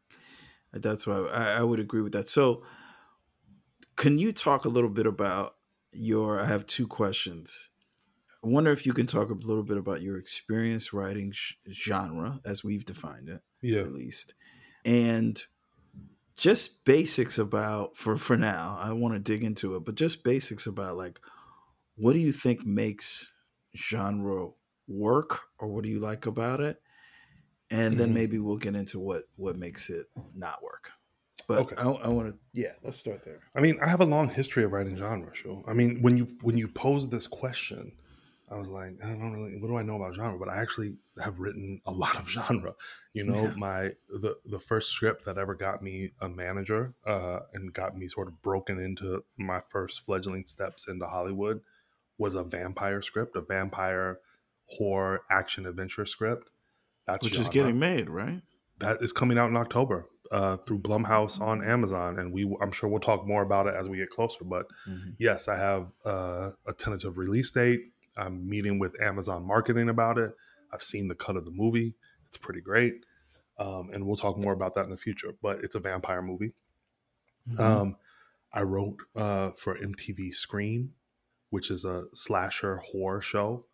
that's 0.73 1.07
why 1.07 1.17
I, 1.27 1.53
I 1.59 1.63
would 1.63 1.81
agree 1.81 2.01
with 2.01 2.13
that. 2.13 2.29
So, 2.29 2.63
can 3.97 4.19
you 4.19 4.33
talk 4.33 4.65
a 4.65 4.69
little 4.69 4.89
bit 4.91 5.07
about 5.07 5.57
your? 5.93 6.41
I 6.41 6.47
have 6.47 6.67
two 6.67 6.87
questions. 6.87 7.71
I 8.43 8.49
wonder 8.49 8.71
if 8.73 8.87
you 8.87 8.93
can 8.93 9.07
talk 9.07 9.31
a 9.31 9.35
little 9.35 9.63
bit 9.63 9.77
about 9.77 10.03
your 10.03 10.17
experience 10.17 10.93
writing 10.93 11.33
sh- 11.33 11.55
genre 11.71 12.41
as 12.45 12.65
we've 12.65 12.85
defined 12.85 13.29
it. 13.29 13.43
Yeah, 13.61 13.83
at 13.83 13.93
least 13.93 14.35
and 14.87 15.45
just 16.37 16.85
basics 16.87 17.39
about 17.39 17.97
for 17.97 18.17
for 18.17 18.37
now 18.37 18.79
i 18.81 18.93
want 18.93 19.13
to 19.13 19.21
dig 19.21 19.45
into 19.45 19.77
it 19.77 19.85
but 19.85 19.95
just 19.95 20.25
basics 20.25 20.67
about 20.67 20.97
like 20.97 21.21
what 21.97 22.15
do 22.15 22.19
you 22.19 22.33
think 22.33 22.65
makes 22.65 23.35
genre 23.77 24.49
work 24.89 25.43
or 25.59 25.69
what 25.69 25.83
do 25.85 25.91
you 25.91 25.99
like 26.01 26.25
about 26.27 26.61
it 26.61 26.81
and 27.71 27.99
then 27.99 28.11
Mhm. 28.11 28.15
maybe 28.15 28.39
we'll 28.39 28.57
get 28.57 28.75
into 28.75 28.99
what 28.99 29.25
what 29.37 29.57
makes 29.57 29.91
it 29.91 30.07
not 30.35 30.63
work 30.63 30.93
but 31.47 31.59
Okay. 31.61 31.77
i, 31.77 31.83
I 31.83 32.09
want 32.09 32.33
to 32.33 32.39
yeah 32.53 32.73
let's 32.83 32.97
start 32.97 33.23
there 33.25 33.39
I 33.55 33.61
mean, 33.61 33.79
I 33.83 33.89
have 33.89 34.01
a 34.01 34.07
long 34.07 34.29
history 34.31 34.65
of 34.65 34.73
writing 34.73 34.97
genre. 34.97 35.35
Show. 35.35 35.65
I 35.67 35.75
mean, 35.75 36.01
when 36.03 36.17
you 36.17 36.39
when 36.43 36.57
you 36.57 36.69
pose 36.69 37.09
this 37.09 37.27
question, 37.27 37.93
I 38.51 38.57
was 38.57 38.69
like, 38.69 38.95
I 39.05 39.09
don't 39.09 39.33
really. 39.33 39.57
What 39.59 39.69
do 39.69 39.77
I 39.77 39.83
know 39.83 39.97
about 39.97 40.15
genre? 40.15 40.39
But 40.39 40.49
I 40.49 40.61
actually 40.61 40.97
have 41.23 41.39
written 41.39 41.81
a 41.87 41.93
lot 41.93 42.17
of 42.19 42.29
genre. 42.37 42.75
You 43.13 43.25
know, 43.25 43.45
Yeah. 43.45 43.55
my 43.57 43.91
the 44.09 44.37
the 44.45 44.59
first 44.59 44.91
script 44.91 45.25
that 45.27 45.39
ever 45.39 45.55
got 45.55 45.83
me 45.83 46.11
a 46.21 46.29
manager 46.29 46.95
uh, 47.07 47.41
and 47.53 47.73
got 47.73 47.97
me 47.97 48.09
sort 48.09 48.29
of 48.29 48.43
broken 48.43 48.81
into 48.81 49.25
my 49.39 49.61
first 49.61 50.05
fledgling 50.05 50.45
steps 50.45 50.89
into 50.89 51.07
Hollywood 51.07 51.61
was 52.19 52.35
a 52.35 52.43
vampire 52.43 53.03
script, 53.03 53.37
a 53.37 53.41
vampire 53.41 54.19
horror 54.67 55.23
action 55.31 55.65
adventure 55.67 56.05
script. 56.05 56.51
That's 57.07 57.25
which 57.25 57.39
is 57.39 57.49
getting 57.49 57.79
made 57.79 58.09
right 58.11 58.43
that 58.81 59.03
is 59.03 59.13
coming 59.13 59.39
out 59.39 59.49
in 59.51 59.57
October 59.57 60.07
uh, 60.33 60.57
through 60.57 60.81
Blumhouse 60.81 61.41
on 61.41 61.63
Amazon, 61.65 62.19
and 62.19 62.33
we 62.33 62.53
I'm 62.61 62.73
sure 62.73 62.89
we'll 62.89 63.01
talk 63.01 63.27
more 63.27 63.43
about 63.43 63.67
it 63.67 63.75
as 63.75 63.89
we 63.89 63.97
get 63.99 64.11
closer. 64.11 64.45
But 64.45 64.67
yes, 65.19 65.49
I 65.49 65.57
have 65.57 65.89
uh, 66.05 66.51
a 66.67 66.73
tentative 66.73 67.17
release 67.19 67.51
date. 67.53 67.93
I'm 68.21 68.49
meeting 68.49 68.79
with 68.79 69.01
Amazon 69.01 69.45
marketing 69.47 69.89
about 69.89 70.19
it. 70.19 70.33
I've 70.73 70.83
seen 70.83 71.09
the 71.09 71.15
cut 71.15 71.37
of 71.37 71.45
the 71.45 71.51
movie; 71.51 71.95
it's 72.29 72.37
pretty 72.37 72.61
great, 72.61 73.05
um, 73.59 73.91
and 73.93 74.07
we'll 74.07 74.17
talk 74.17 74.37
more 74.39 74.53
about 74.53 74.75
that 74.77 74.85
in 74.85 74.91
the 74.91 74.97
future. 74.97 75.33
But 75.43 75.65
it's 75.65 75.75
a 75.75 75.81
vampire 75.81 76.23
movie. 76.23 76.53
Mhm. 77.49 77.61
Um, 77.61 77.97
I 78.53 78.63
wrote 78.63 78.99
uh, 79.17 79.53
for 79.53 79.77
MTV 79.77 80.33
Scream, 80.35 80.95
which 81.51 81.71
is 81.71 81.85
a 81.85 82.05
slasher 82.13 82.77
horror 82.79 83.21
show. 83.23 83.67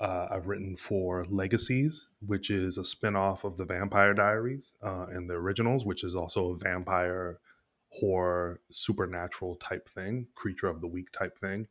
Uh, 0.00 0.28
I've 0.30 0.46
written 0.46 0.76
for 0.76 1.24
Legacies, 1.24 2.08
which 2.24 2.50
is 2.50 2.78
a 2.78 2.82
spinoff 2.82 3.42
of 3.44 3.56
the 3.56 3.64
Vampire 3.64 4.14
Diaries 4.14 4.74
uh, 4.82 5.06
and 5.10 5.28
the 5.28 5.34
originals, 5.34 5.84
which 5.84 6.04
is 6.04 6.14
also 6.14 6.52
a 6.52 6.56
vampire 6.56 7.40
horror 7.90 8.60
supernatural 8.70 9.56
type 9.56 9.88
thing, 9.88 10.28
creature 10.34 10.68
of 10.68 10.80
the 10.80 10.86
week 10.86 11.10
type 11.10 11.36
thing. 11.38 11.66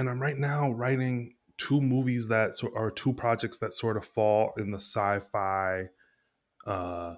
And 0.00 0.08
I'm 0.08 0.18
right 0.18 0.38
now 0.38 0.70
writing 0.70 1.34
two 1.58 1.78
movies 1.78 2.28
that 2.28 2.52
are 2.74 2.90
two 2.90 3.12
projects 3.12 3.58
that 3.58 3.74
sort 3.74 3.98
of 3.98 4.04
fall 4.06 4.54
in 4.56 4.70
the 4.70 4.78
sci-fi, 4.78 5.90
uh, 6.66 7.16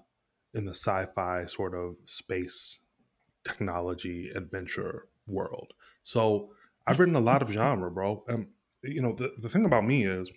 in 0.52 0.64
the 0.64 0.72
sci-fi 0.74 1.44
sort 1.44 1.76
of 1.76 1.94
space 2.06 2.80
technology 3.44 4.30
adventure 4.34 5.06
world. 5.28 5.74
So 6.02 6.54
I've 6.84 6.98
written 6.98 7.14
a 7.14 7.20
lot 7.20 7.40
of 7.40 7.52
genre, 7.52 7.88
bro. 7.88 8.24
And 8.26 8.48
you 8.82 9.00
know, 9.00 9.12
the, 9.12 9.32
the 9.38 9.48
thing 9.48 9.64
about 9.64 9.86
me 9.86 10.04
is 10.04 10.32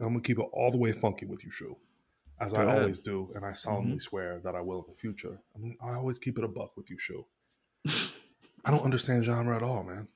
I'm 0.00 0.08
gonna 0.08 0.20
keep 0.22 0.40
it 0.40 0.46
all 0.52 0.72
the 0.72 0.78
way 0.78 0.90
funky 0.90 1.26
with 1.26 1.44
you, 1.44 1.50
Shu. 1.52 1.76
As 2.40 2.52
Go 2.54 2.58
I 2.58 2.62
ahead. 2.62 2.74
Mm-hmm. 2.74 2.80
always 2.82 2.98
do, 2.98 3.30
and 3.36 3.44
I 3.44 3.52
solemnly 3.52 4.00
swear 4.00 4.40
that 4.40 4.56
I 4.56 4.62
will 4.62 4.80
in 4.80 4.86
the 4.88 4.96
future. 4.98 5.40
I 5.54 5.60
mean, 5.60 5.76
I 5.80 5.92
always 5.92 6.18
keep 6.18 6.38
it 6.38 6.44
a 6.44 6.48
buck 6.48 6.76
with 6.76 6.90
you, 6.90 6.98
Shu. 6.98 7.24
I 8.64 8.72
don't 8.72 8.82
understand 8.82 9.22
genre 9.24 9.54
at 9.54 9.62
all, 9.62 9.84
man. 9.84 10.08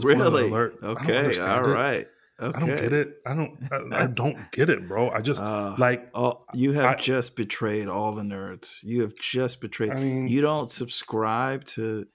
Spoiler 0.00 0.24
really 0.30 0.48
alert, 0.48 0.76
okay 0.82 1.38
all 1.40 1.64
it. 1.64 1.72
right 1.72 2.08
okay 2.40 2.56
I 2.56 2.60
don't 2.66 2.76
get 2.80 2.92
it. 2.92 3.16
I 3.26 3.34
don't. 3.34 3.92
I, 3.92 4.02
I 4.04 4.06
don't 4.22 4.38
get 4.52 4.70
it, 4.70 4.86
bro. 4.86 5.10
I 5.10 5.20
just 5.20 5.42
Uh, 5.42 5.74
like. 5.76 6.08
Oh, 6.14 6.44
you 6.54 6.72
have 6.74 6.84
I- 6.84 7.00
just 7.00 7.34
betrayed 7.36 7.88
all 7.88 8.12
the 8.14 8.22
nerds. 8.22 8.84
You 8.84 9.02
have 9.02 9.16
just 9.16 9.60
betrayed. 9.60 9.90
I 9.90 9.96
mean, 9.96 10.28
you 10.28 10.40
don't 10.40 10.70
subscribe 10.70 11.64
to 11.76 12.06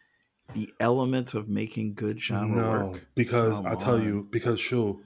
the 0.53 0.69
element 0.79 1.33
of 1.33 1.49
making 1.49 1.95
good 1.95 2.19
genre 2.21 2.55
no, 2.61 2.87
work. 2.91 3.05
because 3.15 3.57
Come 3.57 3.67
I 3.67 3.75
tell 3.75 3.95
on. 3.95 4.03
you, 4.03 4.27
because 4.31 4.61
Shu, 4.61 5.01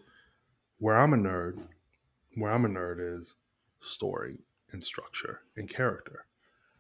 where 0.78 0.98
I'm 0.98 1.13
a 1.13 1.18
nerd, 1.18 1.62
where 2.36 2.52
I'm 2.52 2.66
a 2.66 2.70
nerd 2.70 2.98
is 3.00 3.36
story 3.82 4.38
and 4.72 4.84
structure 4.84 5.42
and 5.56 5.68
character. 5.68 6.26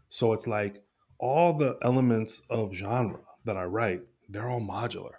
So 0.09 0.33
it's 0.33 0.45
like 0.47 0.83
all 1.17 1.53
the 1.53 1.77
elements 1.81 2.43
of 2.51 2.71
genre 2.73 3.21
that 3.45 3.57
I 3.57 3.63
write, 3.63 4.01
they're 4.29 4.47
all 4.49 4.61
modular. 4.61 5.15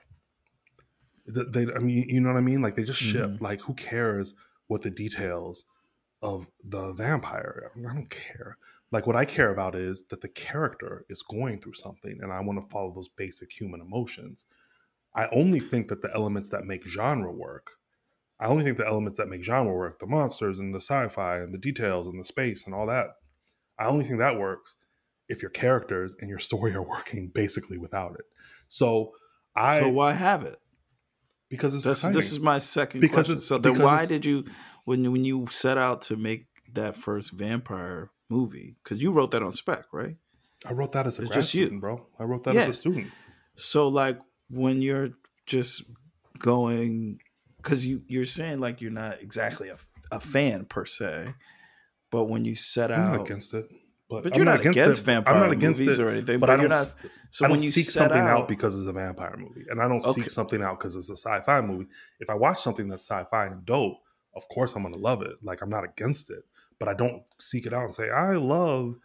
Th- 1.32 1.46
They, 1.50 1.72
I 1.72 1.78
mean, 1.78 2.08
you 2.08 2.20
know 2.20 2.30
what 2.32 2.38
I 2.38 2.42
mean? 2.42 2.62
Like 2.62 2.74
they 2.74 2.84
just 2.84 3.00
ship. 3.00 3.30
Mhm. 3.30 3.40
Like 3.40 3.60
who 3.62 3.74
cares 3.74 4.34
what 4.66 4.82
the 4.82 4.90
details 4.90 5.64
of 6.22 6.46
the 6.64 6.92
vampire? 6.92 7.70
are? 7.76 7.90
I 7.90 7.94
don't 7.94 8.10
care. 8.10 8.58
Like 8.90 9.06
what 9.06 9.16
I 9.16 9.24
care 9.24 9.50
about 9.52 9.74
is 9.74 10.04
that 10.08 10.20
the 10.22 10.28
character 10.28 11.04
is 11.08 11.22
going 11.22 11.60
through 11.60 11.74
something, 11.74 12.18
and 12.22 12.32
I 12.32 12.40
want 12.40 12.60
to 12.60 12.66
follow 12.68 12.92
those 12.92 13.08
basic 13.08 13.52
human 13.52 13.80
emotions. 13.80 14.46
I 15.14 15.28
only 15.28 15.60
think 15.60 15.88
that 15.88 16.02
the 16.02 16.14
elements 16.14 16.48
that 16.50 16.64
make 16.64 16.84
genre 16.84 17.32
work. 17.32 17.72
I 18.40 18.46
only 18.46 18.62
think 18.64 18.78
the 18.78 18.86
elements 18.86 19.16
that 19.18 19.28
make 19.28 19.42
genre 19.42 19.74
work, 19.74 19.98
the 19.98 20.06
monsters 20.06 20.60
and 20.60 20.72
the 20.72 20.80
sci-fi 20.80 21.38
and 21.38 21.52
the 21.52 21.58
details 21.58 22.06
and 22.06 22.18
the 22.20 22.24
space 22.24 22.64
and 22.66 22.74
all 22.74 22.86
that. 22.86 23.08
I 23.78 23.86
only 23.86 24.04
think 24.04 24.18
that 24.20 24.38
works 24.38 24.76
if 25.28 25.42
your 25.42 25.50
characters 25.50 26.14
and 26.20 26.30
your 26.30 26.38
story 26.38 26.74
are 26.74 26.82
working 26.82 27.28
basically 27.34 27.78
without 27.78 28.14
it. 28.14 28.26
So 28.68 29.12
I 29.56 29.80
so 29.80 29.88
why 29.88 30.12
have 30.12 30.42
it? 30.44 30.58
Because 31.48 31.74
it's 31.74 31.84
This, 31.84 32.02
this 32.02 32.32
is 32.32 32.40
my 32.40 32.58
second 32.58 33.00
Because 33.00 33.26
question. 33.26 33.38
So 33.38 33.58
then, 33.58 33.78
why 33.78 34.06
did 34.06 34.24
you 34.24 34.44
when 34.84 35.10
when 35.12 35.24
you 35.24 35.46
set 35.50 35.78
out 35.78 36.02
to 36.02 36.16
make 36.16 36.46
that 36.74 36.96
first 36.96 37.32
vampire 37.32 38.10
movie? 38.28 38.76
Because 38.82 39.02
you 39.02 39.10
wrote 39.12 39.30
that 39.32 39.42
on 39.42 39.52
spec, 39.52 39.86
right? 39.92 40.16
I 40.66 40.72
wrote 40.72 40.92
that 40.92 41.06
as 41.06 41.18
a 41.18 41.22
It's 41.22 41.30
just 41.30 41.54
you. 41.54 41.64
student, 41.64 41.80
bro. 41.80 42.06
I 42.18 42.24
wrote 42.24 42.44
that 42.44 42.54
Yeah. 42.54 42.62
as 42.62 42.68
a 42.68 42.72
student. 42.74 43.06
So 43.54 43.88
like 43.88 44.18
when 44.50 44.82
you're 44.82 45.10
just 45.46 45.82
going 46.38 47.20
because 47.58 47.86
you 47.86 48.02
you're 48.06 48.24
saying 48.24 48.60
like 48.60 48.80
you're 48.80 48.90
not 48.90 49.20
exactly 49.20 49.68
a, 49.68 49.76
a 50.10 50.20
fan 50.20 50.64
per 50.64 50.84
se, 50.84 51.34
but 52.10 52.24
when 52.24 52.44
you 52.44 52.54
set 52.54 52.90
I'm 52.90 53.14
out, 53.14 53.20
against 53.26 53.54
it, 53.54 53.68
but, 54.08 54.22
but 54.24 54.32
I'm 54.32 54.36
you're 54.38 54.44
not, 54.46 54.60
against, 54.60 54.78
against 54.78 55.04
vampire 55.04 55.34
I'm 55.34 55.40
not 55.40 55.50
against 55.52 55.80
movies 55.80 55.98
it, 55.98 56.02
or 56.02 56.08
anything. 56.08 56.40
but 56.40 56.46
But, 56.46 56.50
I 56.54 56.56
don't. 56.56 56.68
not. 56.70 56.92
So 57.30 57.44
I 57.44 57.48
when 57.48 57.58
don't 57.58 57.64
you 57.64 57.70
seek 57.70 57.84
something 57.90 58.20
out, 58.22 58.42
out 58.42 58.48
because 58.48 58.78
it's 58.78 58.88
a 58.88 58.92
vampire 58.92 59.36
movie, 59.38 59.66
and 59.68 59.80
I 59.80 59.88
don't 59.88 60.02
Okay. 60.04 60.22
seek 60.22 60.30
something 60.30 60.62
out 60.62 60.78
because 60.78 60.96
it's 60.96 61.10
a 61.10 61.16
sci-fi 61.16 61.60
movie. 61.60 61.86
If 62.20 62.30
I 62.30 62.34
watch 62.34 62.58
something 62.60 62.88
that's 62.88 63.06
sci-fi 63.06 63.46
and 63.46 63.64
dope, 63.66 63.98
of 64.34 64.48
course 64.48 64.74
I'm 64.74 64.82
gonna 64.82 64.96
love 64.98 65.22
it. 65.22 65.32
Like 65.42 65.60
I'm 65.62 65.70
not 65.70 65.84
against 65.84 66.30
it, 66.30 66.44
but 66.78 66.88
I 66.88 66.94
don't 66.94 67.22
seek 67.38 67.66
it 67.66 67.72
out 67.74 67.84
and 67.84 67.94
say 67.94 68.08
I 68.10 68.32
love 68.36 68.96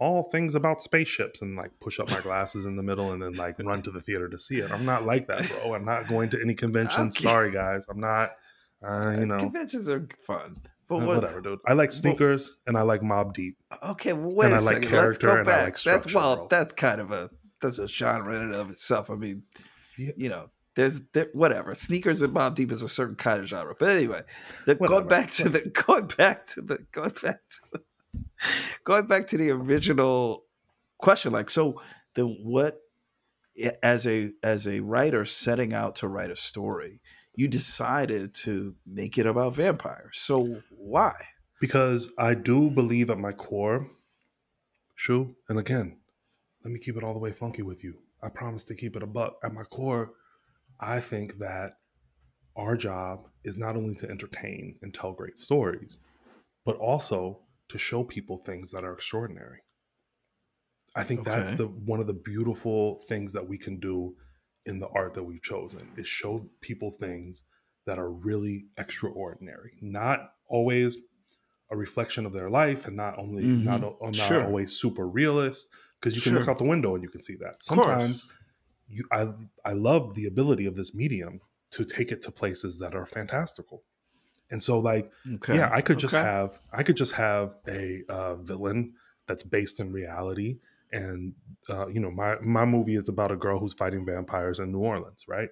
all 0.00 0.22
things 0.30 0.54
about 0.54 0.80
spaceships 0.80 1.42
and 1.42 1.56
like 1.56 1.70
push 1.80 1.98
up 1.98 2.08
my 2.10 2.20
glasses 2.20 2.64
in 2.66 2.76
the 2.76 2.82
middle 2.82 3.12
and 3.12 3.20
then 3.22 3.34
like 3.34 3.58
run 3.64 3.82
to 3.82 3.90
the 3.90 4.00
theater 4.00 4.28
to 4.28 4.38
see 4.38 4.58
it. 4.58 4.70
I'm 4.70 4.84
not 4.86 5.04
like 5.04 5.26
that, 5.26 5.48
bro. 5.48 5.74
I'm 5.74 5.84
not 5.84 6.08
going 6.08 6.30
to 6.30 6.40
any 6.40 6.54
conventions. 6.54 7.16
Okay. 7.16 7.24
Sorry, 7.24 7.50
guys. 7.50 7.86
I'm 7.88 8.00
not. 8.00 8.32
Uh, 8.80 9.12
you 9.18 9.26
know, 9.26 9.38
conventions 9.38 9.88
are 9.88 10.06
fun. 10.20 10.56
But 10.88 10.96
uh, 10.96 11.06
what, 11.06 11.16
whatever, 11.16 11.40
dude. 11.40 11.58
I 11.66 11.74
like 11.74 11.92
sneakers 11.92 12.56
but, 12.64 12.70
and 12.70 12.78
I 12.78 12.82
like 12.82 13.02
Mobb 13.02 13.34
Deep. 13.34 13.56
Okay, 13.82 14.14
well, 14.14 14.34
wait 14.34 14.46
and 14.46 14.54
a 14.54 14.56
I 14.56 14.60
second. 14.60 14.84
Like 14.84 14.92
Let's 14.92 15.18
go 15.18 15.44
back. 15.44 15.64
Like 15.64 15.82
that's 15.82 16.14
well, 16.14 16.36
bro. 16.36 16.46
that's 16.48 16.74
kind 16.74 17.00
of 17.00 17.10
a 17.10 17.30
that's 17.60 17.78
a 17.78 17.86
genre 17.86 18.34
in 18.34 18.42
and 18.42 18.54
of 18.54 18.70
itself. 18.70 19.10
I 19.10 19.14
mean, 19.14 19.42
yeah. 19.98 20.12
you 20.16 20.28
know, 20.28 20.50
there's 20.74 21.08
there, 21.10 21.28
whatever 21.32 21.74
sneakers 21.74 22.22
and 22.22 22.34
Mobb 22.34 22.54
Deep 22.54 22.70
is 22.70 22.82
a 22.82 22.88
certain 22.88 23.16
kind 23.16 23.40
of 23.40 23.48
genre. 23.48 23.74
But 23.78 23.90
anyway, 23.90 24.22
the, 24.64 24.76
going 24.76 25.08
back 25.08 25.30
to 25.32 25.48
the 25.48 25.68
going 25.86 26.06
back 26.06 26.46
to 26.46 26.62
the 26.62 26.78
going 26.92 27.12
back 27.22 27.40
to 27.50 27.82
going 28.84 29.06
back 29.06 29.26
to 29.28 29.36
the 29.36 29.50
original 29.50 30.44
question, 30.98 31.32
like 31.32 31.50
so, 31.50 31.82
then 32.14 32.38
what? 32.42 32.80
As 33.82 34.06
a 34.06 34.30
as 34.44 34.68
a 34.68 34.78
writer 34.80 35.24
setting 35.24 35.74
out 35.74 35.96
to 35.96 36.06
write 36.06 36.30
a 36.30 36.36
story, 36.36 37.00
you 37.38 37.46
decided 37.46 38.34
to 38.34 38.74
make 38.84 39.16
it 39.16 39.24
about 39.24 39.54
vampires. 39.54 40.18
So 40.18 40.60
why? 40.76 41.14
Because 41.60 42.10
I 42.18 42.34
do 42.34 42.68
believe 42.68 43.10
at 43.10 43.18
my 43.18 43.30
core, 43.30 43.88
Shu, 44.96 45.36
and 45.48 45.56
again, 45.56 46.00
let 46.64 46.72
me 46.72 46.80
keep 46.80 46.96
it 46.96 47.04
all 47.04 47.12
the 47.12 47.20
way 47.20 47.30
funky 47.30 47.62
with 47.62 47.84
you. 47.84 47.94
I 48.20 48.28
promise 48.28 48.64
to 48.64 48.74
keep 48.74 48.96
it 48.96 49.04
a 49.04 49.06
buck. 49.06 49.36
At 49.44 49.54
my 49.54 49.62
core, 49.62 50.14
I 50.80 50.98
think 50.98 51.38
that 51.38 51.74
our 52.56 52.76
job 52.76 53.28
is 53.44 53.56
not 53.56 53.76
only 53.76 53.94
to 53.94 54.10
entertain 54.10 54.76
and 54.82 54.92
tell 54.92 55.12
great 55.12 55.38
stories, 55.38 55.98
but 56.66 56.76
also 56.78 57.42
to 57.68 57.78
show 57.78 58.02
people 58.02 58.38
things 58.38 58.72
that 58.72 58.82
are 58.82 58.94
extraordinary. 58.94 59.60
I 60.96 61.04
think 61.04 61.20
okay. 61.20 61.30
that's 61.30 61.52
the 61.52 61.68
one 61.68 62.00
of 62.00 62.08
the 62.08 62.14
beautiful 62.14 63.00
things 63.08 63.32
that 63.34 63.46
we 63.46 63.58
can 63.58 63.78
do 63.78 64.16
in 64.68 64.78
the 64.78 64.88
art 64.88 65.14
that 65.14 65.24
we've 65.24 65.42
chosen 65.42 65.80
is 65.96 66.06
show 66.06 66.48
people 66.60 66.92
things 66.92 67.44
that 67.86 67.98
are 67.98 68.10
really 68.10 68.66
extraordinary, 68.76 69.72
not 69.80 70.32
always 70.46 70.98
a 71.70 71.76
reflection 71.76 72.26
of 72.26 72.32
their 72.32 72.50
life 72.50 72.86
and 72.86 72.94
not 72.96 73.18
only 73.18 73.44
mm-hmm. 73.44 73.64
not, 73.64 73.80
not 73.80 74.14
sure. 74.14 74.44
always 74.44 74.78
super 74.78 75.08
realist 75.08 75.68
because 75.98 76.14
you 76.14 76.22
can 76.22 76.32
sure. 76.32 76.40
look 76.40 76.48
out 76.48 76.58
the 76.58 76.64
window 76.64 76.94
and 76.94 77.02
you 77.02 77.08
can 77.08 77.22
see 77.22 77.36
that. 77.36 77.62
Sometimes 77.62 78.28
you 78.88 79.04
I 79.10 79.28
I 79.64 79.72
love 79.72 80.14
the 80.14 80.26
ability 80.26 80.66
of 80.66 80.76
this 80.76 80.94
medium 80.94 81.40
to 81.72 81.84
take 81.84 82.12
it 82.12 82.22
to 82.22 82.30
places 82.30 82.78
that 82.78 82.94
are 82.94 83.06
fantastical. 83.06 83.82
And 84.50 84.62
so 84.62 84.78
like 84.78 85.10
okay. 85.34 85.56
yeah, 85.56 85.70
I 85.72 85.80
could 85.80 85.98
just 85.98 86.14
have 86.14 86.58
I 86.72 86.82
could 86.82 86.96
just 86.96 87.12
have 87.12 87.56
a 87.66 88.02
uh, 88.08 88.36
villain 88.36 88.94
that's 89.26 89.42
based 89.42 89.80
in 89.80 89.92
reality 89.92 90.58
and 90.92 91.34
uh, 91.68 91.86
you 91.88 92.00
know 92.00 92.10
my 92.10 92.36
my 92.40 92.64
movie 92.64 92.96
is 92.96 93.08
about 93.08 93.30
a 93.30 93.36
girl 93.36 93.58
who's 93.58 93.72
fighting 93.72 94.04
vampires 94.04 94.60
in 94.60 94.72
New 94.72 94.80
Orleans, 94.80 95.24
right? 95.28 95.48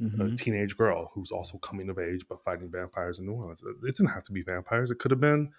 Mm-hmm. 0.00 0.20
A 0.20 0.36
teenage 0.36 0.76
girl 0.76 1.10
who's 1.14 1.30
also 1.30 1.58
coming 1.58 1.90
of 1.90 1.98
age 1.98 2.24
but 2.28 2.42
fighting 2.42 2.70
vampires 2.70 3.18
in 3.18 3.26
New 3.26 3.32
Orleans. 3.32 3.62
It 3.62 3.96
didn't 3.96 4.12
have 4.12 4.22
to 4.24 4.32
be 4.32 4.42
vampires. 4.42 4.90
It 4.90 4.98
could 4.98 5.10
have 5.10 5.20
been, 5.20 5.50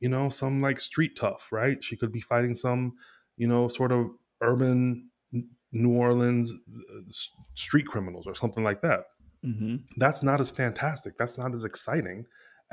you 0.00 0.08
know, 0.08 0.30
some 0.30 0.62
like 0.62 0.80
street 0.80 1.16
tough, 1.16 1.48
right? 1.52 1.82
She 1.84 1.96
could 1.96 2.10
be 2.10 2.20
fighting 2.20 2.54
some, 2.54 2.94
you 3.36 3.46
know, 3.46 3.68
sort 3.68 3.92
of 3.92 4.08
urban 4.40 5.10
New 5.72 5.92
Orleans 5.92 6.52
uh, 6.52 7.00
street 7.52 7.86
criminals 7.86 8.26
or 8.26 8.34
something 8.34 8.64
like 8.64 8.80
that. 8.80 9.00
Mm-hmm. 9.44 9.76
That's 9.98 10.22
not 10.22 10.40
as 10.40 10.50
fantastic. 10.50 11.18
That's 11.18 11.36
not 11.36 11.52
as 11.52 11.64
exciting 11.64 12.24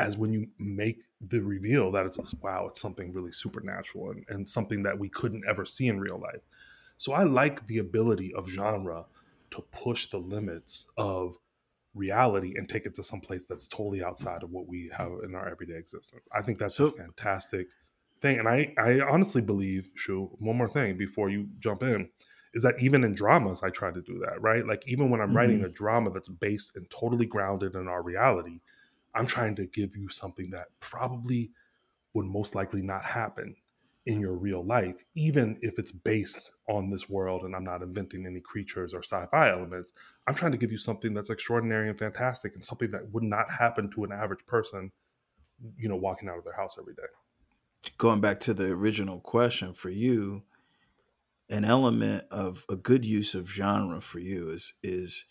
as 0.01 0.17
when 0.17 0.33
you 0.33 0.47
make 0.59 1.03
the 1.29 1.41
reveal 1.41 1.91
that 1.91 2.05
it's 2.05 2.17
a, 2.17 2.35
wow, 2.41 2.65
it's 2.67 2.81
something 2.81 3.13
really 3.13 3.31
supernatural 3.31 4.11
and, 4.11 4.25
and 4.29 4.47
something 4.47 4.83
that 4.83 4.97
we 4.97 5.09
couldn't 5.09 5.43
ever 5.47 5.65
see 5.65 5.87
in 5.87 5.99
real 5.99 6.19
life. 6.19 6.41
So 6.97 7.13
I 7.13 7.23
like 7.23 7.65
the 7.67 7.79
ability 7.79 8.33
of 8.33 8.47
genre 8.47 9.05
to 9.51 9.61
push 9.71 10.07
the 10.07 10.17
limits 10.17 10.87
of 10.97 11.37
reality 11.93 12.53
and 12.57 12.69
take 12.69 12.85
it 12.85 12.95
to 12.95 13.03
some 13.03 13.19
place 13.19 13.45
that's 13.45 13.67
totally 13.67 14.03
outside 14.03 14.43
of 14.43 14.51
what 14.51 14.67
we 14.67 14.89
have 14.95 15.11
in 15.23 15.35
our 15.35 15.49
everyday 15.49 15.75
existence. 15.75 16.23
I 16.33 16.41
think 16.41 16.57
that's 16.57 16.77
so, 16.77 16.85
a 16.85 16.91
fantastic 16.91 17.67
thing. 18.21 18.39
And 18.39 18.47
I, 18.47 18.73
I 18.77 19.01
honestly 19.01 19.41
believe, 19.41 19.89
Shu, 19.95 20.29
one 20.39 20.57
more 20.57 20.69
thing 20.69 20.97
before 20.97 21.29
you 21.29 21.49
jump 21.59 21.83
in, 21.83 22.09
is 22.53 22.63
that 22.63 22.75
even 22.79 23.03
in 23.03 23.15
dramas, 23.15 23.63
I 23.63 23.69
try 23.69 23.91
to 23.91 24.01
do 24.01 24.19
that, 24.19 24.41
right? 24.41 24.65
Like 24.65 24.83
even 24.87 25.09
when 25.09 25.21
I'm 25.21 25.29
mm-hmm. 25.29 25.37
writing 25.37 25.63
a 25.63 25.69
drama 25.69 26.11
that's 26.11 26.29
based 26.29 26.75
and 26.75 26.89
totally 26.89 27.25
grounded 27.25 27.75
in 27.75 27.87
our 27.87 28.03
reality, 28.03 28.59
I'm 29.13 29.25
trying 29.25 29.55
to 29.55 29.65
give 29.65 29.95
you 29.95 30.09
something 30.09 30.49
that 30.51 30.67
probably 30.79 31.51
would 32.13 32.25
most 32.25 32.55
likely 32.55 32.81
not 32.81 33.03
happen 33.03 33.55
in 34.05 34.19
your 34.19 34.35
real 34.35 34.63
life, 34.63 35.05
even 35.15 35.57
if 35.61 35.77
it's 35.77 35.91
based 35.91 36.51
on 36.67 36.89
this 36.89 37.07
world 37.07 37.43
and 37.43 37.55
I'm 37.55 37.63
not 37.63 37.83
inventing 37.83 38.25
any 38.25 38.39
creatures 38.39 38.93
or 38.93 39.03
sci-fi 39.03 39.51
elements. 39.51 39.93
I'm 40.27 40.33
trying 40.33 40.53
to 40.53 40.57
give 40.57 40.71
you 40.71 40.77
something 40.77 41.13
that's 41.13 41.29
extraordinary 41.29 41.89
and 41.89 41.99
fantastic 41.99 42.55
and 42.55 42.63
something 42.63 42.91
that 42.91 43.11
would 43.13 43.23
not 43.23 43.51
happen 43.51 43.89
to 43.91 44.03
an 44.03 44.11
average 44.11 44.45
person, 44.47 44.91
you 45.77 45.87
know, 45.87 45.95
walking 45.95 46.29
out 46.29 46.39
of 46.39 46.45
their 46.45 46.55
house 46.55 46.77
every 46.79 46.95
day. 46.95 47.03
Going 47.97 48.21
back 48.21 48.39
to 48.41 48.53
the 48.53 48.67
original 48.67 49.19
question 49.19 49.73
for 49.73 49.89
you, 49.89 50.43
an 51.49 51.65
element 51.65 52.23
of 52.31 52.65
a 52.69 52.75
good 52.75 53.05
use 53.05 53.35
of 53.35 53.51
genre 53.51 54.01
for 54.01 54.19
you 54.19 54.49
is 54.49 54.73
is 54.81 55.25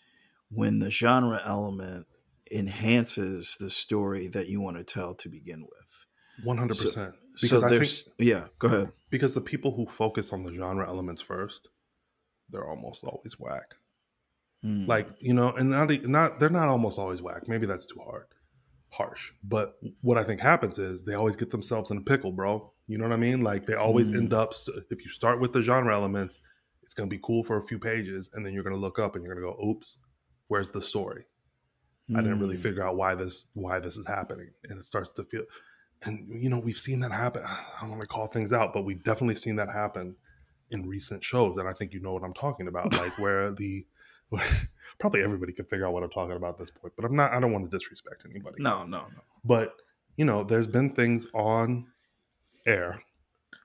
when 0.49 0.79
the 0.79 0.91
genre 0.91 1.41
element 1.45 2.05
enhances 2.51 3.57
the 3.59 3.69
story 3.69 4.27
that 4.27 4.47
you 4.47 4.61
want 4.61 4.77
to 4.77 4.83
tell 4.83 5.13
to 5.15 5.29
begin 5.29 5.61
with. 5.61 6.05
One 6.43 6.57
hundred 6.57 6.77
percent. 6.77 7.15
Because 7.41 7.61
so 7.61 7.67
I 7.67 7.79
think, 7.79 7.89
yeah, 8.17 8.47
go 8.59 8.67
ahead. 8.67 8.91
Because 9.09 9.35
the 9.35 9.41
people 9.41 9.75
who 9.75 9.85
focus 9.85 10.33
on 10.33 10.43
the 10.43 10.53
genre 10.53 10.87
elements 10.87 11.21
first, 11.21 11.69
they're 12.49 12.67
almost 12.67 13.03
always 13.03 13.39
whack. 13.39 13.75
Mm. 14.65 14.87
Like 14.87 15.07
you 15.19 15.33
know, 15.33 15.51
and 15.53 15.71
not 15.71 15.89
not 16.03 16.39
they're 16.39 16.49
not 16.49 16.67
almost 16.67 16.99
always 16.99 17.21
whack. 17.21 17.47
Maybe 17.47 17.65
that's 17.65 17.85
too 17.85 17.99
hard, 18.03 18.27
harsh. 18.89 19.31
But 19.43 19.75
what 20.01 20.17
I 20.17 20.23
think 20.23 20.39
happens 20.39 20.77
is 20.77 21.03
they 21.03 21.13
always 21.15 21.35
get 21.35 21.51
themselves 21.51 21.89
in 21.89 21.97
a 21.97 22.01
pickle, 22.01 22.31
bro. 22.31 22.71
You 22.87 22.97
know 22.97 23.05
what 23.05 23.13
I 23.13 23.17
mean? 23.17 23.41
Like 23.41 23.65
they 23.65 23.75
always 23.75 24.11
mm. 24.11 24.17
end 24.17 24.33
up. 24.33 24.53
If 24.89 25.03
you 25.03 25.09
start 25.09 25.39
with 25.39 25.53
the 25.53 25.61
genre 25.61 25.93
elements, 25.95 26.39
it's 26.83 26.93
gonna 26.93 27.07
be 27.07 27.19
cool 27.23 27.43
for 27.43 27.57
a 27.57 27.63
few 27.63 27.79
pages, 27.79 28.29
and 28.33 28.45
then 28.45 28.53
you're 28.53 28.63
gonna 28.63 28.75
look 28.75 28.99
up 28.99 29.15
and 29.15 29.23
you're 29.23 29.33
gonna 29.33 29.47
go, 29.47 29.57
"Oops, 29.63 29.97
where's 30.47 30.71
the 30.71 30.81
story?" 30.81 31.25
Mm. 32.09 32.17
I 32.17 32.21
didn't 32.21 32.39
really 32.39 32.57
mm. 32.57 32.61
figure 32.61 32.85
out 32.85 32.95
why 32.95 33.15
this 33.15 33.47
why 33.53 33.79
this 33.79 33.97
is 33.97 34.07
happening, 34.07 34.49
and 34.69 34.77
it 34.79 34.83
starts 34.83 35.11
to 35.13 35.23
feel. 35.23 35.43
And 36.03 36.27
you 36.29 36.49
know 36.49 36.59
we've 36.59 36.77
seen 36.77 36.99
that 37.01 37.11
happen. 37.11 37.43
I 37.45 37.81
don't 37.81 37.91
want 37.91 38.01
to 38.01 38.07
call 38.07 38.27
things 38.27 38.53
out, 38.53 38.73
but 38.73 38.85
we've 38.85 39.03
definitely 39.03 39.35
seen 39.35 39.55
that 39.57 39.69
happen 39.69 40.15
in 40.69 40.87
recent 40.87 41.23
shows, 41.23 41.57
and 41.57 41.67
I 41.67 41.73
think 41.73 41.93
you 41.93 41.99
know 41.99 42.13
what 42.13 42.23
I'm 42.23 42.33
talking 42.33 42.67
about, 42.67 42.97
like 42.97 43.17
where 43.19 43.51
the 43.51 43.85
probably 44.99 45.21
everybody 45.23 45.53
can 45.53 45.65
figure 45.65 45.85
out 45.85 45.93
what 45.93 46.03
I'm 46.03 46.09
talking 46.09 46.35
about 46.35 46.51
at 46.51 46.57
this 46.57 46.71
point, 46.71 46.93
but 46.95 47.05
I'm 47.05 47.15
not. 47.15 47.33
I 47.33 47.39
don't 47.39 47.51
want 47.51 47.69
to 47.69 47.77
disrespect 47.77 48.23
anybody. 48.29 48.57
No, 48.59 48.85
no, 48.85 48.99
no. 48.99 49.21
But 49.43 49.75
you 50.17 50.25
know, 50.25 50.43
there's 50.43 50.67
been 50.67 50.93
things 50.93 51.27
on 51.33 51.87
air, 52.65 53.01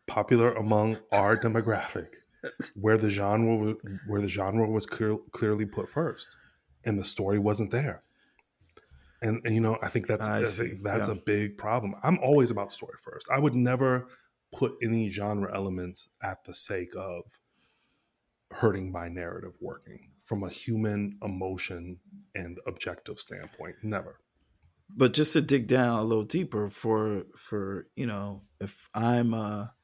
popular 0.06 0.54
among 0.54 0.98
our 1.12 1.36
demographic, 1.36 2.08
where 2.74 2.98
the 2.98 3.10
genre 3.10 3.76
where 4.06 4.20
the 4.20 4.28
genre 4.28 4.68
was 4.68 4.86
clear, 4.86 5.16
clearly 5.32 5.66
put 5.66 5.88
first, 5.88 6.36
and 6.84 6.98
the 6.98 7.04
story 7.04 7.38
wasn't 7.38 7.70
there. 7.70 8.02
And, 9.22 9.40
and 9.44 9.54
you 9.54 9.60
know, 9.60 9.78
I 9.82 9.88
think 9.88 10.06
that's 10.06 10.26
I, 10.26 10.44
think 10.44 10.82
that's 10.82 11.08
yeah. 11.08 11.14
a 11.14 11.16
big 11.16 11.56
problem. 11.56 11.94
I'm 12.02 12.18
always 12.18 12.50
about 12.50 12.70
story 12.70 12.96
first. 13.02 13.28
I 13.30 13.38
would 13.38 13.54
never 13.54 14.08
put 14.52 14.74
any 14.82 15.10
genre 15.10 15.54
elements 15.54 16.08
at 16.22 16.44
the 16.44 16.54
sake 16.54 16.94
of 16.96 17.24
hurting 18.50 18.92
my 18.92 19.08
narrative 19.08 19.56
working 19.60 20.10
from 20.22 20.44
a 20.44 20.48
human 20.48 21.18
emotion 21.22 21.98
and 22.34 22.58
objective 22.66 23.18
standpoint. 23.18 23.76
Never 23.82 24.20
but 24.94 25.12
just 25.12 25.32
to 25.32 25.40
dig 25.40 25.66
down 25.66 25.98
a 25.98 26.04
little 26.04 26.24
deeper 26.24 26.68
for 26.68 27.24
for 27.36 27.86
you 27.96 28.06
know 28.06 28.42
if 28.60 28.88
i'm 28.94 29.34
a 29.34 29.74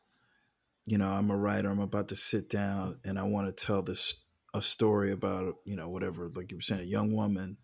you 0.87 0.99
know 0.99 1.11
i'm 1.11 1.31
a 1.31 1.37
writer 1.37 1.71
i'm 1.71 1.81
about 1.81 2.09
to 2.09 2.17
sit 2.17 2.49
down 2.49 2.99
and 3.05 3.19
i 3.19 3.23
want 3.23 3.47
to 3.47 3.65
tell 3.67 3.83
this 3.83 4.15
a 4.55 4.63
story 4.63 5.13
about 5.13 5.57
you 5.65 5.77
know 5.77 5.89
whatever 5.89 6.31
like 6.35 6.51
you 6.51 6.57
were 6.57 6.63
saying 6.63 6.83
a 6.83 6.85
young 6.85 7.13
woman 7.13 7.57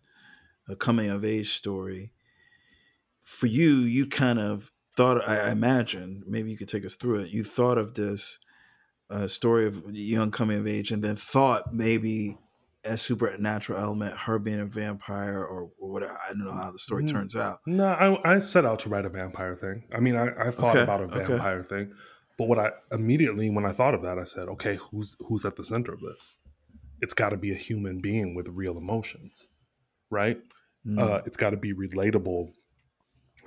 a 0.69 0.75
coming 0.75 1.09
of 1.09 1.25
age 1.25 1.49
story 1.49 2.11
for 3.21 3.47
you 3.47 3.77
you 3.77 4.05
kind 4.05 4.39
of 4.39 4.71
thought 4.95 5.27
i 5.27 5.51
imagine 5.51 6.23
maybe 6.27 6.51
you 6.51 6.57
could 6.57 6.67
take 6.67 6.85
us 6.85 6.95
through 6.95 7.19
it 7.19 7.29
you 7.29 7.43
thought 7.43 7.77
of 7.77 7.93
this 7.95 8.39
uh, 9.09 9.27
story 9.27 9.65
of 9.65 9.83
young 9.91 10.31
coming 10.31 10.59
of 10.59 10.67
age 10.67 10.91
and 10.91 11.03
then 11.03 11.15
thought 11.15 11.73
maybe 11.73 12.35
a 12.85 12.97
supernatural 12.97 13.79
element, 13.79 14.15
her 14.15 14.39
being 14.39 14.59
a 14.59 14.65
vampire 14.65 15.43
or, 15.43 15.69
whatever. 15.77 16.17
I 16.23 16.29
don't 16.29 16.45
know 16.45 16.53
how 16.53 16.71
the 16.71 16.79
story 16.79 17.03
mm-hmm. 17.03 17.15
turns 17.15 17.35
out. 17.35 17.59
No, 17.65 17.87
I, 17.87 18.35
I, 18.35 18.39
set 18.39 18.65
out 18.65 18.79
to 18.81 18.89
write 18.89 19.05
a 19.05 19.09
vampire 19.09 19.55
thing. 19.55 19.83
I 19.93 19.99
mean, 19.99 20.15
I, 20.15 20.29
I 20.39 20.51
thought 20.51 20.75
okay. 20.75 20.83
about 20.83 21.01
a 21.01 21.07
vampire 21.07 21.59
okay. 21.59 21.67
thing, 21.67 21.93
but 22.37 22.47
what 22.47 22.59
I 22.59 22.71
immediately 22.91 23.49
when 23.49 23.65
I 23.65 23.71
thought 23.71 23.95
of 23.95 24.03
that, 24.03 24.17
I 24.17 24.23
said, 24.23 24.47
okay, 24.49 24.75
who's 24.75 25.15
who's 25.27 25.45
at 25.45 25.55
the 25.55 25.63
center 25.63 25.93
of 25.93 25.99
this? 25.99 26.37
It's 27.01 27.13
got 27.13 27.29
to 27.29 27.37
be 27.37 27.51
a 27.51 27.55
human 27.55 27.99
being 27.99 28.35
with 28.35 28.47
real 28.49 28.77
emotions, 28.77 29.47
right? 30.09 30.37
Mm. 30.85 30.99
Uh, 30.99 31.21
it's 31.25 31.37
got 31.37 31.51
to 31.51 31.57
be 31.57 31.73
relatable 31.73 32.51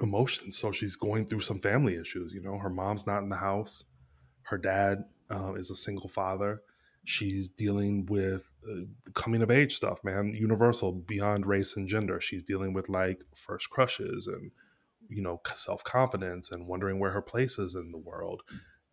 emotions. 0.01 0.57
So 0.57 0.73
she's 0.73 0.97
going 0.97 1.27
through 1.27 1.41
some 1.41 1.59
family 1.59 1.97
issues. 1.97 2.33
You 2.33 2.43
know, 2.43 2.59
her 2.59 2.71
mom's 2.71 3.07
not 3.07 3.23
in 3.23 3.29
the 3.29 3.37
house. 3.37 3.85
Her 4.43 4.59
dad 4.59 5.05
uh, 5.31 5.55
is 5.55 5.71
a 5.71 5.77
single 5.77 6.09
father. 6.09 6.63
She's 7.05 7.49
dealing 7.49 8.07
with 8.07 8.45
uh, 8.69 8.85
coming 9.15 9.43
of 9.43 9.51
age 9.51 9.75
stuff, 9.75 10.05
man. 10.05 10.35
Universal 10.35 10.93
beyond 10.93 11.47
race 11.47 11.77
and 11.77 11.89
gender. 11.89 12.21
She's 12.21 12.43
dealing 12.43 12.73
with 12.73 12.89
like 12.89 13.23
first 13.35 13.71
crushes 13.71 14.27
and 14.29 14.53
you 15.09 15.21
know 15.21 15.41
self 15.55 15.83
confidence 15.83 16.53
and 16.53 16.69
wondering 16.69 17.01
where 17.01 17.11
her 17.11 17.23
place 17.23 17.59
is 17.59 17.75
in 17.75 17.91
the 17.91 17.99
world. 17.99 18.43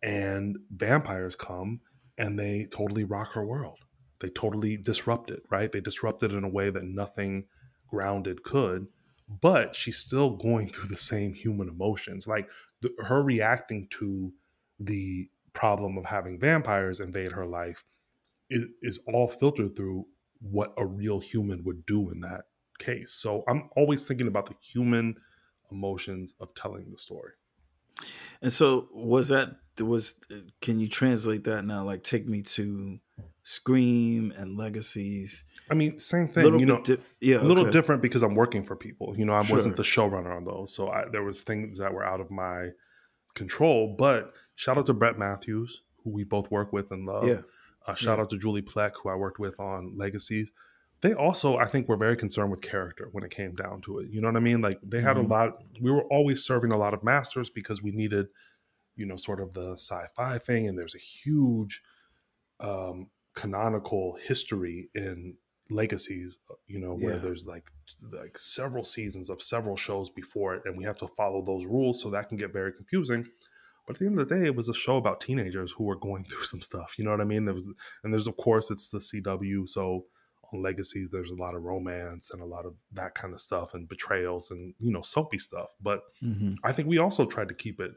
And 0.02 0.58
vampires 0.70 1.36
come 1.36 1.80
and 2.18 2.38
they 2.38 2.66
totally 2.70 3.04
rock 3.04 3.32
her 3.32 3.44
world. 3.44 3.78
They 4.20 4.30
totally 4.30 4.76
disrupt 4.76 5.30
it, 5.30 5.42
right? 5.50 5.70
They 5.70 5.80
disrupt 5.80 6.22
it 6.22 6.32
in 6.32 6.44
a 6.44 6.48
way 6.48 6.70
that 6.70 6.84
nothing 6.84 7.44
grounded 7.90 8.42
could. 8.42 8.86
But 9.40 9.76
she's 9.76 9.98
still 9.98 10.30
going 10.30 10.70
through 10.70 10.88
the 10.88 10.96
same 10.96 11.34
human 11.34 11.68
emotions. 11.68 12.26
Like 12.26 12.50
the, 12.82 12.90
her 13.06 13.22
reacting 13.22 13.86
to 13.98 14.32
the 14.78 15.28
problem 15.52 15.98
of 15.98 16.04
having 16.04 16.38
vampires 16.38 17.00
invade 17.00 17.32
her 17.32 17.46
life 17.46 17.84
is, 18.48 18.66
is 18.82 18.98
all 19.06 19.28
filtered 19.28 19.76
through 19.76 20.06
what 20.40 20.72
a 20.78 20.86
real 20.86 21.20
human 21.20 21.62
would 21.64 21.84
do 21.86 22.10
in 22.10 22.20
that 22.20 22.42
case. 22.78 23.12
So 23.12 23.44
I'm 23.46 23.68
always 23.76 24.04
thinking 24.04 24.26
about 24.26 24.46
the 24.46 24.54
human 24.60 25.14
emotions 25.70 26.34
of 26.40 26.54
telling 26.54 26.90
the 26.90 26.98
story. 26.98 27.32
And 28.42 28.52
so 28.52 28.88
was 28.92 29.28
that 29.28 29.56
was 29.82 30.20
can 30.60 30.78
you 30.78 30.88
translate 30.88 31.44
that 31.44 31.64
now 31.64 31.82
like 31.84 32.02
take 32.02 32.26
me 32.26 32.42
to 32.42 32.98
Scream 33.42 34.32
and 34.36 34.56
Legacies? 34.56 35.44
I 35.70 35.74
mean, 35.74 35.98
same 35.98 36.28
thing. 36.28 36.58
You 36.58 36.66
know, 36.66 36.80
di- 36.82 36.98
yeah, 37.20 37.38
a 37.38 37.42
little 37.44 37.64
okay. 37.64 37.72
different 37.72 38.02
because 38.02 38.22
I'm 38.22 38.34
working 38.34 38.64
for 38.64 38.76
people. 38.76 39.14
You 39.16 39.24
know, 39.24 39.32
I 39.34 39.42
Sure. 39.44 39.56
wasn't 39.56 39.76
the 39.76 39.82
showrunner 39.82 40.34
on 40.36 40.44
those, 40.44 40.74
so 40.74 40.90
I, 40.90 41.04
there 41.10 41.22
was 41.22 41.42
things 41.42 41.78
that 41.78 41.92
were 41.94 42.04
out 42.04 42.20
of 42.20 42.30
my 42.30 42.70
control. 43.34 43.94
But 43.96 44.32
shout 44.54 44.78
out 44.78 44.86
to 44.86 44.94
Brett 44.94 45.18
Matthews, 45.18 45.82
who 46.02 46.10
we 46.10 46.24
both 46.24 46.50
work 46.50 46.72
with 46.72 46.90
and 46.90 47.06
love. 47.06 47.26
Yeah. 47.26 47.42
Uh, 47.86 47.94
shout 47.94 48.18
Yeah. 48.18 48.22
out 48.22 48.30
to 48.30 48.38
Julie 48.38 48.62
Plec, 48.62 48.92
who 49.02 49.08
I 49.08 49.14
worked 49.14 49.38
with 49.38 49.58
on 49.60 49.96
Legacies. 49.96 50.52
They 51.02 51.14
also, 51.14 51.56
I 51.56 51.64
think, 51.64 51.88
were 51.88 51.96
very 51.96 52.16
concerned 52.16 52.50
with 52.50 52.60
character 52.60 53.08
when 53.12 53.24
it 53.24 53.30
came 53.30 53.54
down 53.54 53.80
to 53.82 54.00
it. 54.00 54.10
You 54.10 54.20
know 54.20 54.28
what 54.28 54.36
I 54.36 54.40
mean? 54.40 54.60
Like 54.60 54.80
they 54.82 55.00
had 55.00 55.16
Mhm. 55.16 55.24
a 55.24 55.28
lot. 55.28 55.62
We 55.80 55.90
were 55.90 56.04
always 56.04 56.44
serving 56.44 56.72
a 56.72 56.76
lot 56.76 56.92
of 56.92 57.02
masters 57.02 57.48
because 57.48 57.82
we 57.82 57.90
needed, 57.90 58.26
you 59.00 59.06
know, 59.06 59.16
sort 59.16 59.40
of 59.40 59.54
the 59.54 59.72
sci-fi 59.74 60.38
thing, 60.38 60.68
and 60.68 60.78
there's 60.78 60.96
a 60.96 60.98
huge 60.98 61.82
um, 62.60 63.10
canonical 63.34 64.16
history 64.16 64.90
in 64.94 65.36
legacies 65.70 66.38
you 66.66 66.80
know 66.80 66.92
where 66.94 67.16
Yeah. 67.16 67.20
there's 67.20 67.46
like 67.46 67.70
like 68.12 68.36
several 68.36 68.82
seasons 68.82 69.30
of 69.30 69.40
several 69.40 69.76
shows 69.76 70.10
before 70.10 70.54
it 70.56 70.62
and 70.64 70.76
we 70.76 70.82
have 70.84 70.98
to 70.98 71.06
follow 71.06 71.40
those 71.44 71.64
rules 71.64 72.02
so 72.02 72.10
that 72.10 72.28
can 72.28 72.36
get 72.36 72.52
very 72.52 72.72
confusing 72.72 73.24
but 73.86 73.96
at 73.96 74.00
the 74.00 74.06
end 74.06 74.18
of 74.18 74.28
the 74.28 74.34
day 74.34 74.46
it 74.46 74.56
was 74.56 74.68
a 74.68 74.74
show 74.74 74.96
about 74.96 75.20
teenagers 75.20 75.72
who 75.72 75.84
were 75.84 75.96
going 75.98 76.24
through 76.28 76.42
some 76.44 76.60
stuff 76.60 76.98
you 76.98 77.04
know 77.04 77.12
what 77.12 77.20
i 77.20 77.24
mean 77.24 77.44
there 77.44 77.54
was 77.54 77.68
and 78.02 78.12
there's 78.12 78.26
of 78.26 78.36
course 78.36 78.70
it's 78.70 78.90
the 78.90 78.98
cw 79.00 79.68
so 79.68 80.06
on 80.52 80.60
legacies 80.62 81.10
there's 81.10 81.30
a 81.30 81.36
lot 81.36 81.54
of 81.54 81.62
romance 81.62 82.30
and 82.32 82.42
a 82.42 82.46
lot 82.46 82.66
of 82.66 82.74
that 82.90 83.14
kind 83.14 83.32
of 83.32 83.40
stuff 83.40 83.72
and 83.74 83.88
betrayals 83.88 84.50
and 84.50 84.74
you 84.80 84.92
know 84.92 85.02
soapy 85.02 85.38
stuff 85.38 85.76
but 85.80 86.02
Mhm. 86.22 86.60
I 86.62 86.72
think 86.72 86.88
we 86.88 86.98
also 86.98 87.26
tried 87.26 87.48
to 87.48 87.54
keep 87.54 87.80
it 87.80 87.92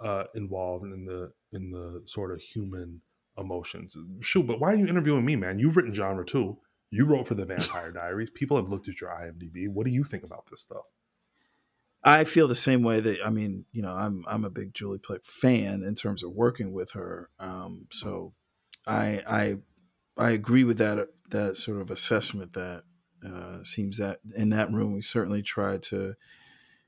uh, 0.00 0.24
involved 0.34 0.84
in 0.84 1.04
the 1.04 1.32
in 1.52 1.70
the 1.70 2.02
sort 2.06 2.32
of 2.32 2.40
human 2.40 3.00
emotions. 3.36 3.96
Shoot, 4.20 4.46
but 4.46 4.60
why 4.60 4.72
are 4.72 4.76
you 4.76 4.86
interviewing 4.86 5.24
me, 5.24 5.36
man? 5.36 5.58
You've 5.58 5.76
written 5.76 5.94
genre 5.94 6.24
too. 6.24 6.58
You 6.90 7.06
wrote 7.06 7.28
for 7.28 7.34
the 7.34 7.46
Vampire 7.46 7.92
Diaries. 7.92 8.30
People 8.30 8.56
have 8.56 8.68
looked 8.68 8.88
at 8.88 9.00
your 9.00 9.10
IMDb. 9.10 9.68
What 9.68 9.86
do 9.86 9.92
you 9.92 10.04
think 10.04 10.24
about 10.24 10.46
this 10.50 10.62
stuff? 10.62 10.84
I 12.04 12.24
feel 12.24 12.48
the 12.48 12.54
same 12.54 12.82
way 12.82 13.00
that 13.00 13.18
I 13.24 13.30
mean, 13.30 13.64
you 13.72 13.82
know, 13.82 13.92
I'm 13.92 14.24
I'm 14.28 14.44
a 14.44 14.50
big 14.50 14.74
Julie 14.74 14.98
Plec 14.98 15.24
fan 15.24 15.82
in 15.82 15.94
terms 15.94 16.22
of 16.22 16.32
working 16.32 16.72
with 16.72 16.92
her. 16.92 17.30
Um, 17.38 17.86
so 17.90 18.34
I 18.86 19.22
I 19.28 19.56
I 20.16 20.30
agree 20.30 20.64
with 20.64 20.78
that 20.78 21.08
that 21.30 21.56
sort 21.56 21.80
of 21.80 21.90
assessment 21.90 22.52
that 22.54 22.84
uh, 23.26 23.62
seems 23.64 23.98
that 23.98 24.20
in 24.36 24.50
that 24.50 24.72
room 24.72 24.92
we 24.92 25.00
certainly 25.00 25.42
tried 25.42 25.82
to. 25.84 26.14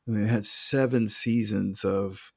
I 0.06 0.10
mean, 0.10 0.22
we 0.22 0.28
had 0.28 0.46
seven 0.46 1.08
seasons 1.08 1.84
of 1.84 2.32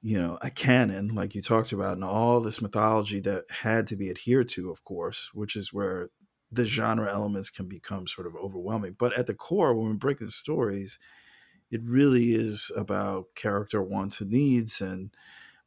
you 0.00 0.18
know 0.20 0.38
a 0.42 0.50
canon 0.50 1.08
like 1.14 1.34
you 1.34 1.42
talked 1.42 1.72
about 1.72 1.94
and 1.94 2.04
all 2.04 2.40
this 2.40 2.62
mythology 2.62 3.20
that 3.20 3.44
had 3.62 3.86
to 3.86 3.96
be 3.96 4.10
adhered 4.10 4.48
to 4.48 4.70
of 4.70 4.84
course 4.84 5.30
which 5.34 5.56
is 5.56 5.72
where 5.72 6.10
the 6.52 6.64
genre 6.64 7.12
elements 7.12 7.50
can 7.50 7.68
become 7.68 8.06
sort 8.06 8.26
of 8.26 8.34
overwhelming 8.36 8.94
but 8.98 9.12
at 9.18 9.26
the 9.26 9.34
core 9.34 9.74
when 9.74 9.88
we're 9.88 9.94
breaking 9.94 10.28
stories 10.28 10.98
it 11.70 11.80
really 11.84 12.32
is 12.32 12.70
about 12.76 13.26
character 13.34 13.82
wants 13.82 14.20
and 14.20 14.30
needs 14.30 14.80
and 14.80 15.10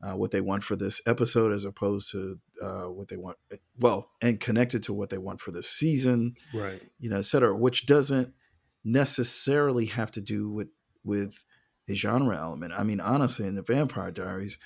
uh, 0.03 0.15
what 0.17 0.31
they 0.31 0.41
want 0.41 0.63
for 0.63 0.75
this 0.75 0.99
episode 1.05 1.51
as 1.51 1.63
opposed 1.63 2.09
to 2.11 2.39
uh, 2.63 2.85
what 2.89 3.07
they 3.09 3.17
want 3.17 3.37
well 3.79 4.09
and 4.21 4.39
connected 4.39 4.81
to 4.81 4.93
what 4.93 5.09
they 5.11 5.17
want 5.19 5.39
for 5.39 5.51
this 5.51 5.69
season 5.69 6.33
Right. 6.53 6.81
you 6.99 7.09
know 7.09 7.17
et 7.17 7.25
cetera 7.25 7.55
which 7.55 7.85
doesn't 7.85 8.33
necessarily 8.83 9.85
have 9.87 10.09
to 10.11 10.21
do 10.21 10.49
with 10.49 10.69
with 11.03 11.45
a 11.89 11.93
genre 11.93 12.37
element 12.37 12.73
i 12.73 12.83
mean 12.83 12.99
honestly 12.99 13.47
in 13.47 13.55
the 13.55 13.61
vampire 13.63 14.11
diaries 14.11 14.59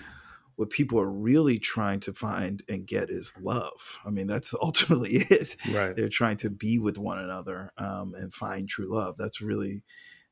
what 0.55 0.70
people 0.70 0.99
are 0.99 1.09
really 1.11 1.59
trying 1.59 1.99
to 1.99 2.13
find 2.13 2.63
and 2.70 2.88
get 2.88 3.09
is 3.09 3.34
love 3.39 3.99
i 4.05 4.09
mean 4.09 4.28
that's 4.28 4.53
ultimately 4.61 5.11
it 5.30 5.55
Right. 5.66 5.95
they're 5.95 6.09
trying 6.09 6.38
to 6.38 6.49
be 6.49 6.80
with 6.80 6.97
one 6.97 7.20
another 7.20 7.72
um, 7.78 8.13
and 8.16 8.34
find 8.34 8.68
true 8.70 8.93
love. 8.93 9.18
That's 9.18 9.41
really 9.41 9.84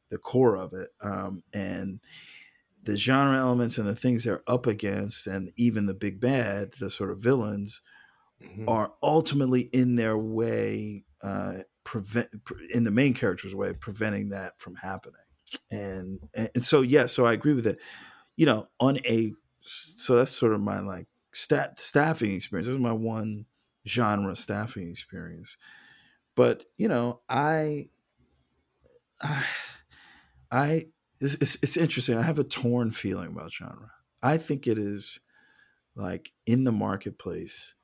the 0.10 0.18
core 0.20 0.58
of 0.58 0.74
it. 0.74 0.90
Um, 1.02 1.44
and 1.54 2.02
the 2.84 2.98
genre 2.98 3.38
elements 3.38 3.78
and 3.78 3.88
the 3.88 3.96
things 3.96 4.24
they're 4.24 4.44
up 4.48 4.68
against, 4.68 5.28
and 5.28 5.52
even 5.58 5.86
the 5.86 5.94
big 5.94 6.20
bad, 6.20 6.74
the 6.80 6.90
sort 6.90 7.12
of 7.12 7.20
villains, 7.22 7.82
Mhm. 8.42 8.66
are 8.68 8.94
ultimately 9.04 9.62
in 9.64 9.96
their 9.96 10.18
way, 10.18 11.06
uh, 11.24 11.60
prevent 11.84 12.30
in 12.74 12.84
the 12.86 12.92
main 12.92 13.14
character's 13.14 13.56
way, 13.56 13.74
preventing 13.74 14.30
that 14.30 14.60
from 14.60 14.76
happening. 14.78 15.20
And 15.72 16.20
and 16.34 16.66
so 16.66 16.82
yeah, 16.82 17.06
so 17.06 17.26
I 17.26 17.34
agree 17.34 17.54
with 17.54 17.68
it. 17.68 17.80
You 18.36 18.45
know, 18.45 18.68
on 18.80 18.97
a 19.06 19.34
so 19.62 20.16
that's 20.16 20.32
sort 20.32 20.54
of 20.54 20.62
my 20.62 20.80
like 20.80 21.08
stat 21.34 21.80
staffing 21.80 22.34
experience. 22.34 22.68
This 22.68 22.76
is 22.76 22.82
my 22.82 22.91
one 22.91 23.45
genre 23.88 24.36
staffing 24.36 24.89
experience. 24.89 25.58
But 26.36 26.66
you 26.78 26.88
know, 26.88 27.22
I, 27.30 27.89
I, 29.22 29.45
I 30.51 30.86
it's, 31.20 31.36
it's, 31.36 31.78
interesting. 31.78 32.18
I 32.18 32.24
have 32.24 32.39
a 32.39 32.43
torn 32.43 32.91
feeling 32.91 33.30
about 33.30 33.54
genre. 33.54 33.91
I 34.22 34.38
think 34.38 34.68
it 34.68 34.78
is 34.78 35.20
like 35.95 36.32
in 36.45 36.64
the 36.64 36.72
marketplace, 36.72 37.76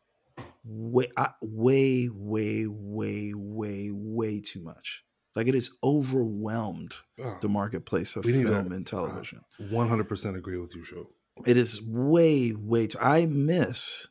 way, 0.63 1.09
I, 1.15 1.31
way, 1.41 2.09
way, 2.11 2.65
way, 2.67 3.33
way, 3.35 3.91
way 3.93 4.41
too 4.41 4.61
much. 4.61 5.03
Like 5.35 5.47
it 5.47 5.53
has 5.53 5.69
overwhelmed 5.83 6.95
Oh, 7.19 7.37
the 7.41 7.49
marketplace 7.49 8.15
of 8.15 8.25
film 8.25 8.45
to- 8.69 8.75
and 8.75 8.85
television. 8.85 9.41
Uh, 9.59 9.63
100% 9.65 10.35
agree 10.35 10.57
with 10.57 10.75
you, 10.75 10.83
Shu. 10.83 11.07
It 11.45 11.55
is 11.55 11.81
way, 11.81 12.51
way 12.53 12.87
too. 12.87 12.97
I 12.99 13.25
miss, 13.25 14.07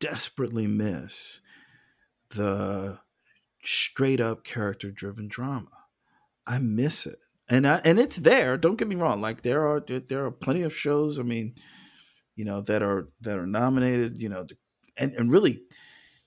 desperately 0.00 0.66
miss 0.66 1.40
the 2.30 3.00
straight 3.62 4.20
up 4.20 4.44
character 4.44 4.90
driven 4.90 5.28
drama. 5.28 5.68
I 6.46 6.58
miss 6.58 7.06
it, 7.06 7.18
and 7.48 7.66
I, 7.66 7.80
and 7.84 7.98
it's 7.98 8.16
there. 8.16 8.56
Don't 8.56 8.76
get 8.76 8.88
me 8.88 8.96
wrong. 8.96 9.20
Like 9.20 9.42
there 9.42 9.66
are 9.68 9.80
there 9.80 10.24
are 10.24 10.30
plenty 10.30 10.62
of 10.62 10.74
shows. 10.74 11.20
I 11.20 11.22
mean, 11.24 11.54
you 12.34 12.44
know 12.44 12.60
that 12.62 12.82
are 12.82 13.08
that 13.20 13.38
are 13.38 13.46
nominated. 13.46 14.16
You 14.20 14.28
know, 14.30 14.46
and 14.96 15.12
and 15.12 15.30
really, 15.30 15.60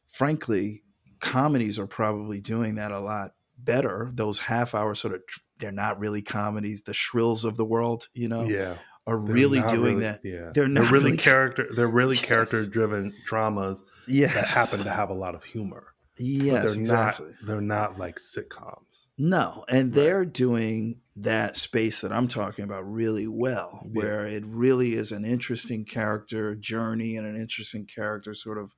frankly, 0.08 0.84
comedies 1.20 1.78
are 1.80 1.88
probably 1.88 2.40
doing 2.40 2.76
that 2.76 2.92
a 2.92 3.00
lot 3.00 3.34
better. 3.66 4.10
Those 4.14 4.40
half 4.40 4.74
hour 4.76 4.96
sort 4.96 5.14
of 5.16 5.22
they're 5.60 5.72
not 5.72 6.00
really 6.00 6.22
comedies. 6.22 6.84
The 6.84 6.94
shrills 6.94 7.44
of 7.46 7.58
the 7.58 7.66
world, 7.66 8.08
you 8.14 8.28
know, 8.30 8.44
yeah. 8.44 8.76
are 9.08 9.18
They're 9.24 9.34
really 9.34 9.62
doing 9.62 9.98
really- 9.98 10.00
that. 10.02 10.22
Yeah. 10.24 10.52
They're 10.54 10.68
not 10.68 10.92
really, 10.92 11.06
really- 11.12 11.18
character 11.18 11.68
they're 11.76 11.88
really 11.88 12.16
Yes. 12.22 12.26
character 12.26 12.66
driven 12.66 13.14
dramas 13.26 13.84
Yeah, 14.08 14.34
that 14.34 14.46
happen 14.48 14.80
to 14.80 14.90
have 14.92 15.10
a 15.10 15.14
lot 15.14 15.36
of 15.36 15.44
humor. 15.44 15.84
but 16.18 16.26
Yes, 16.26 16.74
they're 16.74 16.82
exactly. 16.82 17.26
not 17.28 17.36
they're 17.46 17.62
not 17.62 17.98
like 18.00 18.18
sitcoms. 18.18 19.08
No, 19.18 19.66
and 19.68 19.90
Right. 19.90 19.96
they're 20.04 20.26
doing 20.26 21.02
that 21.18 21.56
space 21.56 22.02
that 22.02 22.12
I'm 22.12 22.28
talking 22.28 22.64
about 22.66 22.82
really 22.90 23.28
well, 23.28 23.82
Yeah. 23.86 23.92
where 24.02 24.28
it 24.28 24.44
really 24.46 24.94
is 24.94 25.12
an 25.14 25.24
interesting 25.26 25.86
character 25.86 26.54
journey 26.56 27.16
and 27.16 27.26
an 27.26 27.38
interesting 27.38 27.86
character 27.86 28.34
sort 28.34 28.58
of 28.58 28.74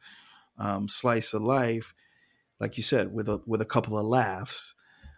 um, 0.59 0.87
slice 0.87 1.33
of 1.33 1.41
life, 1.43 1.93
like 2.59 2.77
you 2.77 2.83
said, 2.83 3.13
with 3.13 3.27
a 3.29 3.41
with 3.45 3.61
a 3.61 3.65
couple 3.65 3.97
of 3.97 4.05
laughs. 4.05 4.75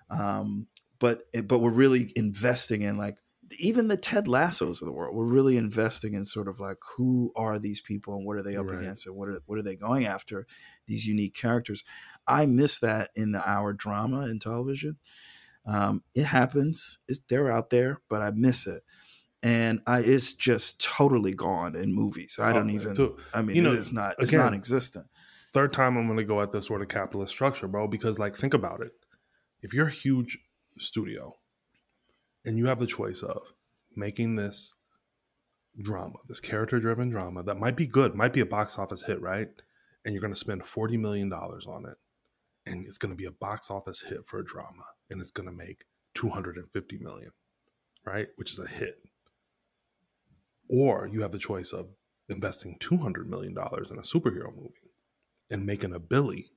Um, 0.09 0.67
but 0.99 1.23
but 1.45 1.59
we're 1.59 1.71
really 1.71 2.11
investing 2.15 2.81
in 2.81 2.97
like 2.97 3.17
even 3.57 3.87
the 3.87 3.97
Ted 3.97 4.27
Lassos 4.27 4.81
of 4.81 4.85
the 4.85 4.91
world. 4.91 5.15
We're 5.15 5.25
really 5.25 5.57
investing 5.57 6.13
in 6.13 6.25
sort 6.25 6.47
of 6.47 6.59
like 6.59 6.77
who 6.97 7.31
are 7.35 7.57
these 7.57 7.81
people 7.81 8.15
and 8.15 8.25
what 8.25 8.37
are 8.37 8.43
they 8.43 8.55
up 8.55 8.69
Right. 8.69 8.79
against 8.81 9.07
and 9.07 9.15
what 9.15 9.29
are 9.29 9.39
what 9.45 9.57
are 9.57 9.63
they 9.63 9.75
going 9.75 10.05
after? 10.05 10.45
These 10.87 11.07
unique 11.07 11.33
characters. 11.35 11.83
I 12.27 12.45
miss 12.45 12.79
that 12.79 13.09
in 13.15 13.31
the 13.31 13.47
hour 13.49 13.73
drama 13.73 14.27
in 14.27 14.39
television. 14.39 14.97
Um, 15.65 16.03
it 16.15 16.25
happens. 16.25 16.99
It's, 17.07 17.19
they're 17.29 17.51
out 17.51 17.69
there, 17.69 18.01
but 18.09 18.21
I 18.21 18.31
miss 18.31 18.67
it. 18.67 18.83
And 19.41 19.81
I, 19.87 19.99
it's 19.99 20.33
just 20.33 20.81
totally 20.83 21.33
gone 21.33 21.75
in 21.75 21.93
movies. 21.93 22.37
I 22.41 22.51
don't 22.51 22.69
even. 22.71 23.15
I 23.33 23.41
mean, 23.41 23.55
You 23.55 23.61
know, 23.61 23.71
it 23.71 23.79
is 23.79 23.93
not. 23.93 24.15
It's 24.19 24.29
again, 24.29 24.41
non-existent. 24.41 25.07
Third 25.53 25.73
time 25.73 25.97
I'm 25.97 26.07
to 26.17 26.23
go 26.23 26.41
at 26.41 26.51
this 26.51 26.67
sort 26.67 26.81
of 26.81 26.87
capitalist 26.87 27.31
structure, 27.31 27.67
bro, 27.67 27.87
because 27.87 28.19
like 28.19 28.35
think 28.35 28.53
about 28.53 28.81
it. 28.81 28.91
If 29.61 29.73
you're 29.73 29.87
a 29.87 29.91
huge 29.91 30.37
studio 30.77 31.35
and 32.45 32.57
you 32.57 32.67
have 32.67 32.79
the 32.79 32.87
choice 32.87 33.21
of 33.21 33.53
making 33.95 34.35
this 34.35 34.73
drama, 35.81 36.17
this 36.27 36.39
character 36.39 36.79
driven 36.79 37.09
drama 37.09 37.43
that 37.43 37.59
might 37.59 37.75
be 37.75 37.87
good, 37.87 38.15
might 38.15 38.33
be 38.33 38.39
a 38.39 38.45
box 38.45 38.77
office 38.77 39.03
hit, 39.03 39.21
right? 39.21 39.49
And 40.05 40.13
you're 40.13 40.21
to 40.33 40.39
spend 40.39 40.63
40 40.63 40.97
million 40.97 41.29
dollars 41.29 41.65
on 41.67 41.85
it 41.85 41.97
and 42.65 42.85
it's 42.85 42.97
to 43.11 43.17
be 43.17 43.25
a 43.25 43.31
box 43.31 43.69
office 43.69 44.01
hit 44.01 44.25
for 44.25 44.39
a 44.39 44.45
drama 44.45 44.83
and 45.09 45.19
it's 45.19 45.31
to 45.47 45.55
make 45.55 45.85
250 46.13 46.97
million, 46.99 47.31
right? 48.05 48.27
Which 48.35 48.51
is 48.51 48.59
a 48.59 48.67
hit. 48.67 48.95
Or 50.69 51.07
you 51.11 51.21
have 51.21 51.31
the 51.31 51.39
choice 51.39 51.71
of 51.71 51.87
investing 52.29 52.77
200 52.79 53.27
million 53.29 53.53
dollars 53.53 53.89
in 53.89 53.97
a 53.97 54.01
superhero 54.01 54.55
movie 54.55 54.88
and 55.49 55.65
making 55.65 55.93
a 55.93 55.99
Billy, 55.99 56.47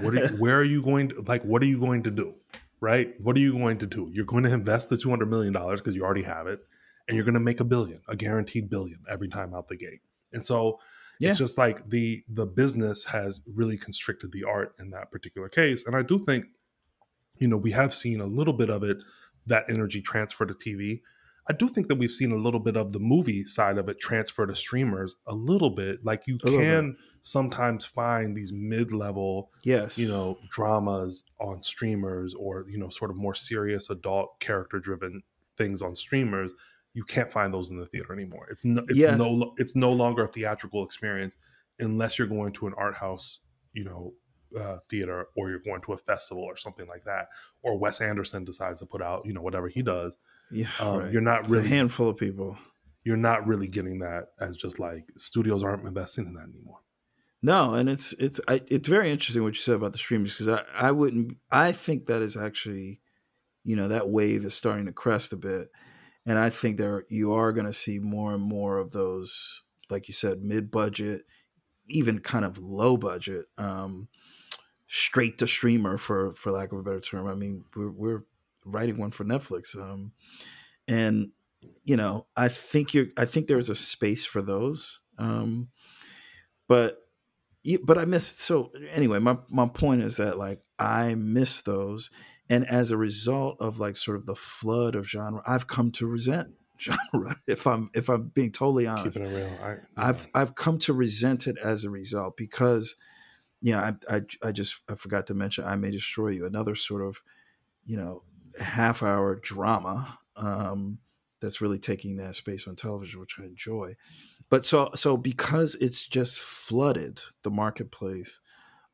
what 0.00 0.14
are 0.16 0.28
where 0.36 0.58
are 0.58 0.64
you 0.64 0.82
going 0.82 1.10
to 1.10 1.22
like? 1.22 1.42
What 1.42 1.62
are 1.62 1.66
you 1.66 1.80
going 1.80 2.02
to 2.04 2.10
do? 2.10 2.34
Right? 2.80 3.14
What 3.20 3.36
are 3.36 3.40
you 3.40 3.52
going 3.52 3.78
to 3.78 3.86
do? 3.86 4.10
You're 4.12 4.24
going 4.24 4.44
to 4.44 4.52
invest 4.52 4.88
the 4.88 4.96
two 4.96 5.10
hundred 5.10 5.30
million 5.30 5.52
dollars 5.52 5.80
because 5.80 5.94
you 5.94 6.02
already 6.04 6.22
have 6.22 6.46
it, 6.46 6.60
and 7.08 7.16
you're 7.16 7.24
going 7.24 7.34
to 7.34 7.40
make 7.40 7.60
a 7.60 7.64
billion, 7.64 8.00
a 8.08 8.16
guaranteed 8.16 8.70
billion 8.70 8.98
every 9.08 9.28
time 9.28 9.54
out 9.54 9.68
the 9.68 9.76
gate. 9.76 10.00
And 10.32 10.44
so 10.46 10.78
Yeah. 11.18 11.30
it's 11.30 11.38
just 11.38 11.58
like 11.58 11.88
the 11.90 12.24
the 12.28 12.46
business 12.46 13.04
has 13.04 13.42
really 13.46 13.76
constricted 13.76 14.32
the 14.32 14.44
art 14.44 14.74
in 14.78 14.90
that 14.90 15.10
particular 15.10 15.48
case. 15.48 15.86
And 15.86 15.94
I 15.94 16.02
do 16.02 16.18
think, 16.18 16.46
you 17.38 17.48
know, 17.48 17.58
we 17.58 17.72
have 17.72 17.92
seen 17.94 18.20
a 18.20 18.26
little 18.26 18.54
bit 18.54 18.70
of 18.70 18.82
it 18.82 19.02
that 19.46 19.64
energy 19.68 20.00
transfer 20.00 20.46
to 20.46 20.54
TV. 20.54 21.00
I 21.50 21.52
do 21.52 21.68
think 21.68 21.88
that 21.88 21.96
we've 21.96 22.12
seen 22.12 22.30
a 22.30 22.36
little 22.36 22.60
bit 22.60 22.76
of 22.76 22.92
the 22.92 23.00
movie 23.00 23.42
side 23.42 23.76
of 23.76 23.88
it 23.88 23.98
transfer 23.98 24.46
to 24.46 24.54
streamers 24.54 25.16
a 25.26 25.34
little 25.34 25.70
bit. 25.70 26.04
Like 26.04 26.22
you 26.28 26.36
A 26.44 26.48
can 26.48 26.96
sometimes 27.22 27.84
find 27.84 28.36
these 28.36 28.52
mid-level, 28.52 29.50
Yes. 29.64 29.98
you 29.98 30.06
know, 30.06 30.38
dramas 30.48 31.24
on 31.40 31.60
streamers 31.60 32.34
or, 32.38 32.66
you 32.68 32.78
know, 32.78 32.88
sort 32.88 33.10
of 33.10 33.16
more 33.16 33.34
serious 33.34 33.90
adult 33.90 34.38
character-driven 34.38 35.22
things 35.56 35.82
on 35.82 35.96
streamers. 35.96 36.52
You 36.92 37.02
can't 37.02 37.32
find 37.32 37.52
those 37.52 37.72
in 37.72 37.80
the 37.80 37.86
theater 37.86 38.12
anymore. 38.12 38.46
It's 38.48 38.64
no, 38.64 38.82
it's 38.88 38.96
Yes. 38.96 39.18
no 39.18 39.52
it's 39.56 39.74
no 39.74 39.90
longer 39.92 40.22
a 40.22 40.28
theatrical 40.28 40.84
experience 40.84 41.36
unless 41.80 42.16
you're 42.16 42.28
going 42.28 42.52
to 42.52 42.68
an 42.68 42.74
art 42.78 42.94
house, 42.94 43.40
you 43.72 43.82
know, 43.82 44.14
uh, 44.56 44.78
theater 44.88 45.26
or 45.36 45.50
you're 45.50 45.58
going 45.58 45.82
to 45.82 45.94
a 45.94 45.96
festival 45.96 46.44
or 46.44 46.56
something 46.56 46.86
like 46.86 47.04
that. 47.06 47.26
Or 47.62 47.76
Wes 47.76 48.00
Anderson 48.00 48.44
decides 48.44 48.78
to 48.78 48.86
put 48.86 49.02
out, 49.02 49.26
you 49.26 49.32
know, 49.32 49.42
whatever 49.42 49.66
he 49.68 49.82
does 49.82 50.16
Yeah. 50.50 50.68
um, 50.80 50.98
right. 50.98 51.12
you're 51.12 51.22
not 51.22 51.40
It's 51.44 51.50
really 51.50 51.66
a 51.66 51.68
handful 51.68 52.08
of 52.08 52.16
people. 52.18 52.58
you're 53.04 53.16
not 53.16 53.46
really 53.46 53.68
getting 53.68 54.00
that 54.00 54.28
as 54.40 54.56
just 54.56 54.78
like 54.78 55.08
studios 55.16 55.62
aren't 55.62 55.86
investing 55.86 56.26
in 56.26 56.34
that 56.34 56.48
anymore. 56.54 56.78
No, 57.42 57.74
and 57.74 57.88
it's 57.88 58.12
it's 58.14 58.38
I, 58.48 58.60
it's 58.68 58.88
very 58.88 59.10
interesting 59.10 59.42
what 59.42 59.54
you 59.54 59.60
said 59.62 59.76
about 59.76 59.92
the 59.92 59.98
streamers 59.98 60.34
because 60.36 60.48
I 60.48 60.88
I 60.88 60.90
wouldn't 60.92 61.38
I 61.50 61.72
think 61.72 62.06
that 62.06 62.20
is 62.20 62.36
actually, 62.36 63.00
you 63.64 63.76
know, 63.76 63.88
that 63.88 64.10
wave 64.10 64.44
is 64.44 64.54
starting 64.54 64.86
to 64.86 64.92
crest 64.92 65.32
a 65.32 65.36
bit, 65.36 65.68
and 66.26 66.38
I 66.38 66.50
think 66.50 66.76
there 66.76 67.04
you 67.08 67.32
are 67.32 67.52
going 67.52 67.64
to 67.66 67.72
see 67.72 67.98
more 67.98 68.34
and 68.34 68.42
more 68.42 68.76
of 68.76 68.92
those, 68.92 69.62
like 69.88 70.06
you 70.06 70.12
said, 70.14 70.42
mid 70.42 70.70
budget, 70.70 71.22
even 71.88 72.18
kind 72.18 72.44
of 72.44 72.58
low 72.58 72.98
budget, 72.98 73.46
um, 73.56 74.08
straight 74.86 75.38
to 75.38 75.46
streamer 75.46 75.96
for 75.96 76.32
for 76.34 76.52
lack 76.52 76.72
of 76.72 76.78
a 76.78 76.82
better 76.82 77.00
term. 77.00 77.26
I 77.26 77.34
mean, 77.34 77.64
we're 77.74 77.90
we're 77.90 78.22
writing 78.64 78.98
one 78.98 79.10
for 79.10 79.24
Netflix, 79.24 79.76
um, 79.76 80.12
and 80.88 81.30
you 81.84 81.96
know, 81.96 82.26
I 82.36 82.48
think 82.48 82.94
you're 82.94 83.06
I 83.16 83.24
think 83.24 83.46
there's 83.46 83.70
a 83.70 83.74
space 83.74 84.24
for 84.24 84.42
those, 84.42 85.00
um, 85.18 85.68
but 86.68 86.98
you, 87.62 87.78
but 87.84 87.98
I 87.98 88.04
miss 88.04 88.26
so 88.26 88.72
anyway, 88.92 89.18
my 89.18 89.38
my 89.48 89.66
point 89.66 90.02
is 90.02 90.16
that 90.16 90.38
like 90.38 90.60
I 90.78 91.14
miss 91.14 91.60
those 91.60 92.10
and 92.50 92.66
as 92.66 92.90
a 92.90 92.96
result 92.96 93.56
of 93.60 93.78
like 93.78 93.94
sort 93.94 94.16
of 94.16 94.26
the 94.26 94.34
flood 94.34 94.96
of 94.96 95.08
genre, 95.08 95.40
I've 95.46 95.68
come 95.68 95.92
to 95.92 96.06
resent 96.06 96.48
genre 96.80 97.36
if 97.46 97.66
I'm 97.66 97.90
if 97.94 98.08
I'm 98.08 98.28
being 98.34 98.50
totally 98.50 98.86
honest. 98.86 99.18
Keeping 99.18 99.32
it 99.32 99.36
real, 99.36 99.58
I, 99.62 100.08
I've 100.08 100.26
I've 100.34 100.54
come 100.56 100.78
to 100.80 100.92
resent 100.92 101.46
it 101.46 101.56
as 101.62 101.84
a 101.84 101.90
result 101.90 102.36
because 102.36 102.96
you 103.62 103.72
know, 103.72 103.78
I 103.78 104.16
I, 104.16 104.20
I 104.42 104.52
just 104.52 104.80
I 104.88 104.96
forgot 104.96 105.28
to 105.28 105.34
mention 105.34 105.64
I 105.64 105.76
may 105.76 105.92
destroy 105.92 106.28
you 106.30 106.44
another 106.44 106.74
sort 106.74 107.02
of 107.02 107.22
you 107.86 107.96
know 107.96 108.22
half 108.60 109.02
hour 109.02 109.36
drama 109.36 110.18
um 110.36 110.98
that's 111.40 111.60
really 111.60 111.78
taking 111.78 112.16
that 112.16 112.34
space 112.34 112.68
on 112.68 112.76
television 112.76 113.20
which 113.20 113.36
I 113.38 113.44
enjoy. 113.44 113.94
But 114.50 114.66
so 114.66 114.90
so 114.94 115.16
because 115.16 115.74
it's 115.76 116.06
just 116.06 116.40
flooded 116.40 117.22
the 117.42 117.50
marketplace 117.50 118.40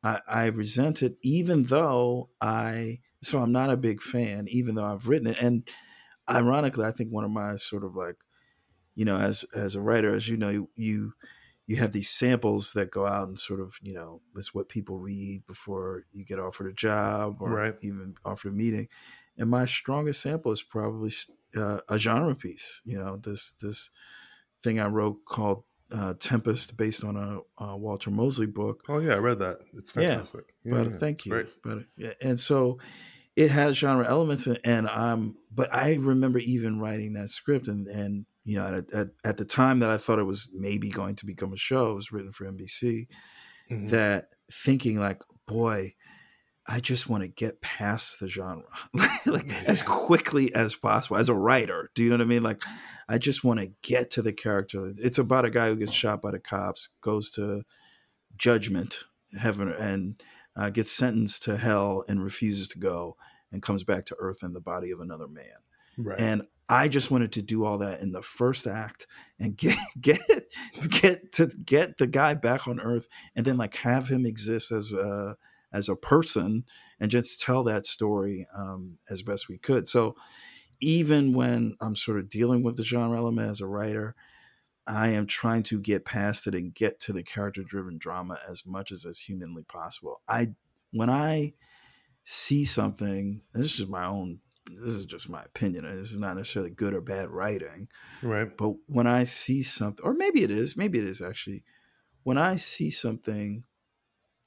I, 0.03 0.21
I 0.27 0.45
resent 0.47 1.03
it 1.03 1.17
even 1.23 1.65
though 1.65 2.31
I 2.41 3.01
so 3.23 3.39
I'm 3.39 3.51
not 3.53 3.71
a 3.71 3.77
big 3.77 4.01
fan 4.01 4.47
even 4.49 4.75
though 4.75 4.85
I've 4.85 5.07
written 5.09 5.27
it. 5.27 5.41
And 5.41 5.67
ironically 6.29 6.85
I 6.85 6.91
think 6.91 7.11
one 7.11 7.25
of 7.25 7.31
my 7.31 7.55
sort 7.55 7.83
of 7.83 7.95
like 7.95 8.17
you 8.95 9.05
know 9.05 9.17
as 9.17 9.43
as 9.55 9.75
a 9.75 9.81
writer 9.81 10.13
as 10.13 10.27
you 10.27 10.37
know 10.37 10.49
you 10.49 10.69
you, 10.75 11.13
you 11.65 11.75
have 11.77 11.91
these 11.91 12.09
samples 12.09 12.73
that 12.73 12.91
go 12.91 13.05
out 13.05 13.27
and 13.27 13.39
sort 13.39 13.59
of 13.59 13.75
you 13.81 13.93
know 13.93 14.21
it's 14.35 14.53
what 14.53 14.69
people 14.69 14.99
read 14.99 15.45
before 15.47 16.05
you 16.11 16.25
get 16.25 16.39
offered 16.39 16.67
a 16.67 16.73
job 16.73 17.41
or 17.41 17.59
Right. 17.59 17.75
even 17.81 18.15
offered 18.25 18.53
a 18.53 18.55
meeting 18.55 18.87
and 19.37 19.49
my 19.49 19.65
strongest 19.65 20.21
sample 20.21 20.51
is 20.51 20.61
probably 20.61 21.11
uh, 21.55 21.79
a 21.89 21.97
genre 21.97 22.35
piece 22.35 22.81
you 22.85 22.97
know 22.97 23.17
this 23.17 23.53
this 23.61 23.89
thing 24.61 24.79
I 24.79 24.87
wrote 24.87 25.25
called 25.25 25.63
uh, 25.93 26.13
Tempest 26.19 26.77
based 26.77 27.03
on 27.03 27.15
a, 27.15 27.63
a 27.63 27.77
Walter 27.77 28.11
Mosley 28.11 28.45
book 28.47 28.83
Oh 28.89 28.99
yeah, 28.99 29.13
I 29.13 29.17
read 29.17 29.39
that. 29.39 29.59
It's 29.77 29.91
fantastic. 29.91 30.45
Yeah, 30.63 30.73
fantastic. 30.73 30.91
but 30.91 30.93
yeah, 30.93 30.99
thank 30.99 31.25
you. 31.25 31.31
great. 31.31 31.47
But 31.63 31.77
yeah, 31.95 32.13
and 32.21 32.39
so 32.39 32.79
it 33.37 33.51
has 33.51 33.77
genre 33.77 34.05
elements, 34.05 34.47
and, 34.47 34.59
and 34.63 34.87
um, 34.89 35.37
but 35.53 35.71
I 35.73 35.93
remember 35.93 36.39
even 36.39 36.79
writing 36.79 37.13
that 37.13 37.29
script, 37.29 37.67
and 37.67 37.87
and 37.87 38.25
you 38.43 38.57
know, 38.57 38.65
at, 38.77 38.91
at 38.91 39.07
at 39.23 39.37
the 39.37 39.45
time 39.45 39.79
that 39.79 39.91
I 39.91 39.97
thought 39.97 40.17
it 40.19 40.23
was 40.23 40.49
maybe 40.57 40.89
going 40.89 41.15
to 41.17 41.25
become 41.25 41.53
a 41.53 41.57
show, 41.57 41.91
it 41.91 41.95
was 41.95 42.11
written 42.11 42.31
for 42.31 42.45
NBC. 42.51 43.07
Mhm. 43.71 43.89
That 43.89 44.29
thinking 44.51 44.99
like, 44.99 45.21
boy, 45.45 45.93
I 46.67 46.79
just 46.81 47.09
want 47.09 47.23
to 47.23 47.29
get 47.29 47.61
past 47.61 48.19
the 48.19 48.27
genre 48.27 48.65
like 49.25 49.51
as 49.67 49.81
quickly 49.81 50.53
as 50.53 50.75
possible 50.75 51.17
as 51.17 51.29
a 51.29 51.33
writer. 51.33 51.89
Do 51.95 52.03
you 52.03 52.09
know 52.09 52.15
what 52.15 52.23
I 52.23 52.25
mean? 52.25 52.43
Like, 52.43 52.61
I 53.07 53.17
just 53.17 53.43
want 53.43 53.59
to 53.61 53.71
get 53.81 54.11
to 54.11 54.21
the 54.21 54.33
character. 54.33 54.91
It's 54.97 55.17
about 55.17 55.45
a 55.45 55.49
guy 55.49 55.69
who 55.69 55.77
gets 55.77 55.93
shot 55.93 56.21
by 56.21 56.31
the 56.31 56.39
cops, 56.39 56.89
goes 57.01 57.29
to 57.31 57.63
judgment, 58.35 59.05
heaven, 59.39 59.69
and 59.69 60.21
uh, 60.57 60.69
gets 60.69 60.91
sentenced 60.91 61.43
to 61.43 61.57
hell 61.57 62.03
and 62.07 62.23
refuses 62.23 62.67
to 62.69 62.79
go 62.79 63.15
and 63.51 63.63
comes 63.63 63.83
back 63.83 64.05
to 64.07 64.15
earth 64.19 64.43
in 64.43 64.53
the 64.53 64.59
body 64.59 64.91
of 64.91 64.99
another 64.99 65.27
man. 65.27 65.45
right. 65.97 66.19
And 66.19 66.43
I 66.69 66.89
just 66.89 67.11
wanted 67.11 67.31
to 67.33 67.41
do 67.41 67.63
all 67.63 67.77
that 67.77 68.01
in 68.01 68.11
the 68.11 68.21
first 68.21 68.67
act 68.67 69.07
and 69.39 69.55
get 69.55 69.77
get 70.01 70.19
get 70.89 71.31
to 71.33 71.47
get 71.47 71.97
the 71.97 72.07
guy 72.07 72.33
back 72.33 72.67
on 72.67 72.81
earth 72.81 73.07
and 73.35 73.45
then 73.45 73.57
like 73.57 73.75
have 73.77 74.09
him 74.09 74.25
exist 74.25 74.71
as 74.71 74.91
a 74.91 75.37
as 75.71 75.89
a 75.89 75.95
person 75.95 76.63
and 76.99 77.11
just 77.11 77.41
tell 77.41 77.63
that 77.63 77.85
story 77.85 78.47
um, 78.55 78.97
as 79.09 79.21
best 79.21 79.49
we 79.49 79.57
could. 79.57 79.87
So 79.87 80.15
even 80.79 81.33
when 81.33 81.75
I'm 81.81 81.95
sort 81.95 82.19
of 82.19 82.29
dealing 82.29 82.63
with 82.63 82.77
the 82.77 82.83
genre 82.83 83.17
element 83.17 83.49
as 83.49 83.61
a 83.61 83.67
writer, 83.67 84.15
I 84.85 85.09
am 85.09 85.27
trying 85.27 85.63
to 85.63 85.79
get 85.79 86.05
past 86.05 86.47
it 86.47 86.55
and 86.55 86.73
get 86.73 86.99
to 87.01 87.13
the 87.13 87.23
character 87.23 87.63
driven 87.63 87.97
drama 87.97 88.39
as 88.49 88.65
much 88.65 88.91
as 88.91 89.05
is 89.05 89.19
humanly 89.19 89.63
possible. 89.63 90.21
I 90.27 90.49
when 90.91 91.09
I 91.09 91.53
see 92.23 92.63
something, 92.63 93.41
this 93.53 93.65
is 93.65 93.73
just 93.73 93.89
my 93.89 94.05
own 94.05 94.39
this 94.69 94.93
is 94.93 95.05
just 95.05 95.29
my 95.29 95.41
opinion. 95.43 95.85
This 95.85 96.11
is 96.11 96.19
not 96.19 96.35
necessarily 96.35 96.71
good 96.71 96.93
or 96.93 97.01
bad 97.01 97.29
writing, 97.29 97.87
right. 98.21 98.55
but 98.55 98.73
when 98.87 99.07
I 99.07 99.23
see 99.23 99.63
something, 99.63 100.05
or 100.05 100.13
maybe 100.13 100.43
it 100.43 100.51
is, 100.51 100.75
maybe 100.75 100.99
it 100.99 101.05
is 101.05 101.21
actually, 101.21 101.63
when 102.23 102.37
I 102.37 102.55
see 102.55 102.89
something, 102.89 103.63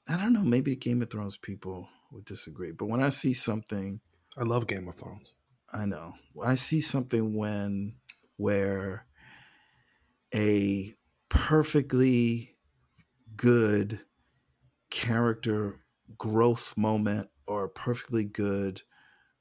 I 0.07 0.17
don't 0.17 0.33
know, 0.33 0.43
maybe 0.43 0.75
Game 0.75 1.01
of 1.01 1.09
Thrones 1.09 1.37
people 1.37 1.87
would 2.11 2.25
disagree, 2.25 2.71
but 2.71 2.87
when 2.87 3.01
I 3.01 3.09
see 3.09 3.33
something, 3.33 4.01
I 4.37 4.43
love 4.43 4.67
Game 4.67 4.87
of 4.87 4.95
Thrones. 4.95 5.33
I 5.71 5.85
know, 5.85 6.13
I 6.43 6.55
see 6.55 6.81
something 6.81 7.35
when, 7.35 7.95
where 8.37 9.05
a 10.33 10.93
perfectly 11.29 12.55
good 13.35 14.01
character 14.89 15.79
growth 16.17 16.77
moment 16.77 17.29
or 17.47 17.63
a 17.63 17.69
perfectly 17.69 18.25
good 18.25 18.81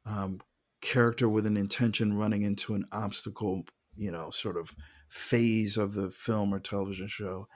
um, 0.06 0.40
character 0.80 1.28
with 1.28 1.46
an 1.46 1.56
intention 1.56 2.16
running 2.16 2.42
into 2.42 2.74
an 2.74 2.86
obstacle, 2.92 3.64
you 3.96 4.10
know, 4.10 4.30
sort 4.30 4.56
of 4.56 4.74
phase 5.08 5.76
of 5.76 5.94
the 5.94 6.10
film 6.10 6.54
or 6.54 6.60
television 6.60 7.08
show 7.08 7.48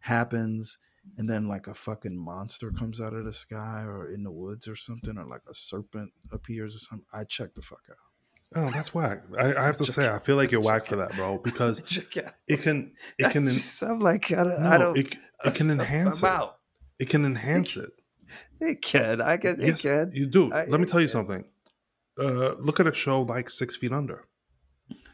happens 0.00 0.78
and 1.16 1.28
then 1.28 1.48
like 1.48 1.66
a 1.66 1.74
fucking 1.74 2.16
monster 2.16 2.70
comes 2.70 3.00
out 3.00 3.14
of 3.14 3.24
the 3.24 3.32
sky 3.32 3.82
or 3.82 4.08
in 4.08 4.22
the 4.22 4.30
woods 4.30 4.68
or 4.68 4.76
something, 4.76 5.16
or 5.16 5.24
like 5.24 5.42
a 5.48 5.54
serpent 5.54 6.12
appears 6.32 6.76
or 6.76 6.80
something, 6.80 7.06
I 7.12 7.24
check 7.24 7.54
the 7.54 7.62
fuck 7.62 7.82
out. 7.90 7.96
Oh, 8.56 8.70
that's 8.70 8.94
whack. 8.94 9.24
I, 9.38 9.54
I 9.54 9.64
have 9.64 9.76
to 9.76 9.84
say, 9.84 10.08
I 10.08 10.18
feel 10.18 10.36
like 10.36 10.50
you're 10.50 10.62
whack 10.62 10.86
for 10.86 10.96
that, 10.96 11.12
bro, 11.14 11.38
because 11.38 11.78
it 11.96 12.10
can, 12.10 12.92
it 13.18 13.30
can, 13.30 13.48
I'm 13.82 14.00
like, 14.00 14.32
I 14.32 14.44
don't, 14.44 14.62
no, 14.62 14.70
I 14.70 14.78
don't 14.78 14.96
it, 14.96 15.14
it 15.44 15.54
can 15.54 15.70
enhance 15.70 16.22
it. 16.22 16.26
Out. 16.26 16.58
It 16.98 17.10
can 17.10 17.24
enhance 17.24 17.76
it. 17.76 17.90
It 18.60 18.82
can. 18.82 19.20
I 19.20 19.36
guess 19.36 19.56
yes, 19.58 19.84
it 19.84 19.88
can. 19.88 20.10
You 20.14 20.26
do. 20.26 20.52
I, 20.52 20.64
Let 20.64 20.80
me 20.80 20.86
tell 20.86 21.00
you 21.00 21.08
something. 21.08 21.44
Uh, 22.18 22.54
look 22.54 22.80
at 22.80 22.86
a 22.86 22.94
show 22.94 23.22
like 23.22 23.48
Six 23.50 23.76
Feet 23.76 23.92
Under. 23.92 24.24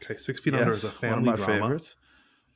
Okay, 0.03 0.17
Six 0.17 0.39
Feet 0.39 0.53
yes, 0.53 0.61
Under 0.61 0.73
is 0.73 0.83
a 0.83 0.89
family 0.89 1.35
drama, 1.35 1.45
favorites. 1.45 1.95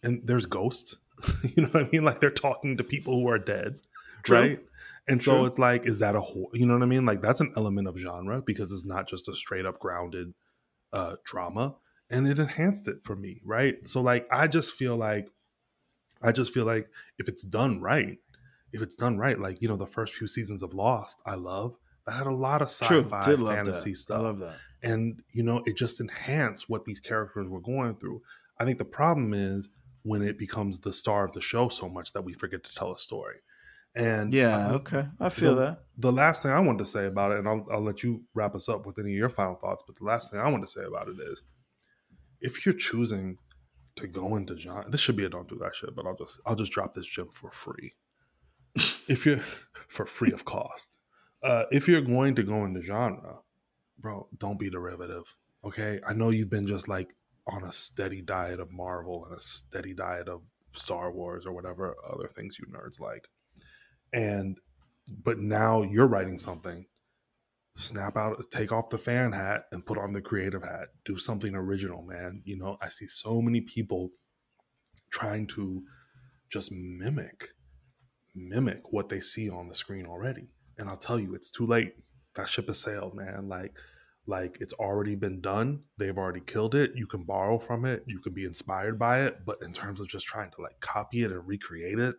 and 0.04 0.22
there's 0.26 0.46
ghosts. 0.46 0.98
you 1.56 1.64
know 1.64 1.70
what 1.70 1.86
I 1.86 1.90
mean? 1.90 2.04
Like 2.04 2.20
they're 2.20 2.32
talking 2.32 2.78
to 2.78 2.84
people 2.84 3.20
who 3.20 3.30
are 3.30 3.40
dead, 3.40 3.80
True. 4.24 4.38
right? 4.38 4.60
And 5.08 5.20
True. 5.20 5.34
so 5.34 5.46
it's 5.46 5.58
like, 5.58 5.86
is 5.86 6.00
that 6.00 6.16
a 6.16 6.22
whole? 6.22 6.50
You 6.54 6.66
know 6.66 6.74
what 6.74 6.84
I 6.84 6.88
mean? 6.88 7.06
Like 7.06 7.22
that's 7.22 7.40
an 7.40 7.54
element 7.56 7.88
of 7.88 7.98
genre 7.98 8.42
because 8.42 8.72
it's 8.72 8.86
not 8.86 9.08
just 9.08 9.28
a 9.28 9.36
straight 9.36 9.66
up 9.66 9.80
grounded 9.80 10.34
uh, 10.94 11.16
drama, 11.26 11.76
and 12.10 12.28
it 12.28 12.40
enhanced 12.40 12.88
it 12.88 13.04
for 13.04 13.16
me, 13.16 13.42
right? 13.46 13.88
So 13.88 14.02
like, 14.02 14.28
I 14.32 14.48
just 14.48 14.76
feel 14.76 14.98
like, 14.98 15.30
I 16.22 16.32
just 16.32 16.54
feel 16.54 16.66
like 16.66 16.90
if 17.18 17.28
it's 17.28 17.44
done 17.44 17.82
right, 17.82 18.18
if 18.72 18.82
it's 18.82 18.96
done 18.96 19.18
right, 19.18 19.40
like 19.40 19.62
you 19.62 19.68
know, 19.68 19.78
the 19.78 19.88
first 19.88 20.14
few 20.14 20.28
seasons 20.28 20.64
of 20.64 20.74
Lost, 20.74 21.22
I 21.26 21.36
love. 21.36 21.76
That 22.06 22.14
had 22.14 22.28
a 22.28 22.34
lot 22.34 22.62
of 22.62 22.70
sci-fi 22.70 23.36
fantasy 23.36 23.94
stuff. 23.94 24.20
I 24.20 24.22
love 24.22 24.40
that. 24.40 24.56
And 24.82 25.22
you 25.32 25.44
know, 25.44 25.62
it 25.66 25.76
just 25.76 26.00
enhanced 26.00 26.70
what 26.70 26.86
these 26.86 27.00
characters 27.00 27.48
were 27.48 27.60
going 27.60 27.96
through. 27.96 28.22
I 28.60 28.66
think 28.66 28.78
the 28.78 28.86
problem 28.86 29.34
is 29.34 29.70
when 30.04 30.22
it 30.22 30.38
becomes 30.38 30.80
the 30.80 30.94
star 30.94 31.26
of 31.26 31.32
the 31.34 31.42
show 31.42 31.70
so 31.70 31.90
much 31.90 32.14
that 32.14 32.24
we 32.24 32.34
forget 32.34 32.64
to 32.64 32.74
tell 32.74 32.94
a 32.94 32.98
story. 32.98 33.38
And 33.96 34.34
yeah, 34.34 34.72
okay, 34.74 35.08
I 35.20 35.30
feel 35.30 35.56
the, 35.56 35.62
that. 35.62 35.84
The 35.98 36.12
last 36.12 36.44
thing 36.44 36.52
I 36.52 36.60
wanted 36.60 36.80
to 36.80 36.86
say 36.86 37.08
about 37.08 37.32
it, 37.32 37.40
and 37.40 37.48
I'll, 37.48 37.66
I'll 37.72 37.84
let 37.84 38.04
you 38.04 38.24
wrap 38.34 38.56
us 38.56 38.70
up 38.70 38.86
with 38.86 39.00
any 39.00 39.12
of 39.12 39.18
your 39.18 39.30
final 39.30 39.56
thoughts, 39.56 39.84
but 39.86 39.96
the 39.96 40.06
last 40.06 40.32
thing 40.32 40.40
I 40.40 40.48
want 40.48 40.64
to 40.64 40.70
say 40.70 40.84
about 40.84 41.08
it 41.08 41.18
is 41.20 41.42
if 42.40 42.66
you're 42.66 42.76
choosing 42.76 43.38
to 43.96 44.08
go 44.08 44.36
into 44.36 44.58
genre, 44.58 44.90
this 44.90 45.02
should 45.02 45.16
be 45.16 45.26
a 45.26 45.30
don't 45.30 45.50
do 45.50 45.58
that 45.62 45.76
shit, 45.76 45.96
but 45.96 46.06
I'll 46.06 46.16
just 46.16 46.40
I'll 46.46 46.56
just 46.56 46.72
drop 46.72 46.94
this 46.94 47.06
gem 47.06 47.30
for 47.34 47.52
free. 47.52 47.94
if 49.08 49.26
you're 49.26 49.40
for 49.88 50.06
free 50.06 50.32
of 50.32 50.46
cost. 50.46 50.98
Uh, 51.42 51.64
if 51.72 51.88
you're 51.88 52.02
going 52.02 52.36
to 52.36 52.44
go 52.44 52.66
into 52.66 52.82
genre, 52.82 53.40
bro, 53.98 54.28
don't 54.38 54.60
be 54.60 54.70
derivative. 54.70 55.36
Okay. 55.64 56.00
I 56.06 56.14
know 56.14 56.30
you've 56.30 56.50
been 56.50 56.68
just 56.68 56.88
like 56.88 57.16
on 57.52 57.64
a 57.64 57.72
steady 57.72 58.22
diet 58.22 58.60
of 58.60 58.72
Marvel 58.72 59.26
and 59.26 59.36
a 59.36 59.40
steady 59.40 59.94
diet 59.94 60.28
of 60.28 60.42
Star 60.72 61.12
Wars 61.12 61.46
or 61.46 61.54
whatever 61.54 61.96
other 62.08 62.28
things 62.28 62.58
you 62.60 62.66
nerds 62.68 63.00
like. 63.00 63.28
And 64.14 64.58
but 65.08 65.40
now 65.40 65.82
you're 65.82 66.08
writing 66.08 66.38
something. 66.38 66.86
Snap 67.76 68.18
out, 68.18 68.44
take 68.52 68.72
off 68.72 68.90
the 68.90 68.98
fan 68.98 69.32
hat 69.32 69.64
and 69.72 69.86
put 69.86 69.98
on 69.98 70.14
the 70.14 70.22
creative 70.22 70.64
hat. 70.64 70.90
Do 71.06 71.18
something 71.18 71.56
original, 71.56 72.02
man. 72.02 72.42
You 72.44 72.58
know, 72.58 72.78
I 72.82 72.90
see 72.90 73.08
so 73.08 73.42
many 73.42 73.62
people 73.62 74.10
trying 75.12 75.48
to 75.48 75.84
just 76.50 76.72
mimic 76.72 77.50
mimic 78.36 78.92
what 78.92 79.10
they 79.10 79.20
see 79.20 79.50
on 79.50 79.68
the 79.68 79.76
screen 79.76 80.06
already. 80.06 80.50
And 80.78 80.90
I'll 80.90 80.98
tell 80.98 81.20
you, 81.20 81.36
it's 81.36 81.52
too 81.52 81.68
late. 81.68 81.94
That 82.36 82.50
ship 82.50 82.68
has 82.68 82.80
sailed, 82.80 83.16
man. 83.16 83.48
Like 83.50 83.74
like 84.30 84.58
it's 84.62 84.74
already 84.74 85.16
been 85.16 85.42
done 85.42 85.82
they've 85.98 86.18
already 86.18 86.42
killed 86.42 86.76
it 86.76 86.92
you 86.96 87.08
can 87.08 87.24
borrow 87.24 87.58
from 87.58 87.86
it 87.86 88.04
you 88.06 88.20
can 88.20 88.34
be 88.34 88.46
inspired 88.46 88.98
by 89.00 89.22
it 89.22 89.40
but 89.46 89.62
in 89.62 89.74
terms 89.74 90.00
of 90.00 90.08
just 90.08 90.26
trying 90.26 90.52
to 90.52 90.62
like 90.62 90.80
copy 90.80 91.24
it 91.24 91.32
and 91.32 91.48
recreate 91.48 92.00
it 92.00 92.16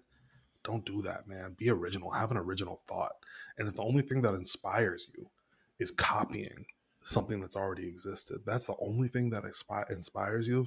don't 0.62 0.84
do 0.84 1.02
that 1.02 1.26
man. 1.26 1.54
Be 1.58 1.70
original 1.70 2.10
have 2.10 2.30
an 2.30 2.36
original 2.36 2.82
thought. 2.86 3.12
And 3.58 3.68
if 3.68 3.74
the 3.74 3.82
only 3.82 4.02
thing 4.02 4.22
that 4.22 4.34
inspires 4.34 5.06
you 5.16 5.30
is 5.78 5.90
copying 5.90 6.66
something 7.02 7.40
that's 7.40 7.56
already 7.56 7.88
existed 7.88 8.40
that's 8.44 8.66
the 8.66 8.76
only 8.78 9.08
thing 9.08 9.30
that 9.30 9.42
inspires 9.88 10.46
you 10.46 10.66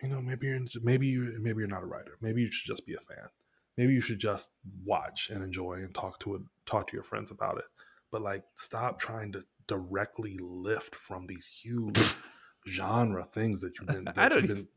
you 0.00 0.08
know 0.08 0.22
maybe 0.22 0.46
you're 0.46 0.60
maybe 0.82 1.08
you 1.08 1.36
maybe 1.40 1.58
you're 1.58 1.68
not 1.68 1.82
a 1.82 1.86
writer. 1.86 2.16
Maybe 2.20 2.42
you 2.42 2.52
should 2.52 2.68
just 2.68 2.86
be 2.86 2.94
a 2.94 2.98
fan. 2.98 3.28
Maybe 3.76 3.92
you 3.92 4.00
should 4.00 4.20
just 4.20 4.50
watch 4.84 5.30
and 5.30 5.42
enjoy 5.42 5.74
and 5.74 5.92
talk 5.94 6.20
to 6.20 6.46
talk 6.64 6.86
to 6.88 6.94
your 6.94 7.02
friends 7.02 7.30
about 7.30 7.58
it. 7.58 7.64
But 8.12 8.22
like 8.22 8.44
stop 8.54 9.00
trying 9.00 9.32
to 9.32 9.44
directly 9.66 10.36
lift 10.40 10.94
from 10.94 11.26
these 11.26 11.46
huge 11.46 11.98
genre 12.68 13.24
things 13.24 13.60
that 13.60 13.78
you've 13.78 13.86
been. 13.94 14.04
That 14.04 14.18
I 14.18 14.28
don't. 14.28 14.44
You've 14.46 14.56
been, 14.56 14.68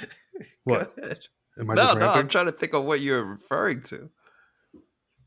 what? 0.64 0.94
Am 1.58 1.70
I 1.70 1.74
no, 1.74 1.94
no. 1.94 2.08
I'm 2.10 2.28
trying 2.28 2.46
to 2.46 2.52
think 2.52 2.74
of 2.74 2.84
what 2.84 3.00
you're 3.00 3.24
referring 3.24 3.82
to. 3.84 4.10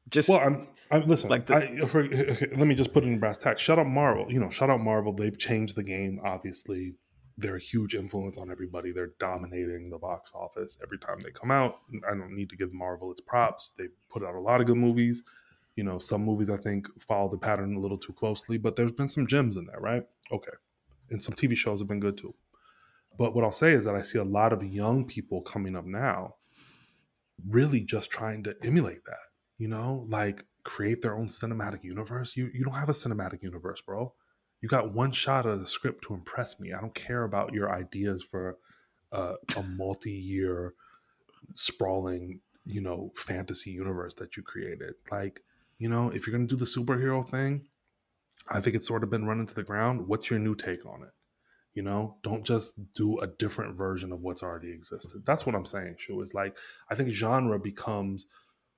Just 0.09 0.30
well, 0.30 0.39
I'm. 0.39 0.68
I'm 0.89 1.01
listen. 1.03 1.30
Like 1.30 1.45
the, 1.45 1.55
I, 1.55 1.88
for, 1.88 2.03
let 2.03 2.68
me 2.68 2.76
just 2.76 2.93
put 2.93 3.03
it 3.03 3.07
in 3.07 3.20
brass 3.20 3.38
tacks. 3.38 3.62
Shut 3.62 3.80
up, 3.80 3.88
Marvel. 3.88 4.26
You 4.30 4.39
know, 4.39 4.49
shut 4.49 4.70
up, 4.70 4.80
Marvel. 4.80 5.14
They've 5.14 5.38
changed 5.38 5.76
the 5.76 5.84
game. 5.84 6.20
Obviously, 6.26 6.95
they're 7.38 7.55
a 7.55 7.62
huge 7.62 7.95
influence 7.95 8.38
on 8.38 8.51
everybody. 8.51 8.91
They're 8.91 9.14
dominating 9.20 9.89
the 9.89 9.97
box 9.97 10.32
office 10.36 10.78
every 10.84 10.99
time 10.99 11.20
they 11.22 11.32
come 11.32 11.51
out. 11.51 11.80
I 12.05 12.12
don't 12.12 12.36
need 12.36 12.49
to 12.49 12.57
give 12.57 12.74
Marvel 12.74 13.12
its 13.12 13.22
props. 13.22 13.74
They've 13.78 13.89
put 14.09 14.24
out 14.24 14.36
a 14.36 14.39
lot 14.39 14.59
of 14.59 14.68
good 14.68 14.78
movies 14.78 15.24
you 15.76 15.84
know, 15.84 15.97
some 15.97 16.24
movies 16.24 16.49
I 16.49 16.57
think 16.57 16.88
follow 17.01 17.30
the 17.30 17.38
pattern 17.38 17.76
a 17.76 17.80
little 17.80 17.97
too 17.97 18.13
closely, 18.13 18.57
but 18.57 18.76
there's 18.76 18.91
been 18.91 19.07
some 19.07 19.28
gems 19.28 19.57
in 19.57 19.65
there, 19.65 19.80
right? 19.80 20.03
Okay. 20.32 20.51
And 21.09 21.22
some 21.22 21.36
TV 21.36 21.55
shows 21.55 21.80
have 21.80 21.88
been 21.88 21.99
good 21.99 22.17
too. 22.17 22.34
But 23.17 23.36
what 23.36 23.43
I'll 23.43 23.51
say 23.51 23.74
is 23.74 23.86
that 23.86 23.95
I 23.95 24.01
see 24.01 24.17
a 24.17 24.24
lot 24.24 24.53
of 24.53 24.63
young 24.63 25.05
people 25.05 25.41
coming 25.41 25.76
up 25.76 25.86
now 25.86 26.36
really 27.47 27.84
just 27.84 28.11
trying 28.11 28.43
to 28.43 28.55
emulate 28.63 29.03
that, 29.05 29.30
you 29.57 29.67
know, 29.67 30.05
like 30.09 30.45
create 30.63 31.01
their 31.01 31.15
own 31.15 31.28
cinematic 31.28 31.84
universe. 31.84 32.38
You 32.38 32.49
you 32.53 32.63
don't 32.63 32.76
have 32.76 32.89
a 32.89 32.93
cinematic 32.93 33.43
universe, 33.43 33.82
bro. 33.82 34.13
You 34.61 34.69
got 34.69 34.93
one 34.93 35.11
shot 35.11 35.45
of 35.45 35.59
the 35.59 35.65
script 35.65 36.03
to 36.05 36.13
impress 36.13 36.59
me. 36.59 36.72
I 36.72 36.80
don't 36.80 36.93
care 36.93 37.24
about 37.24 37.53
your 37.53 37.72
ideas 37.74 38.24
for 38.24 38.57
uh, 39.11 39.34
a 39.57 39.63
multi-year 39.63 40.76
sprawling, 41.55 42.39
you 42.63 42.82
know, 42.82 43.11
fantasy 43.15 43.72
universe 43.72 44.13
that 44.15 44.38
you 44.38 44.43
created. 44.43 44.93
Like 45.11 45.41
you 45.82 45.89
know, 45.89 46.11
if 46.11 46.27
you're 46.27 46.38
going 46.38 46.47
to 46.47 46.55
do 46.55 46.63
the 46.63 46.69
superhero 46.69 47.27
thing, 47.27 47.65
I 48.47 48.61
think 48.61 48.75
it's 48.75 48.88
sort 48.88 49.03
of 49.03 49.09
been 49.09 49.25
run 49.25 49.39
into 49.39 49.55
the 49.55 49.63
ground. 49.63 50.07
What's 50.07 50.29
your 50.29 50.38
new 50.38 50.53
take 50.53 50.86
on 50.86 51.01
it? 51.01 51.09
You 51.73 51.82
know, 51.82 52.17
don't 52.21 52.45
just 52.45 52.79
do 52.93 53.17
a 53.17 53.25
different 53.25 53.75
version 53.75 54.11
of 54.11 54.21
what's 54.21 54.43
already 54.43 54.69
existed. 54.69 55.25
That's 55.25 55.43
what 55.43 55.55
I'm 55.55 55.65
saying, 55.65 55.95
Shu. 55.97 56.21
Is 56.21 56.36
like, 56.36 56.55
I 56.91 56.93
think 56.93 57.09
genre 57.09 57.57
becomes 57.57 58.27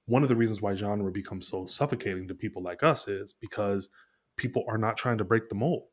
one 0.06 0.24
of 0.24 0.30
the 0.30 0.36
reasons 0.38 0.62
why 0.62 0.76
genre 0.76 1.12
becomes 1.12 1.50
so 1.50 1.66
suffocating 1.66 2.26
to 2.30 2.36
people 2.36 2.64
like 2.64 2.84
us 2.84 3.10
is 3.10 3.34
because 3.34 3.90
people 4.38 4.64
are 4.70 4.78
not 4.78 4.96
trying 4.96 5.18
to 5.18 5.26
break 5.26 5.50
the 5.50 5.56
mold. 5.56 5.84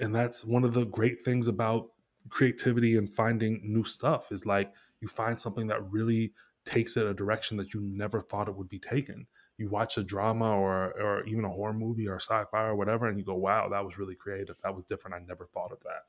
And 0.00 0.14
that's 0.14 0.44
one 0.44 0.64
of 0.64 0.74
the 0.74 0.84
great 0.84 1.22
things 1.22 1.48
about 1.48 1.92
creativity 2.28 2.98
and 2.98 3.10
finding 3.10 3.62
new 3.64 3.84
stuff 3.84 4.32
is 4.32 4.44
like 4.44 4.70
you 5.00 5.08
find 5.08 5.40
something 5.40 5.68
that 5.68 5.90
really 5.90 6.34
takes 6.66 6.98
it 6.98 7.06
a 7.06 7.14
direction 7.14 7.56
that 7.56 7.72
you 7.72 7.80
never 7.80 8.20
thought 8.20 8.50
it 8.50 8.56
would 8.56 8.68
be 8.68 8.78
taken 8.78 9.26
you 9.58 9.68
watch 9.68 9.98
a 9.98 10.04
drama 10.04 10.56
or 10.56 10.92
or 11.00 11.24
even 11.24 11.44
a 11.44 11.48
horror 11.48 11.72
movie 11.72 12.08
or 12.08 12.16
sci-fi 12.16 12.64
or 12.64 12.76
whatever 12.76 13.08
and 13.08 13.18
you 13.18 13.24
go 13.24 13.34
wow 13.34 13.68
that 13.68 13.84
was 13.84 13.98
really 13.98 14.14
creative. 14.14 14.56
That 14.62 14.74
was 14.74 14.84
different. 14.84 15.16
I 15.16 15.26
never 15.26 15.46
thought 15.46 15.72
of 15.72 15.80
that. 15.80 16.04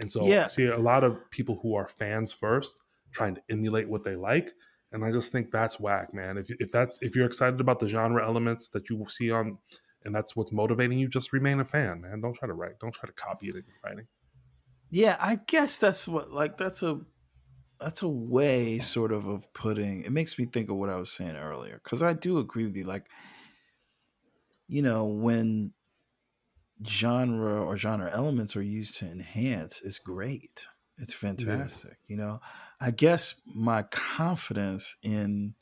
And 0.00 0.10
so 0.10 0.26
yeah. 0.26 0.44
i 0.44 0.48
see 0.48 0.66
a 0.66 0.78
lot 0.78 1.04
of 1.04 1.30
people 1.30 1.58
who 1.62 1.74
are 1.74 1.86
fans 1.86 2.32
first 2.32 2.80
trying 3.12 3.34
to 3.34 3.42
emulate 3.50 3.88
what 3.88 4.04
they 4.04 4.16
like 4.16 4.52
and 4.92 5.04
i 5.04 5.12
just 5.12 5.30
think 5.30 5.50
that's 5.50 5.78
whack 5.78 6.12
man. 6.14 6.38
If, 6.38 6.50
if 6.50 6.72
that's 6.72 6.98
if 7.02 7.14
you're 7.14 7.26
excited 7.26 7.60
about 7.60 7.78
the 7.78 7.88
genre 7.88 8.26
elements 8.26 8.68
that 8.70 8.88
you 8.88 9.04
see 9.08 9.30
on 9.30 9.58
and 10.04 10.14
that's 10.14 10.34
what's 10.34 10.52
motivating 10.52 10.98
you 10.98 11.08
just 11.08 11.32
remain 11.32 11.60
a 11.60 11.64
fan 11.64 12.00
man. 12.00 12.20
Don't 12.20 12.34
try 12.34 12.48
to 12.48 12.54
write. 12.54 12.78
Don't 12.80 12.94
try 12.94 13.06
to 13.06 13.12
copy 13.12 13.48
it 13.48 13.56
in 13.56 13.64
your 13.66 13.76
writing. 13.84 14.06
Yeah 14.90 15.16
i 15.20 15.34
guess 15.46 15.76
that's 15.76 16.08
what 16.08 16.32
like 16.32 16.56
that's 16.56 16.82
a 16.82 17.00
that's 17.80 18.02
a 18.02 18.08
way 18.08 18.78
sort 18.78 19.12
of 19.12 19.26
of 19.26 19.52
putting 19.52 20.02
it 20.02 20.12
makes 20.12 20.38
me 20.38 20.44
think 20.44 20.68
of 20.70 20.76
what 20.76 20.90
i 20.90 20.96
was 20.96 21.10
saying 21.10 21.36
earlier 21.36 21.80
because 21.82 22.02
i 22.02 22.12
do 22.12 22.38
agree 22.38 22.64
with 22.64 22.76
you 22.76 22.84
like 22.84 23.06
you 24.68 24.82
know 24.82 25.04
when 25.04 25.72
genre 26.86 27.60
or 27.60 27.76
genre 27.76 28.10
elements 28.12 28.56
are 28.56 28.62
used 28.62 28.98
to 28.98 29.06
enhance 29.06 29.82
it's 29.84 29.98
great. 29.98 30.66
It's 31.00 31.14
fantastic 31.14 31.96
yeah. 32.06 32.14
you 32.14 32.16
know? 32.16 32.40
I 32.80 32.90
guess 32.90 33.40
my 33.54 33.82
confidence 33.82 34.96
in 35.02 35.54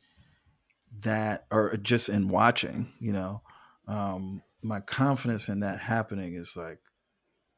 that 1.03 1.47
or 1.51 1.77
just 1.77 2.09
in 2.09 2.29
watching 2.29 2.93
you 3.01 3.13
know 3.13 3.43
um 3.87 4.43
my 4.63 4.81
confidence 4.81 5.49
in 5.49 5.61
that 5.61 5.81
happening 5.81 6.35
is 6.35 6.57
like 6.57 6.79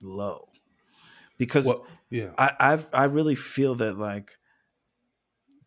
low. 0.01 0.49
Because 1.39 1.67
well, 1.67 1.87
yeah. 2.11 2.33
I 2.37 2.53
I've, 2.59 2.89
i 2.93 3.05
really 3.05 3.37
feel 3.37 3.77
that 3.77 3.97
like 3.97 4.38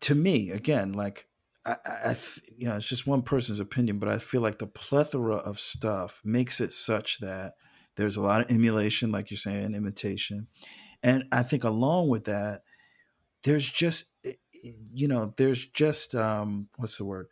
to 0.02 0.14
me, 0.14 0.50
again, 0.50 0.92
like 0.92 1.26
I, 1.64 1.76
I, 1.86 2.16
you 2.56 2.68
know, 2.68 2.76
it's 2.76 2.86
just 2.86 3.06
one 3.06 3.22
person's 3.22 3.60
opinion, 3.60 3.98
but 3.98 4.08
I 4.08 4.18
feel 4.18 4.40
like 4.40 4.58
the 4.58 4.66
plethora 4.66 5.36
of 5.36 5.58
stuff 5.60 6.20
makes 6.24 6.60
it 6.60 6.72
such 6.72 7.18
that 7.20 7.54
there's 7.96 8.16
a 8.16 8.22
lot 8.22 8.40
of 8.40 8.50
emulation, 8.50 9.12
like 9.12 9.30
you're 9.30 9.38
saying, 9.38 9.74
imitation, 9.74 10.48
and 11.02 11.24
I 11.32 11.42
think 11.42 11.64
along 11.64 12.08
with 12.08 12.24
that, 12.24 12.62
there's 13.44 13.68
just, 13.68 14.06
you 14.92 15.08
know, 15.08 15.34
there's 15.36 15.64
just 15.66 16.14
um, 16.14 16.68
what's 16.76 16.96
the 16.98 17.04
word? 17.04 17.26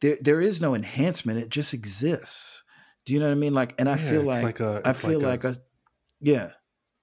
there 0.00 0.18
there 0.20 0.40
is 0.40 0.60
no 0.60 0.74
enhancement. 0.74 1.38
It 1.38 1.48
just 1.48 1.74
exists. 1.74 2.62
Do 3.04 3.12
you 3.12 3.20
know 3.20 3.26
what 3.26 3.32
I 3.32 3.36
mean? 3.36 3.54
Like, 3.54 3.74
and 3.78 3.88
I 3.88 3.92
Yeah, 3.96 4.08
feel 4.10 4.22
like, 4.22 4.42
like 4.42 4.60
a- 4.60 4.82
I 4.84 4.92
feel 4.92 5.20
like 5.20 5.44
like 5.44 5.56
a- 5.56 5.58
a, 5.58 5.62
yeah. 6.20 6.50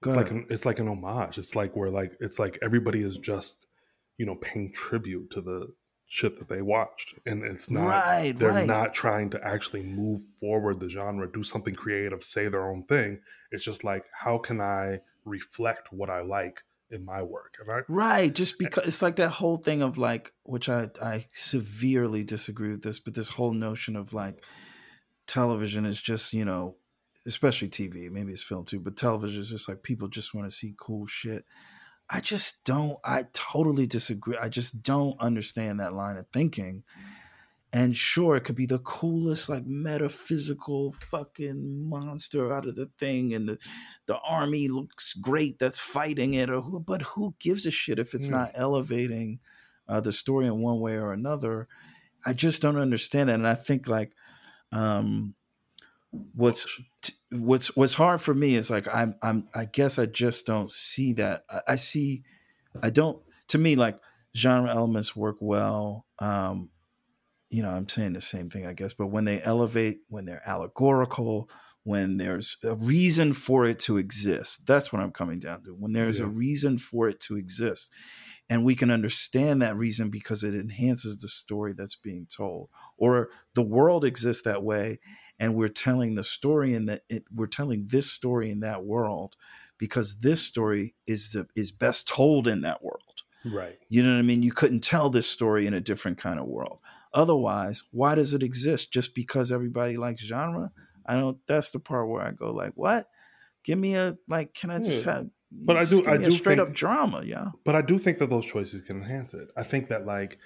Go 0.02 0.10
it's 0.10 0.16
like 0.16 0.30
an, 0.30 0.46
it's 0.48 0.64
like 0.66 0.78
an 0.78 0.88
homage. 0.88 1.36
It's 1.38 1.54
like 1.54 1.76
where 1.76 1.90
like 1.90 2.12
it's 2.20 2.38
like 2.38 2.58
everybody 2.62 3.02
is 3.02 3.18
just 3.18 3.66
you 4.20 4.26
know 4.26 4.34
paying 4.34 4.70
tribute 4.70 5.30
to 5.30 5.40
the 5.40 5.72
shit 6.06 6.38
that 6.38 6.48
they 6.50 6.60
watched, 6.60 7.14
and 7.24 7.42
it's 7.42 7.70
not 7.70 7.86
right, 7.86 8.36
they're 8.36 8.50
right. 8.50 8.66
not 8.66 8.92
trying 8.92 9.30
to 9.30 9.42
actually 9.42 9.82
move 9.82 10.20
forward 10.38 10.78
the 10.78 10.90
genre, 10.90 11.26
do 11.32 11.42
something 11.42 11.74
creative, 11.74 12.22
say 12.22 12.46
their 12.46 12.70
own 12.70 12.82
thing. 12.82 13.18
It's 13.50 13.64
just 13.64 13.82
like 13.82 14.04
how 14.12 14.36
can 14.36 14.60
I 14.60 15.00
reflect 15.24 15.90
what 15.90 16.10
I 16.10 16.20
like 16.20 16.64
in 16.90 17.02
my 17.02 17.22
work? 17.22 17.54
I, 17.66 17.80
Right, 17.88 18.34
just 18.34 18.54
eh. 18.54 18.66
because 18.66 18.86
it's 18.86 19.00
like 19.00 19.16
that 19.16 19.30
whole 19.30 19.56
thing 19.56 19.80
of 19.80 19.96
like, 19.96 20.34
which 20.42 20.68
I 20.68 20.90
I 21.02 21.24
severely 21.30 22.24
disagree 22.24 22.72
with 22.72 22.82
this, 22.82 23.00
but 23.00 23.14
this 23.14 23.30
whole 23.30 23.54
notion 23.54 23.96
of 23.96 24.12
like 24.12 24.44
television 25.26 25.86
is 25.86 25.98
just 25.98 26.34
you 26.34 26.44
know, 26.44 26.76
especially 27.26 27.70
TV, 27.70 28.10
maybe 28.10 28.32
it's 28.32 28.42
film 28.42 28.66
too, 28.66 28.80
but 28.80 28.98
television 28.98 29.40
is 29.40 29.48
just 29.48 29.66
like 29.66 29.82
people 29.82 30.08
just 30.08 30.34
want 30.34 30.46
to 30.46 30.54
see 30.54 30.74
cool 30.78 31.06
shit. 31.06 31.46
I 32.10 32.20
just 32.20 32.64
don't. 32.64 32.98
I 33.04 33.24
totally 33.32 33.86
disagree. 33.86 34.36
I 34.36 34.48
just 34.48 34.82
don't 34.82 35.18
understand 35.20 35.80
that 35.80 35.94
line 35.94 36.16
of 36.16 36.26
thinking. 36.32 36.82
And 37.72 37.96
sure, 37.96 38.36
it 38.36 38.42
could 38.42 38.56
be 38.56 38.66
the 38.66 38.80
coolest, 38.80 39.48
like 39.48 39.64
metaphysical 39.64 40.92
fucking 40.92 41.88
monster 41.88 42.52
out 42.52 42.66
of 42.66 42.74
the 42.76 42.90
thing, 42.98 43.32
and 43.32 43.48
the 43.48 43.58
the 44.06 44.18
army 44.18 44.68
looks 44.68 45.14
great 45.14 45.58
that's 45.60 45.78
fighting 45.78 46.34
it, 46.34 46.50
or 46.50 46.62
who, 46.62 46.80
but 46.80 47.02
who 47.02 47.34
gives 47.38 47.66
a 47.66 47.70
shit 47.70 48.00
if 48.00 48.12
it's 48.14 48.28
Hmm. 48.28 48.32
not 48.32 48.50
elevating 48.54 49.38
uh, 49.88 50.00
the 50.00 50.10
story 50.12 50.46
in 50.48 50.60
one 50.60 50.80
way 50.80 50.94
or 50.96 51.12
another? 51.12 51.68
I 52.26 52.32
just 52.34 52.62
don't 52.62 52.76
understand 52.78 53.28
that, 53.28 53.36
and 53.36 53.48
I 53.48 53.54
think 53.56 53.88
like 53.88 54.12
um, 54.72 55.34
what's 56.10 56.80
what's 57.30 57.76
what's 57.76 57.94
hard 57.94 58.20
for 58.20 58.34
me 58.34 58.54
is 58.54 58.70
like 58.70 58.92
I'm 58.92 59.14
I'm 59.22 59.48
I 59.54 59.64
guess 59.66 59.98
I 59.98 60.06
just 60.06 60.46
don't 60.46 60.70
see 60.70 61.12
that. 61.14 61.44
I, 61.48 61.60
I 61.68 61.76
see 61.76 62.22
I 62.82 62.90
don't 62.90 63.20
to 63.48 63.58
me 63.58 63.76
like 63.76 63.98
genre 64.36 64.70
elements 64.70 65.16
work 65.16 65.36
well. 65.40 66.06
Um, 66.18 66.70
you 67.50 67.62
know, 67.62 67.70
I'm 67.70 67.88
saying 67.88 68.12
the 68.12 68.20
same 68.20 68.48
thing, 68.48 68.64
I 68.64 68.72
guess, 68.72 68.92
but 68.92 69.08
when 69.08 69.24
they 69.24 69.42
elevate, 69.42 69.98
when 70.08 70.24
they're 70.24 70.42
allegorical, 70.46 71.50
when 71.82 72.18
there's 72.18 72.56
a 72.62 72.76
reason 72.76 73.32
for 73.32 73.66
it 73.66 73.80
to 73.80 73.96
exist, 73.96 74.66
that's 74.66 74.92
what 74.92 75.02
I'm 75.02 75.10
coming 75.10 75.40
down 75.40 75.64
to. 75.64 75.70
When 75.70 75.92
there's 75.92 76.20
a 76.20 76.26
reason 76.26 76.78
for 76.78 77.08
it 77.08 77.18
to 77.20 77.36
exist, 77.36 77.90
and 78.48 78.64
we 78.64 78.76
can 78.76 78.90
understand 78.90 79.62
that 79.62 79.76
reason 79.76 80.10
because 80.10 80.44
it 80.44 80.54
enhances 80.54 81.18
the 81.18 81.28
story 81.28 81.72
that's 81.72 81.96
being 81.96 82.26
told, 82.26 82.68
or 82.96 83.30
the 83.54 83.62
world 83.62 84.04
exists 84.04 84.44
that 84.44 84.62
way, 84.62 85.00
and 85.40 85.56
we're 85.56 85.68
telling 85.68 86.14
the 86.14 86.22
story 86.22 86.72
in 86.74 86.86
that 86.86 87.00
it, 87.08 87.24
we're 87.34 87.46
telling 87.48 87.88
this 87.88 88.12
story 88.12 88.50
in 88.50 88.60
that 88.60 88.84
world 88.84 89.34
because 89.78 90.20
this 90.20 90.42
story 90.42 90.94
is 91.06 91.32
the 91.32 91.48
is 91.56 91.72
best 91.72 92.06
told 92.06 92.46
in 92.46 92.60
that 92.60 92.84
world. 92.84 93.22
right. 93.44 93.78
You 93.88 94.02
know 94.04 94.12
what 94.12 94.18
I 94.18 94.22
mean? 94.22 94.42
You 94.44 94.52
couldn't 94.52 94.80
tell 94.84 95.10
this 95.10 95.28
story 95.28 95.66
in 95.66 95.74
a 95.74 95.80
different 95.80 96.18
kind 96.18 96.38
of 96.38 96.46
world. 96.46 96.78
Otherwise, 97.14 97.82
why 97.90 98.14
does 98.14 98.34
it 98.34 98.42
exist? 98.42 98.92
Just 98.92 99.14
because 99.14 99.50
everybody 99.50 99.96
likes 99.96 100.22
genre? 100.22 100.70
I 101.06 101.14
don't. 101.14 101.38
That's 101.48 101.70
the 101.72 101.80
part 101.80 102.08
where 102.08 102.22
I 102.22 102.30
go 102.30 102.52
like, 102.52 102.72
what? 102.76 103.08
Give 103.64 103.78
me 103.78 103.94
a 103.96 104.16
like. 104.28 104.54
Can 104.54 104.70
I 104.70 104.78
just 104.78 105.04
Yeah. 105.04 105.14
have? 105.14 105.26
But 105.52 105.76
I 105.76 105.84
do- 105.84 106.06
I 106.06 106.16
do 106.16 106.28
a 106.28 106.30
straight 106.30 106.58
think- 106.58 106.68
up 106.68 106.74
drama. 106.74 107.22
Yeah. 107.24 107.48
But 107.64 107.74
I 107.74 107.82
do 107.82 107.98
think 107.98 108.18
that 108.18 108.30
those 108.30 108.46
choices 108.46 108.86
can 108.86 108.98
enhance 108.98 109.34
it. 109.34 109.48
I 109.56 109.64
think 109.64 109.88
that 109.88 110.06
like 110.06 110.38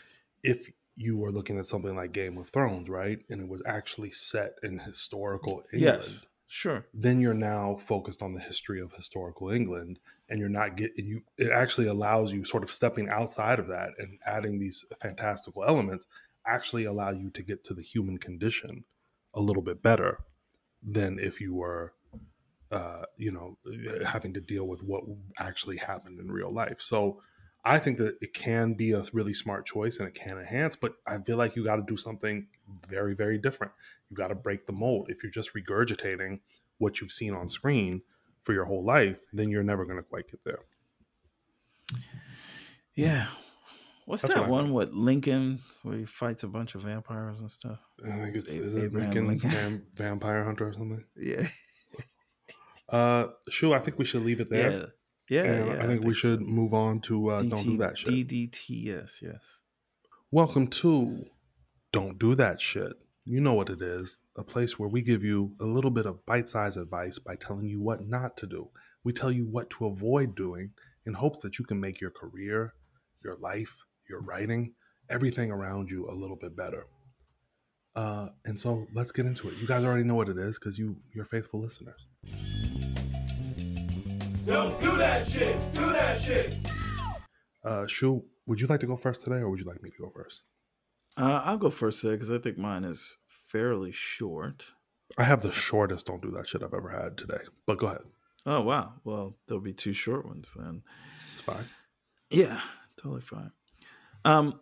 if 0.43 0.71
you 0.97 1.19
were 1.19 1.33
looking 1.33 1.59
at 1.59 1.67
something 1.67 1.97
like 1.97 2.13
Game 2.13 2.39
of 2.39 2.49
Thrones, 2.49 2.89
right, 2.89 3.19
and 3.29 3.41
it 3.41 3.49
was 3.49 3.63
actually 3.67 4.11
set 4.11 4.53
in 4.63 4.79
historical 4.79 5.63
England, 5.73 6.03
Yes. 6.03 6.27
Sure. 6.47 6.87
then 6.95 7.21
you're 7.21 7.35
now 7.35 7.77
focused 7.81 8.23
on 8.23 8.33
the 8.33 8.41
history 8.41 8.81
of 8.81 8.93
historical 8.93 9.51
England, 9.51 9.99
and 10.29 10.39
you're 10.39 10.49
not 10.49 10.77
getting 10.77 11.07
you. 11.07 11.23
It 11.37 11.51
actually 11.51 11.89
allows 11.89 12.33
you 12.33 12.45
sort 12.45 12.63
of 12.63 12.71
stepping 12.71 13.09
outside 13.09 13.59
of 13.59 13.67
that 13.69 13.91
and 13.99 14.19
adding 14.25 14.59
these 14.61 14.85
fantastical 15.01 15.65
elements. 15.65 16.07
Actually, 16.47 16.85
allow 16.85 17.11
you 17.11 17.31
to 17.31 17.43
get 17.43 17.65
to 17.65 17.75
the 17.75 17.83
human 17.83 18.19
condition 18.19 18.85
a 19.35 19.41
little 19.41 19.63
bit 19.63 19.83
better 19.83 20.21
than 20.83 21.19
if 21.19 21.41
you 21.41 21.55
were 21.55 21.95
uh, 22.71 23.03
you 23.17 23.31
know, 23.31 23.57
having 24.05 24.35
to 24.35 24.41
deal 24.41 24.67
with 24.67 24.83
what 24.83 25.05
actually 25.39 25.77
happened 25.77 26.19
in 26.19 26.31
real 26.31 26.53
life. 26.53 26.81
So 26.81 27.21
I 27.65 27.79
think 27.79 27.97
that 27.99 28.19
it 28.21 28.35
can 28.35 28.75
be 28.75 28.93
a 28.93 29.03
really 29.13 29.33
smart 29.33 29.65
choice 29.65 29.99
and 29.99 30.07
it 30.07 30.15
can 30.15 30.39
enhance, 30.39 30.77
but 30.77 30.95
I 31.07 31.17
feel 31.19 31.39
like 31.39 31.57
you 31.57 31.65
got 31.65 31.77
to 31.77 31.85
do 31.87 31.97
something 31.97 32.47
very, 32.87 33.15
very 33.15 33.39
different. 33.39 33.73
You 34.09 34.17
got 34.17 34.29
to 34.29 34.35
break 34.35 34.67
the 34.67 34.73
mold. 34.73 35.07
If 35.09 35.23
you're 35.23 35.33
just 35.33 35.55
regurgitating 35.55 36.41
what 36.79 37.01
you've 37.01 37.13
seen 37.13 37.33
on 37.33 37.49
screen 37.49 38.03
for 38.43 38.53
your 38.53 38.67
whole 38.67 38.85
life, 38.85 39.21
then 39.33 39.49
you're 39.49 39.63
never 39.63 39.87
going 39.87 39.97
to 39.97 40.03
quite 40.03 40.29
get 40.31 40.45
there. 40.45 40.59
Yeah. 42.95 43.27
What's 44.07 44.23
That's 44.23 44.35
that 44.35 44.41
what 44.43 44.51
one 44.51 44.73
with 44.75 44.93
Lincoln 44.93 45.61
where 45.83 45.97
he 45.97 46.05
fights 46.05 46.43
a 46.43 46.49
bunch 46.49 46.75
of 46.75 46.83
vampires 46.83 47.41
and 47.41 47.51
stuff? 47.51 47.79
I 48.05 48.09
think 48.19 48.37
it's, 48.37 48.53
A- 48.53 48.59
is 48.59 48.75
it 48.75 48.85
Abraham 48.85 49.11
Lincoln, 49.11 49.29
Lincoln. 49.29 49.51
Vam- 49.51 49.83
Vampire 49.95 50.45
Hunter 50.45 50.69
or 50.69 50.73
something? 50.75 51.05
Yeah. 51.17 51.47
Uh, 52.87 53.29
Shu, 53.49 53.73
I 53.73 53.79
think 53.79 53.99
we 53.99 54.05
should 54.05 54.23
leave 54.23 54.41
it 54.41 54.51
there. 54.51 54.71
Yeah. 54.71 54.87
Yeah. 55.29 55.65
yeah, 55.65 55.83
I 55.83 55.87
think 55.87 56.05
we 56.05 56.13
so. 56.13 56.19
should 56.19 56.43
move 56.43 56.75
on 56.75 57.01
to 57.03 57.31
uh, 57.31 57.43
Don't 57.43 57.65
Do 57.65 57.77
That 57.79 57.99
Shit. 57.99 58.29
DDTS. 58.29 59.23
Yes. 59.23 59.61
Welcome 60.31 60.67
to 60.69 61.25
Don't 61.93 62.19
Do 62.19 62.35
That 62.35 62.61
Shit. 62.61 62.93
You 63.25 63.41
know 63.41 63.55
what 63.55 63.71
it 63.71 63.81
is 63.81 64.19
a 64.37 64.45
place 64.45 64.79
where 64.79 64.89
we 64.89 65.01
give 65.01 65.23
you 65.23 65.55
a 65.61 65.65
little 65.65 65.91
bit 65.91 66.07
of 66.07 66.25
bite 66.27 66.49
sized 66.49 66.77
advice 66.77 67.19
by 67.19 67.37
telling 67.37 67.69
you 67.69 67.81
what 67.81 68.07
not 68.07 68.37
to 68.39 68.47
do. 68.47 68.69
We 69.03 69.13
tell 69.13 69.31
you 69.31 69.47
what 69.47 69.71
to 69.71 69.87
avoid 69.87 70.35
doing 70.35 70.73
in 71.07 71.15
hopes 71.15 71.39
that 71.41 71.59
you 71.59 71.65
can 71.65 71.81
make 71.81 72.01
your 72.01 72.11
career, 72.11 72.75
your 73.23 73.37
life, 73.37 73.77
your 74.09 74.21
writing, 74.23 74.75
everything 75.09 75.51
around 75.51 75.91
you 75.91 76.09
a 76.09 76.15
little 76.15 76.37
bit 76.37 76.57
better. 76.57 76.87
Uh, 77.95 78.29
and 78.45 78.59
so 78.59 78.87
let's 78.93 79.13
get 79.13 79.25
into 79.25 79.49
it. 79.49 79.55
You 79.61 79.69
guys 79.69 79.85
already 79.85 80.05
know 80.05 80.17
what 80.17 80.29
it 80.29 80.37
is 80.37 80.59
because 80.59 80.79
you, 80.79 80.97
you're 81.15 81.25
faithful 81.25 81.61
listeners. 81.61 82.07
Don't 84.47 84.79
do 84.81 84.97
that 84.99 85.27
shit. 85.27 85.57
Do 85.73 85.93
that 85.93 86.21
shit. 86.21 86.55
Uh, 87.65 87.87
Shu, 87.87 88.25
would 88.47 88.61
you 88.61 88.67
like 88.67 88.81
to 88.81 88.87
go 88.87 88.97
first 88.97 89.23
today 89.23 89.37
or 89.37 89.49
would 89.49 89.59
you 89.59 89.65
like 89.65 89.83
me 89.83 89.91
to 89.91 90.03
go 90.03 90.11
first? 90.11 90.43
Uh, 91.17 91.43
I'll 91.45 91.57
go 91.57 91.71
first 91.71 92.03
today 92.03 92.15
because 92.15 92.31
I 92.31 92.39
think 92.39 92.59
mine 92.59 92.85
is 92.85 93.17
fairly 93.27 93.93
short. 93.93 94.73
I 95.17 95.25
have 95.25 95.43
the 95.43 95.53
shortest 95.53 96.07
Don't 96.07 96.21
Do 96.21 96.31
That 96.33 96.49
Shit 96.49 96.63
I've 96.63 96.75
ever 96.75 96.91
had 96.91 97.17
today, 97.17 97.41
but 97.67 97.79
go 97.79 97.87
ahead. 97.87 98.03
Oh 98.47 98.61
wow! 98.61 98.95
Well, 99.05 99.37
there'll 99.47 99.63
be 99.63 99.73
two 99.73 99.93
short 99.95 100.27
ones 100.27 100.53
then. 100.55 100.83
It's 101.31 101.41
fine. 101.41 101.65
Yeah, 102.31 102.61
totally 103.01 103.23
fine. 103.23 103.53
Um, 104.25 104.61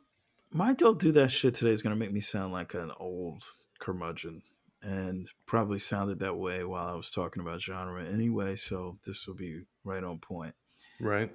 my 0.52 0.72
don't 0.74 1.00
do 1.00 1.10
that 1.12 1.30
shit 1.30 1.54
today 1.54 1.70
is 1.70 1.82
gonna 1.82 1.96
make 1.96 2.12
me 2.12 2.20
sound 2.20 2.52
like 2.52 2.74
an 2.74 2.92
old 3.00 3.42
curmudgeon, 3.80 4.42
and 4.82 5.30
probably 5.46 5.78
sounded 5.78 6.18
that 6.20 6.36
way 6.36 6.64
while 6.64 6.88
I 6.88 6.94
was 6.94 7.10
talking 7.10 7.40
about 7.40 7.62
genre 7.62 8.04
anyway. 8.04 8.56
So 8.56 8.98
this 9.06 9.26
will 9.26 9.34
be 9.34 9.62
right 9.84 10.02
on 10.02 10.18
point. 10.18 10.54
Right? 11.00 11.32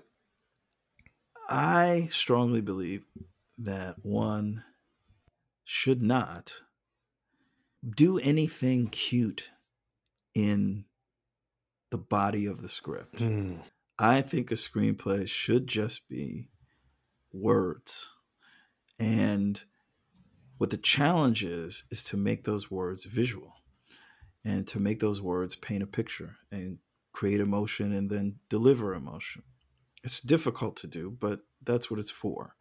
I 1.49 2.09
strongly 2.11 2.61
believe 2.61 3.05
that 3.57 3.95
one 4.03 4.63
should 5.63 6.01
not 6.01 6.61
do 7.95 8.17
anything 8.19 8.87
cute 8.87 9.51
in 10.35 10.85
the 11.89 11.97
body 11.97 12.45
of 12.45 12.61
the 12.61 12.69
script. 12.69 13.17
Mm. 13.17 13.59
I 13.97 14.21
think 14.21 14.51
a 14.51 14.55
screenplay 14.55 15.27
should 15.27 15.67
just 15.67 16.07
be 16.09 16.49
words. 17.31 18.11
And 18.99 19.63
what 20.57 20.69
the 20.69 20.77
challenge 20.77 21.43
is, 21.43 21.85
is 21.91 22.03
to 22.05 22.17
make 22.17 22.43
those 22.43 22.71
words 22.71 23.05
visual 23.05 23.53
and 24.43 24.67
to 24.67 24.79
make 24.79 24.99
those 24.99 25.21
words 25.21 25.55
paint 25.55 25.83
a 25.83 25.87
picture 25.87 26.37
and 26.51 26.79
create 27.11 27.39
emotion 27.39 27.93
and 27.93 28.09
then 28.09 28.35
deliver 28.49 28.93
emotion. 28.93 29.43
It's 30.03 30.21
difficult 30.21 30.75
to 30.77 30.87
do, 30.87 31.09
but 31.09 31.41
that's 31.63 31.89
what 31.91 31.99
it's 31.99 32.11
for. 32.11 32.55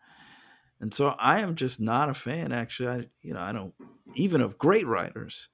And 0.80 0.92
so 0.92 1.14
I 1.18 1.40
am 1.40 1.54
just 1.54 1.80
not 1.80 2.08
a 2.08 2.14
fan, 2.14 2.52
actually. 2.52 2.88
I, 2.88 3.06
you 3.22 3.34
know, 3.34 3.40
I 3.40 3.52
don't, 3.52 3.74
even 4.14 4.40
of 4.40 4.58
great 4.58 4.86
writers, 4.86 5.48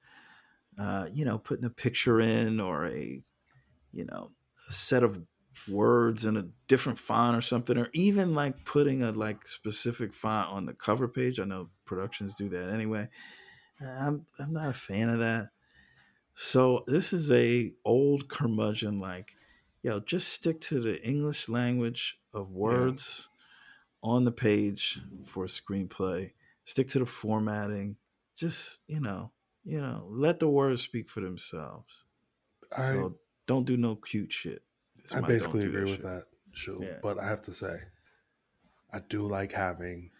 uh, 0.77 1.07
you 1.13 1.23
know, 1.23 1.37
putting 1.37 1.65
a 1.65 1.69
picture 1.69 2.19
in 2.19 2.59
or 2.59 2.85
a, 2.85 3.21
you 3.91 4.05
know, 4.05 4.31
a 4.69 4.73
set 4.73 5.03
of 5.03 5.21
words 5.67 6.25
in 6.25 6.37
a 6.37 6.47
different 6.67 6.99
font 6.99 7.37
or 7.37 7.41
something, 7.41 7.77
or 7.77 7.89
even 7.93 8.35
like 8.35 8.65
putting 8.65 9.03
a 9.03 9.11
like 9.11 9.47
specific 9.47 10.13
font 10.13 10.49
on 10.49 10.65
the 10.65 10.73
cover 10.73 11.07
page. 11.07 11.39
I 11.39 11.45
know 11.45 11.69
productions 11.85 12.35
do 12.35 12.49
that 12.49 12.69
anyway. 12.69 13.09
I'm 13.81 14.25
I'm 14.39 14.53
not 14.53 14.69
a 14.69 14.73
fan 14.73 15.09
of 15.09 15.19
that. 15.19 15.49
So 16.35 16.83
this 16.87 17.13
is 17.13 17.31
a 17.31 17.73
old 17.85 18.27
curmudgeon 18.27 18.99
like, 18.99 19.35
yo, 19.81 19.99
just 19.99 20.29
stick 20.29 20.59
to 20.61 20.79
the 20.79 21.01
English 21.03 21.47
language 21.47 22.19
of 22.33 22.51
words 22.51 23.29
on 24.01 24.23
the 24.23 24.31
page 24.31 24.99
for 25.25 25.43
a 25.43 25.47
screenplay. 25.47 26.31
Stick 26.63 26.87
to 26.89 26.99
the 26.99 27.05
formatting. 27.05 27.97
just 28.35 28.81
you 28.87 28.99
know, 28.99 29.31
you 29.63 29.81
know, 29.81 30.07
let 30.09 30.39
the 30.39 30.49
words 30.49 30.81
speak 30.81 31.09
for 31.09 31.21
themselves. 31.21 32.05
I, 32.75 32.81
so 32.89 33.17
don't 33.45 33.65
do 33.65 33.77
no 33.77 33.95
cute 33.95 34.31
shit. 34.31 34.63
It's 35.03 35.15
I 35.15 35.21
basically 35.21 35.65
agree 35.65 35.81
with 35.81 35.89
shit. 35.91 36.03
that, 36.03 36.23
Shu. 36.51 36.79
Yeah. 36.81 36.97
But 37.01 37.19
I 37.19 37.27
have 37.27 37.41
to 37.43 37.53
say, 37.53 37.75
I 38.91 38.99
do 39.09 39.27
like 39.27 39.51
having 39.51 40.11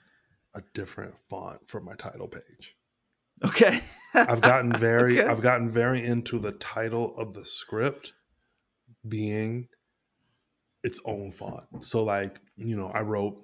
a 0.54 0.62
different 0.74 1.16
font 1.30 1.68
for 1.68 1.80
my 1.80 1.96
title 1.96 2.28
page. 2.28 2.76
Okay. 3.44 3.82
I've 4.14 4.42
gotten 4.42 4.72
very 4.78 5.20
Okay. 5.20 5.30
I've 5.30 5.42
gotten 5.42 5.70
very 5.70 6.06
into 6.06 6.40
the 6.40 6.52
title 6.52 7.18
of 7.18 7.34
the 7.34 7.46
script 7.46 8.14
being 9.08 9.68
its 10.84 11.00
own 11.06 11.32
font. 11.32 11.66
So 11.82 12.04
like, 12.04 12.40
you 12.58 12.76
know, 12.76 12.90
I 12.90 13.02
wrote 13.02 13.38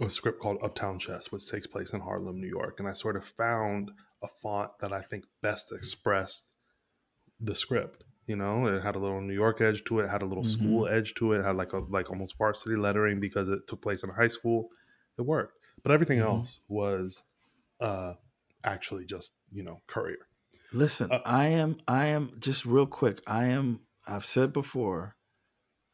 a 0.00 0.10
script 0.10 0.40
called 0.40 0.58
Uptown 0.62 0.98
Chess, 0.98 1.30
which 1.30 1.48
takes 1.48 1.66
place 1.66 1.92
in 1.92 2.00
Harlem, 2.00 2.40
New 2.40 2.48
York, 2.48 2.80
and 2.80 2.88
I 2.88 2.92
sort 2.92 3.16
of 3.16 3.24
found 3.24 3.92
a 4.22 4.28
font 4.28 4.70
that 4.80 4.92
I 4.92 5.00
think 5.00 5.24
best 5.40 5.72
expressed 5.72 6.52
the 7.40 7.54
script. 7.54 8.04
You 8.26 8.36
know, 8.36 8.66
it 8.66 8.82
had 8.82 8.96
a 8.96 8.98
little 8.98 9.20
New 9.20 9.34
York 9.34 9.60
edge 9.60 9.84
to 9.84 10.00
it, 10.00 10.08
had 10.08 10.22
a 10.22 10.26
little 10.26 10.44
Mhm. 10.44 10.44
school 10.44 10.88
edge 10.88 11.14
to 11.14 11.32
it, 11.32 11.44
had 11.44 11.56
like 11.56 11.72
a 11.72 11.78
like 11.80 12.10
almost 12.10 12.38
varsity 12.38 12.76
lettering 12.76 13.20
because 13.20 13.48
it 13.48 13.66
took 13.66 13.82
place 13.82 14.02
in 14.02 14.10
high 14.10 14.28
school. 14.28 14.70
It 15.18 15.22
worked. 15.22 15.58
But 15.82 15.92
everything 15.92 16.18
Mhm. 16.18 16.20
else 16.20 16.60
was 16.68 17.24
uh 17.80 18.14
actually 18.64 19.06
just, 19.06 19.34
you 19.52 19.62
know, 19.64 19.82
courier. 19.88 20.28
Listen, 20.72 21.10
Uh, 21.10 21.20
I 21.24 21.48
am 21.48 21.76
I 21.86 22.06
am 22.06 22.38
just 22.40 22.64
real 22.66 22.86
quick. 22.86 23.20
I 23.26 23.46
am 23.46 23.86
I've 24.06 24.24
said 24.24 24.52
before, 24.52 25.16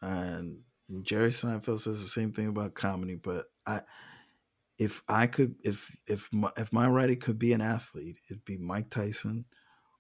and 0.03 0.65
Jerry 1.03 1.31
Seinfeld 1.31 1.81
says 1.81 2.03
the 2.03 2.09
same 2.09 2.33
thing 2.33 2.49
about 2.49 2.75
comedy, 2.75 3.17
but 3.17 3.47
I 3.67 3.83
if 4.79 5.03
I 5.09 5.27
could 5.29 5.57
if 5.65 5.97
if 6.07 6.33
my, 6.33 6.53
if 6.57 6.73
my 6.73 6.89
writing 6.89 7.21
could 7.21 7.39
be 7.39 7.53
an 7.53 7.61
athlete, 7.63 8.19
it'd 8.31 8.45
be 8.45 8.59
Mike 8.59 8.91
Tyson 8.91 9.47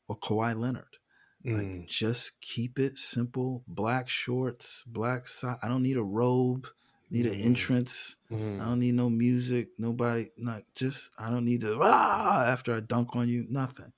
or 0.08 0.18
Kawhi 0.18 0.58
Leonard. 0.58 0.98
Like 1.44 1.66
Mm. 1.66 1.86
just 1.86 2.40
keep 2.42 2.78
it 2.78 2.98
simple. 2.98 3.64
Black 3.66 4.08
shorts, 4.08 4.84
black 4.84 5.26
sock. 5.26 5.58
I 5.62 5.68
don't 5.68 5.82
need 5.82 5.96
a 5.96 6.02
robe. 6.02 6.66
Need 7.10 7.26
an 7.26 7.38
Mm. 7.40 7.44
entrance. 7.44 8.16
Mm. 8.30 8.60
I 8.60 8.64
don't 8.66 8.78
need 8.78 8.94
no 8.94 9.08
music. 9.10 9.70
Nobody. 9.78 10.28
Not 10.36 10.62
just. 10.74 11.10
I 11.18 11.30
don't 11.30 11.44
need 11.46 11.62
to 11.62 11.78
ah 11.82 12.44
after 12.44 12.74
I 12.74 12.80
dunk 12.80 13.16
on 13.16 13.28
you. 13.28 13.46
Nothing. 13.48 13.92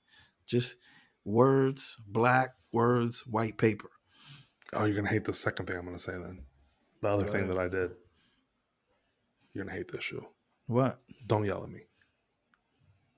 Just 0.45 0.77
words. 1.25 1.99
Black 2.07 2.55
words. 2.71 3.27
White 3.27 3.57
paper. 3.57 3.89
Oh, 4.71 4.85
you're 4.85 4.95
gonna 4.95 5.09
hate 5.09 5.25
the 5.25 5.33
second 5.33 5.65
thing 5.67 5.77
I'm 5.77 5.85
gonna 5.85 5.99
say 5.99 6.13
then. 6.13 6.45
The 7.01 7.09
other 7.09 7.25
Go 7.25 7.31
thing 7.31 7.41
ahead. 7.43 7.53
that 7.53 7.59
I 7.59 7.67
did. 7.67 7.91
You're 9.53 9.65
gonna 9.65 9.77
hate 9.77 9.91
this 9.91 10.03
Shu. 10.05 10.25
What? 10.67 10.99
Don't 11.27 11.43
yell 11.45 11.63
at 11.63 11.69
me. 11.69 11.81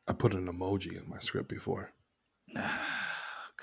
I 0.07 0.13
put 0.13 0.33
an 0.33 0.47
emoji 0.47 1.01
in 1.01 1.09
my 1.09 1.19
script 1.19 1.47
before 1.47 1.93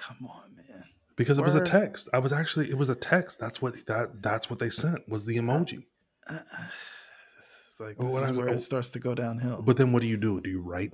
Come 0.02 0.26
on, 0.28 0.56
man. 0.56 0.84
because 1.16 1.38
it 1.38 1.44
was 1.44 1.54
a 1.54 1.60
text. 1.60 2.08
I 2.12 2.18
was 2.18 2.32
actually 2.32 2.68
it 2.70 2.76
was 2.78 2.88
a 2.88 2.94
text. 2.94 3.38
That's 3.38 3.62
what 3.62 3.74
that 3.86 4.22
that's 4.22 4.50
what 4.50 4.58
they 4.58 4.70
sent 4.70 5.08
was 5.08 5.26
the 5.26 5.36
emoji. 5.36 5.84
Uh, 6.28 6.34
uh, 6.34 6.66
It's 7.38 7.80
like 7.80 7.96
this 7.98 8.12
what 8.12 8.22
is 8.24 8.30
I- 8.30 8.32
where 8.32 8.48
oh. 8.50 8.52
it 8.54 8.58
starts 8.60 8.90
to 8.90 8.98
go 8.98 9.14
downhill. 9.14 9.62
But 9.62 9.76
then 9.76 9.92
what 9.92 10.02
do 10.02 10.08
you 10.08 10.16
do? 10.16 10.40
Do 10.40 10.50
you 10.50 10.60
write 10.60 10.92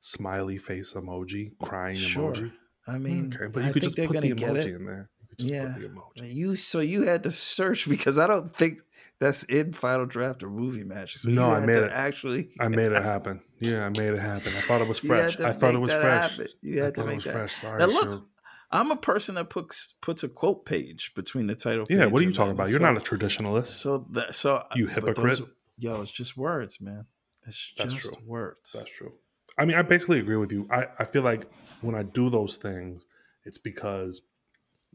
smiley 0.00 0.58
face 0.58 0.92
emoji, 0.92 1.52
crying 1.62 1.96
sure. 1.96 2.32
emoji? 2.32 2.52
I 2.86 2.98
mean, 2.98 3.32
okay, 3.34 3.50
but 3.52 3.62
I 3.62 3.66
you 3.68 3.72
could 3.72 3.82
just 3.82 3.96
put 3.96 4.20
the 4.20 4.32
emoji 4.32 4.76
in 4.76 4.84
there. 4.84 5.10
Just 5.38 5.50
Yeah. 5.52 5.72
put 5.72 5.82
the 5.82 5.88
emoji. 5.88 6.34
You 6.34 6.56
so 6.56 6.80
you 6.80 7.02
had 7.02 7.22
to 7.24 7.30
search 7.30 7.88
because 7.88 8.18
I 8.18 8.26
don't 8.26 8.54
think 8.54 8.80
that's 9.18 9.44
in 9.44 9.72
Final 9.72 10.06
Draft 10.06 10.42
or 10.42 10.50
Movie 10.50 10.84
Magic. 10.84 11.18
So 11.20 11.30
No, 11.30 11.50
I 11.50 11.60
made 11.64 11.78
it. 11.82 11.90
Actually, 11.92 12.50
I 12.60 12.68
made 12.68 12.92
it 12.92 13.02
happen. 13.02 13.40
Yeah, 13.60 13.86
I 13.86 13.88
made 13.88 14.12
it 14.12 14.18
happen. 14.20 14.48
I 14.48 14.60
thought 14.60 14.80
it 14.82 14.88
was 14.88 14.98
fresh. 15.10 15.40
I 15.40 15.52
thought 15.52 15.74
it 15.74 15.78
was 15.80 15.90
fresh. 15.90 16.30
happen. 16.32 16.48
You 16.60 16.82
I 16.82 16.84
had 16.86 16.94
to 16.94 17.00
thought 17.00 17.06
it 17.06 17.08
make 17.08 17.16
was 17.16 17.24
that. 17.24 17.32
fresh. 17.32 17.54
Sorry, 17.56 17.78
Now 17.78 17.86
look, 17.86 18.12
Shu. 18.12 18.26
I'm 18.70 18.90
a 18.90 18.96
person 18.96 19.36
that 19.36 19.48
puts 19.48 19.94
puts 20.02 20.22
a 20.24 20.28
quote 20.28 20.66
page 20.66 21.12
between 21.14 21.46
the 21.46 21.54
title. 21.54 21.84
Yeah, 21.88 22.06
what 22.06 22.20
are 22.20 22.24
you 22.24 22.32
talking 22.32 22.52
about? 22.52 22.68
You're 22.68 22.80
so- 22.80 22.92
not 22.92 22.96
a 22.96 23.00
traditionalist. 23.00 23.68
So 23.68 24.06
that 24.10 24.34
so 24.34 24.56
uh, 24.56 24.64
You 24.74 24.86
but 24.88 25.14
those- 25.16 25.38
hypocrite. 25.38 25.48
yo, 25.78 26.02
it's 26.02 26.10
just 26.10 26.36
words, 26.36 26.80
man. 26.80 27.06
It's 27.46 27.72
That's 27.78 27.92
just 27.94 28.12
true. 28.14 28.22
words. 28.26 28.72
That's 28.72 28.90
true. 28.90 29.12
I 29.56 29.64
mean, 29.64 29.76
I 29.78 29.82
basically 29.82 30.18
agree 30.18 30.36
with 30.36 30.52
you. 30.52 30.66
I, 30.70 30.88
I 30.98 31.04
feel 31.04 31.22
like 31.22 31.46
when 31.80 31.94
I 31.94 32.02
do 32.02 32.28
those 32.28 32.56
things, 32.58 33.06
it's 33.44 33.56
because 33.56 34.20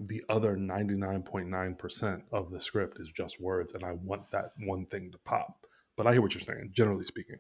the 0.08 0.24
other 0.30 0.58
99.9% 0.58 2.22
of 2.32 2.52
the 2.52 2.60
script 2.60 2.98
is 3.00 3.12
just 3.12 3.42
words, 3.42 3.74
and 3.74 3.84
I 3.84 3.94
want 3.94 4.32
that 4.32 4.54
one 4.60 4.86
thing 4.88 5.12
to 5.12 5.18
pop. 5.20 5.68
But 5.96 6.08
I 6.08 6.14
hear 6.14 6.22
what 6.22 6.34
you're 6.34 6.42
saying, 6.42 6.72
generally 6.76 7.06
speaking. 7.06 7.38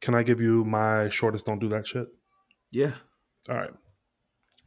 Can 0.00 0.14
I 0.14 0.22
give 0.22 0.40
you 0.40 0.64
my 0.64 1.08
shortest 1.10 1.46
don't 1.46 1.58
do 1.60 1.68
that 1.68 1.86
shit? 1.86 2.08
yeah. 2.72 2.92
All 3.48 3.56
right. 3.56 3.70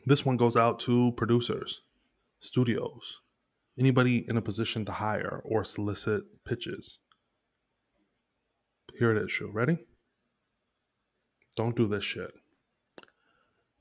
This 0.05 0.25
one 0.25 0.37
goes 0.37 0.55
out 0.57 0.79
to 0.81 1.11
producers, 1.13 1.81
studios, 2.39 3.21
anybody 3.79 4.25
in 4.27 4.37
a 4.37 4.41
position 4.41 4.85
to 4.85 4.91
hire 4.93 5.41
or 5.45 5.63
solicit 5.63 6.23
pitches. 6.43 6.99
Here 8.97 9.15
it 9.15 9.21
is, 9.23 9.31
Shu. 9.31 9.49
Ready? 9.51 9.77
Don't 11.55 11.75
do 11.75 11.87
this 11.87 12.03
shit. 12.03 12.31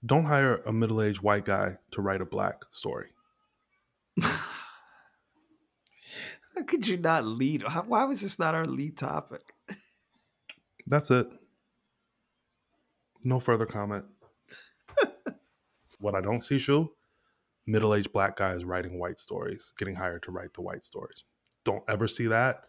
Don't 0.05 0.24
hire 0.24 0.62
a 0.66 0.72
middle 0.72 1.03
aged 1.03 1.22
white 1.22 1.44
guy 1.44 1.76
to 1.90 2.01
write 2.01 2.20
a 2.20 2.26
black 2.26 2.64
story. 2.70 3.11
How 4.20 4.32
could 6.66 6.88
you 6.88 6.96
not 6.96 7.24
lead? 7.24 7.62
How, 7.62 7.82
why 7.82 8.05
was 8.05 8.22
this 8.22 8.38
not 8.38 8.55
our 8.55 8.64
lead 8.64 8.96
topic? 8.96 9.55
That's 10.86 11.11
it. 11.11 11.28
No 13.24 13.38
further 13.38 13.66
comment. 13.66 14.05
what 16.01 16.14
I 16.14 16.20
don't 16.20 16.40
see, 16.40 16.59
Shu, 16.59 16.90
middle 17.66 17.94
aged 17.94 18.12
black 18.12 18.36
guys 18.36 18.64
writing 18.64 18.98
white 18.98 19.20
stories, 19.20 19.72
getting 19.78 19.94
hired 19.94 20.22
to 20.24 20.32
write 20.32 20.55
the 20.55 20.62
white 20.62 20.84
stories. 20.84 21.24
Don't 21.64 21.84
ever 21.88 22.09
see 22.09 22.26
that. 22.28 22.62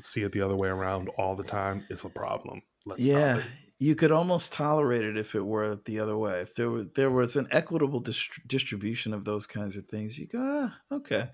See 0.00 0.22
it 0.22 0.32
the 0.32 0.42
other 0.42 0.56
way 0.56 0.68
around 0.68 1.08
all 1.18 1.36
the 1.36 1.44
time. 1.44 1.84
It's 1.90 2.04
a 2.04 2.08
problem. 2.08 2.62
Let's 2.88 3.04
yeah, 3.04 3.42
you 3.78 3.94
could 3.94 4.10
almost 4.10 4.52
tolerate 4.52 5.04
it 5.04 5.16
if 5.16 5.34
it 5.34 5.44
were 5.44 5.76
the 5.84 6.00
other 6.00 6.16
way. 6.16 6.40
If 6.40 6.54
there 6.54 6.70
was 6.70 6.88
there 6.94 7.10
was 7.10 7.36
an 7.36 7.46
equitable 7.50 8.00
dist- 8.00 8.40
distribution 8.46 9.12
of 9.12 9.24
those 9.24 9.46
kinds 9.46 9.76
of 9.76 9.86
things, 9.86 10.18
you 10.18 10.26
go, 10.26 10.38
ah, 10.40 10.94
okay. 10.96 11.30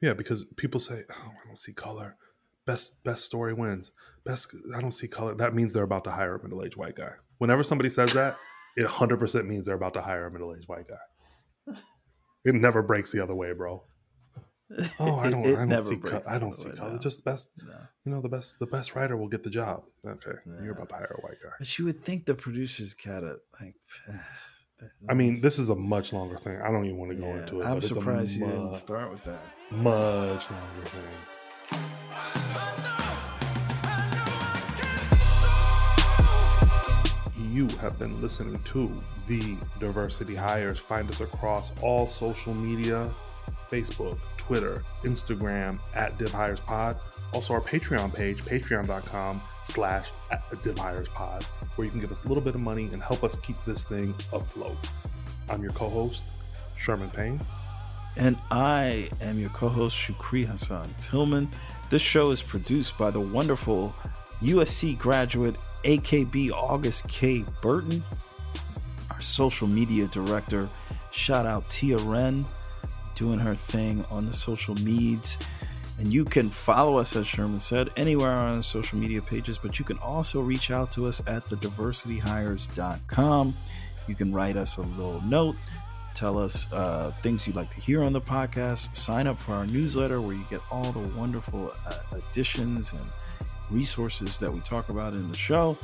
Yeah, 0.00 0.14
because 0.14 0.44
people 0.56 0.80
say, 0.80 1.02
"Oh, 1.10 1.30
I 1.30 1.46
don't 1.46 1.58
see 1.58 1.72
color." 1.72 2.16
Best 2.66 3.02
best 3.04 3.24
story 3.24 3.52
wins. 3.52 3.90
Best 4.24 4.54
I 4.76 4.80
don't 4.80 4.92
see 4.92 5.08
color. 5.08 5.34
That 5.34 5.54
means 5.54 5.72
they're 5.72 5.82
about 5.82 6.04
to 6.04 6.12
hire 6.12 6.36
a 6.36 6.42
middle 6.42 6.64
aged 6.64 6.76
white 6.76 6.96
guy. 6.96 7.12
Whenever 7.38 7.62
somebody 7.64 7.90
says 7.90 8.12
that, 8.12 8.36
it 8.76 8.86
hundred 8.86 9.18
percent 9.18 9.46
means 9.46 9.66
they're 9.66 9.74
about 9.74 9.94
to 9.94 10.00
hire 10.00 10.26
a 10.26 10.30
middle 10.30 10.54
aged 10.54 10.68
white 10.68 10.86
guy. 10.88 11.74
It 12.44 12.54
never 12.54 12.82
breaks 12.82 13.12
the 13.12 13.22
other 13.22 13.34
way, 13.34 13.52
bro. 13.52 13.84
Oh, 15.00 15.16
I 15.16 15.30
don't. 15.32 15.44
it 15.44 15.58
I 15.58 15.66
don't 15.66 15.82
see. 15.82 15.96
Co- 15.96 16.22
I 16.28 16.38
don't 16.38 16.50
the 16.50 16.56
see 16.56 16.70
color. 16.70 16.92
no. 16.92 16.98
Just 16.98 17.24
best. 17.24 17.50
No. 17.58 17.74
You 18.04 18.12
know, 18.12 18.20
the 18.20 18.28
best. 18.28 18.58
The 18.58 18.66
best 18.66 18.94
writer 18.94 19.16
will 19.16 19.28
get 19.28 19.42
the 19.42 19.50
job. 19.50 19.84
Okay, 20.06 20.32
Yeah. 20.46 20.62
you're 20.62 20.72
about 20.72 20.88
to 20.90 20.94
hire 20.94 21.16
a 21.18 21.20
white 21.26 21.38
guy. 21.42 21.50
But 21.58 21.78
you 21.78 21.84
would 21.86 22.04
think 22.04 22.24
the 22.26 22.34
producers 22.34 22.94
gotta 22.94 23.38
like. 23.60 23.74
I 25.08 25.14
mean, 25.14 25.40
this 25.40 25.58
is 25.60 25.68
a 25.68 25.76
much 25.76 26.12
longer 26.12 26.36
thing. 26.38 26.60
I 26.60 26.70
don't 26.72 26.84
even 26.86 26.96
want 26.96 27.12
to 27.12 27.16
go 27.16 27.26
yeah, 27.28 27.40
into 27.40 27.60
it. 27.60 27.64
I'm 27.64 27.74
but 27.74 27.78
it's 27.78 27.90
a 27.92 27.94
surprised 27.94 28.36
you 28.36 28.46
mu- 28.46 28.50
didn't 28.52 28.76
start 28.76 29.12
with 29.12 29.22
that. 29.24 29.40
much 29.70 30.50
longer 30.50 30.86
thing. 30.86 31.82
You 37.50 37.68
have 37.80 37.98
been 37.98 38.18
listening 38.22 38.58
to 38.64 38.90
the 39.26 39.56
Diversity 39.78 40.34
Hires. 40.34 40.78
Find 40.78 41.08
us 41.10 41.20
across 41.20 41.72
all 41.82 42.06
social 42.06 42.54
media 42.54 43.10
Facebook, 43.70 44.18
Twitter, 44.36 44.82
Instagram 45.02 45.78
at 45.94 46.18
Div 46.18 46.30
Hires 46.30 46.60
Pod. 46.60 46.98
Also, 47.32 47.54
our 47.54 47.60
Patreon 47.60 48.12
page, 48.14 48.44
patreon.com 48.44 49.40
slash 49.64 50.10
Div 50.62 50.78
Hires 50.78 51.08
where 51.76 51.84
you 51.84 51.90
can 51.90 52.00
give 52.00 52.12
us 52.12 52.24
a 52.24 52.28
little 52.28 52.42
bit 52.42 52.54
of 52.54 52.60
money 52.60 52.88
and 52.92 53.02
help 53.02 53.24
us 53.24 53.36
keep 53.36 53.56
this 53.64 53.84
thing 53.84 54.14
afloat. 54.32 54.76
I'm 55.48 55.62
your 55.62 55.72
co 55.72 55.88
host, 55.88 56.24
Sherman 56.76 57.10
Payne. 57.10 57.40
And 58.16 58.36
I 58.50 59.08
am 59.22 59.38
your 59.38 59.50
co 59.50 59.68
host, 59.68 59.96
Shukree 59.96 60.44
Hassan 60.44 60.94
Tilghman. 60.98 61.50
This 61.90 62.02
show 62.02 62.30
is 62.30 62.42
produced 62.42 62.98
by 62.98 63.10
the 63.10 63.20
wonderful 63.20 63.94
USC 64.42 64.98
graduate, 64.98 65.56
AKB 65.84 66.50
August 66.50 67.08
K. 67.08 67.44
Burton. 67.62 68.02
Our 69.10 69.20
social 69.20 69.68
media 69.68 70.06
director, 70.08 70.68
shout 71.10 71.46
out 71.46 71.68
Tia 71.70 71.98
Wren, 71.98 72.44
doing 73.14 73.38
her 73.38 73.54
thing 73.54 74.04
on 74.10 74.26
the 74.26 74.32
social 74.32 74.74
medias. 74.76 75.38
And 75.98 76.10
you 76.12 76.24
can 76.24 76.48
follow 76.48 76.98
us, 76.98 77.14
as 77.16 77.26
Sherman 77.26 77.60
said, 77.60 77.90
anywhere 77.96 78.30
on 78.30 78.56
the 78.56 78.62
social 78.62 78.98
media 78.98 79.22
pages, 79.22 79.58
but 79.58 79.78
you 79.78 79.84
can 79.84 79.98
also 79.98 80.40
reach 80.40 80.70
out 80.70 80.90
to 80.92 81.06
us 81.06 81.20
at 81.28 81.44
thediversityhires.com. 81.44 83.54
You 84.08 84.14
can 84.14 84.32
write 84.32 84.56
us 84.56 84.78
a 84.78 84.82
little 84.82 85.20
note 85.22 85.56
tell 86.14 86.38
us 86.38 86.72
uh, 86.72 87.12
things 87.22 87.46
you'd 87.46 87.56
like 87.56 87.70
to 87.70 87.80
hear 87.80 88.02
on 88.02 88.12
the 88.12 88.20
podcast 88.20 88.94
sign 88.94 89.26
up 89.26 89.40
for 89.40 89.54
our 89.54 89.66
newsletter 89.66 90.20
where 90.20 90.34
you 90.34 90.44
get 90.50 90.60
all 90.70 90.92
the 90.92 91.08
wonderful 91.18 91.72
uh, 91.86 91.94
additions 92.12 92.92
and 92.92 93.02
resources 93.70 94.38
that 94.38 94.52
we 94.52 94.60
talk 94.60 94.88
about 94.88 95.14
in 95.14 95.28
the 95.30 95.36
show 95.36 95.76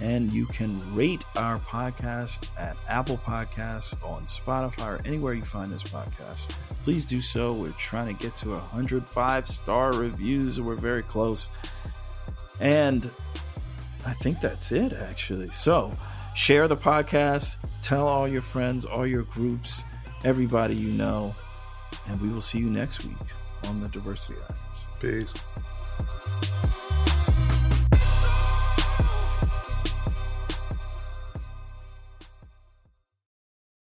And 0.00 0.30
you 0.30 0.46
can 0.46 0.80
rate 0.94 1.24
our 1.36 1.58
podcast 1.58 2.48
at 2.56 2.76
Apple 2.88 3.18
Podcasts, 3.18 3.96
on 4.04 4.22
Spotify, 4.24 4.98
or 4.98 5.06
anywhere 5.06 5.34
you 5.34 5.42
find 5.42 5.72
this 5.72 5.82
podcast. 5.82 6.50
Please 6.84 7.04
do 7.04 7.20
so. 7.20 7.52
We're 7.52 7.70
trying 7.72 8.14
to 8.14 8.22
get 8.22 8.36
to 8.36 8.50
105 8.50 9.48
star 9.48 9.92
reviews. 9.92 10.60
We're 10.60 10.76
very 10.76 11.02
close. 11.02 11.48
And 12.60 13.10
I 14.06 14.12
think 14.14 14.40
that's 14.40 14.72
it, 14.72 14.92
actually. 14.92 15.50
So 15.50 15.92
share 16.34 16.68
the 16.68 16.76
podcast, 16.76 17.56
tell 17.82 18.06
all 18.06 18.28
your 18.28 18.42
friends, 18.42 18.84
all 18.84 19.06
your 19.06 19.24
groups, 19.24 19.84
everybody 20.24 20.76
you 20.76 20.92
know. 20.92 21.34
And 22.08 22.20
we 22.20 22.28
will 22.28 22.40
see 22.40 22.58
you 22.58 22.70
next 22.70 23.04
week 23.04 23.16
on 23.64 23.80
the 23.80 23.88
Diversity 23.88 24.36
Hires. 24.40 24.54
Peace. 25.00 26.47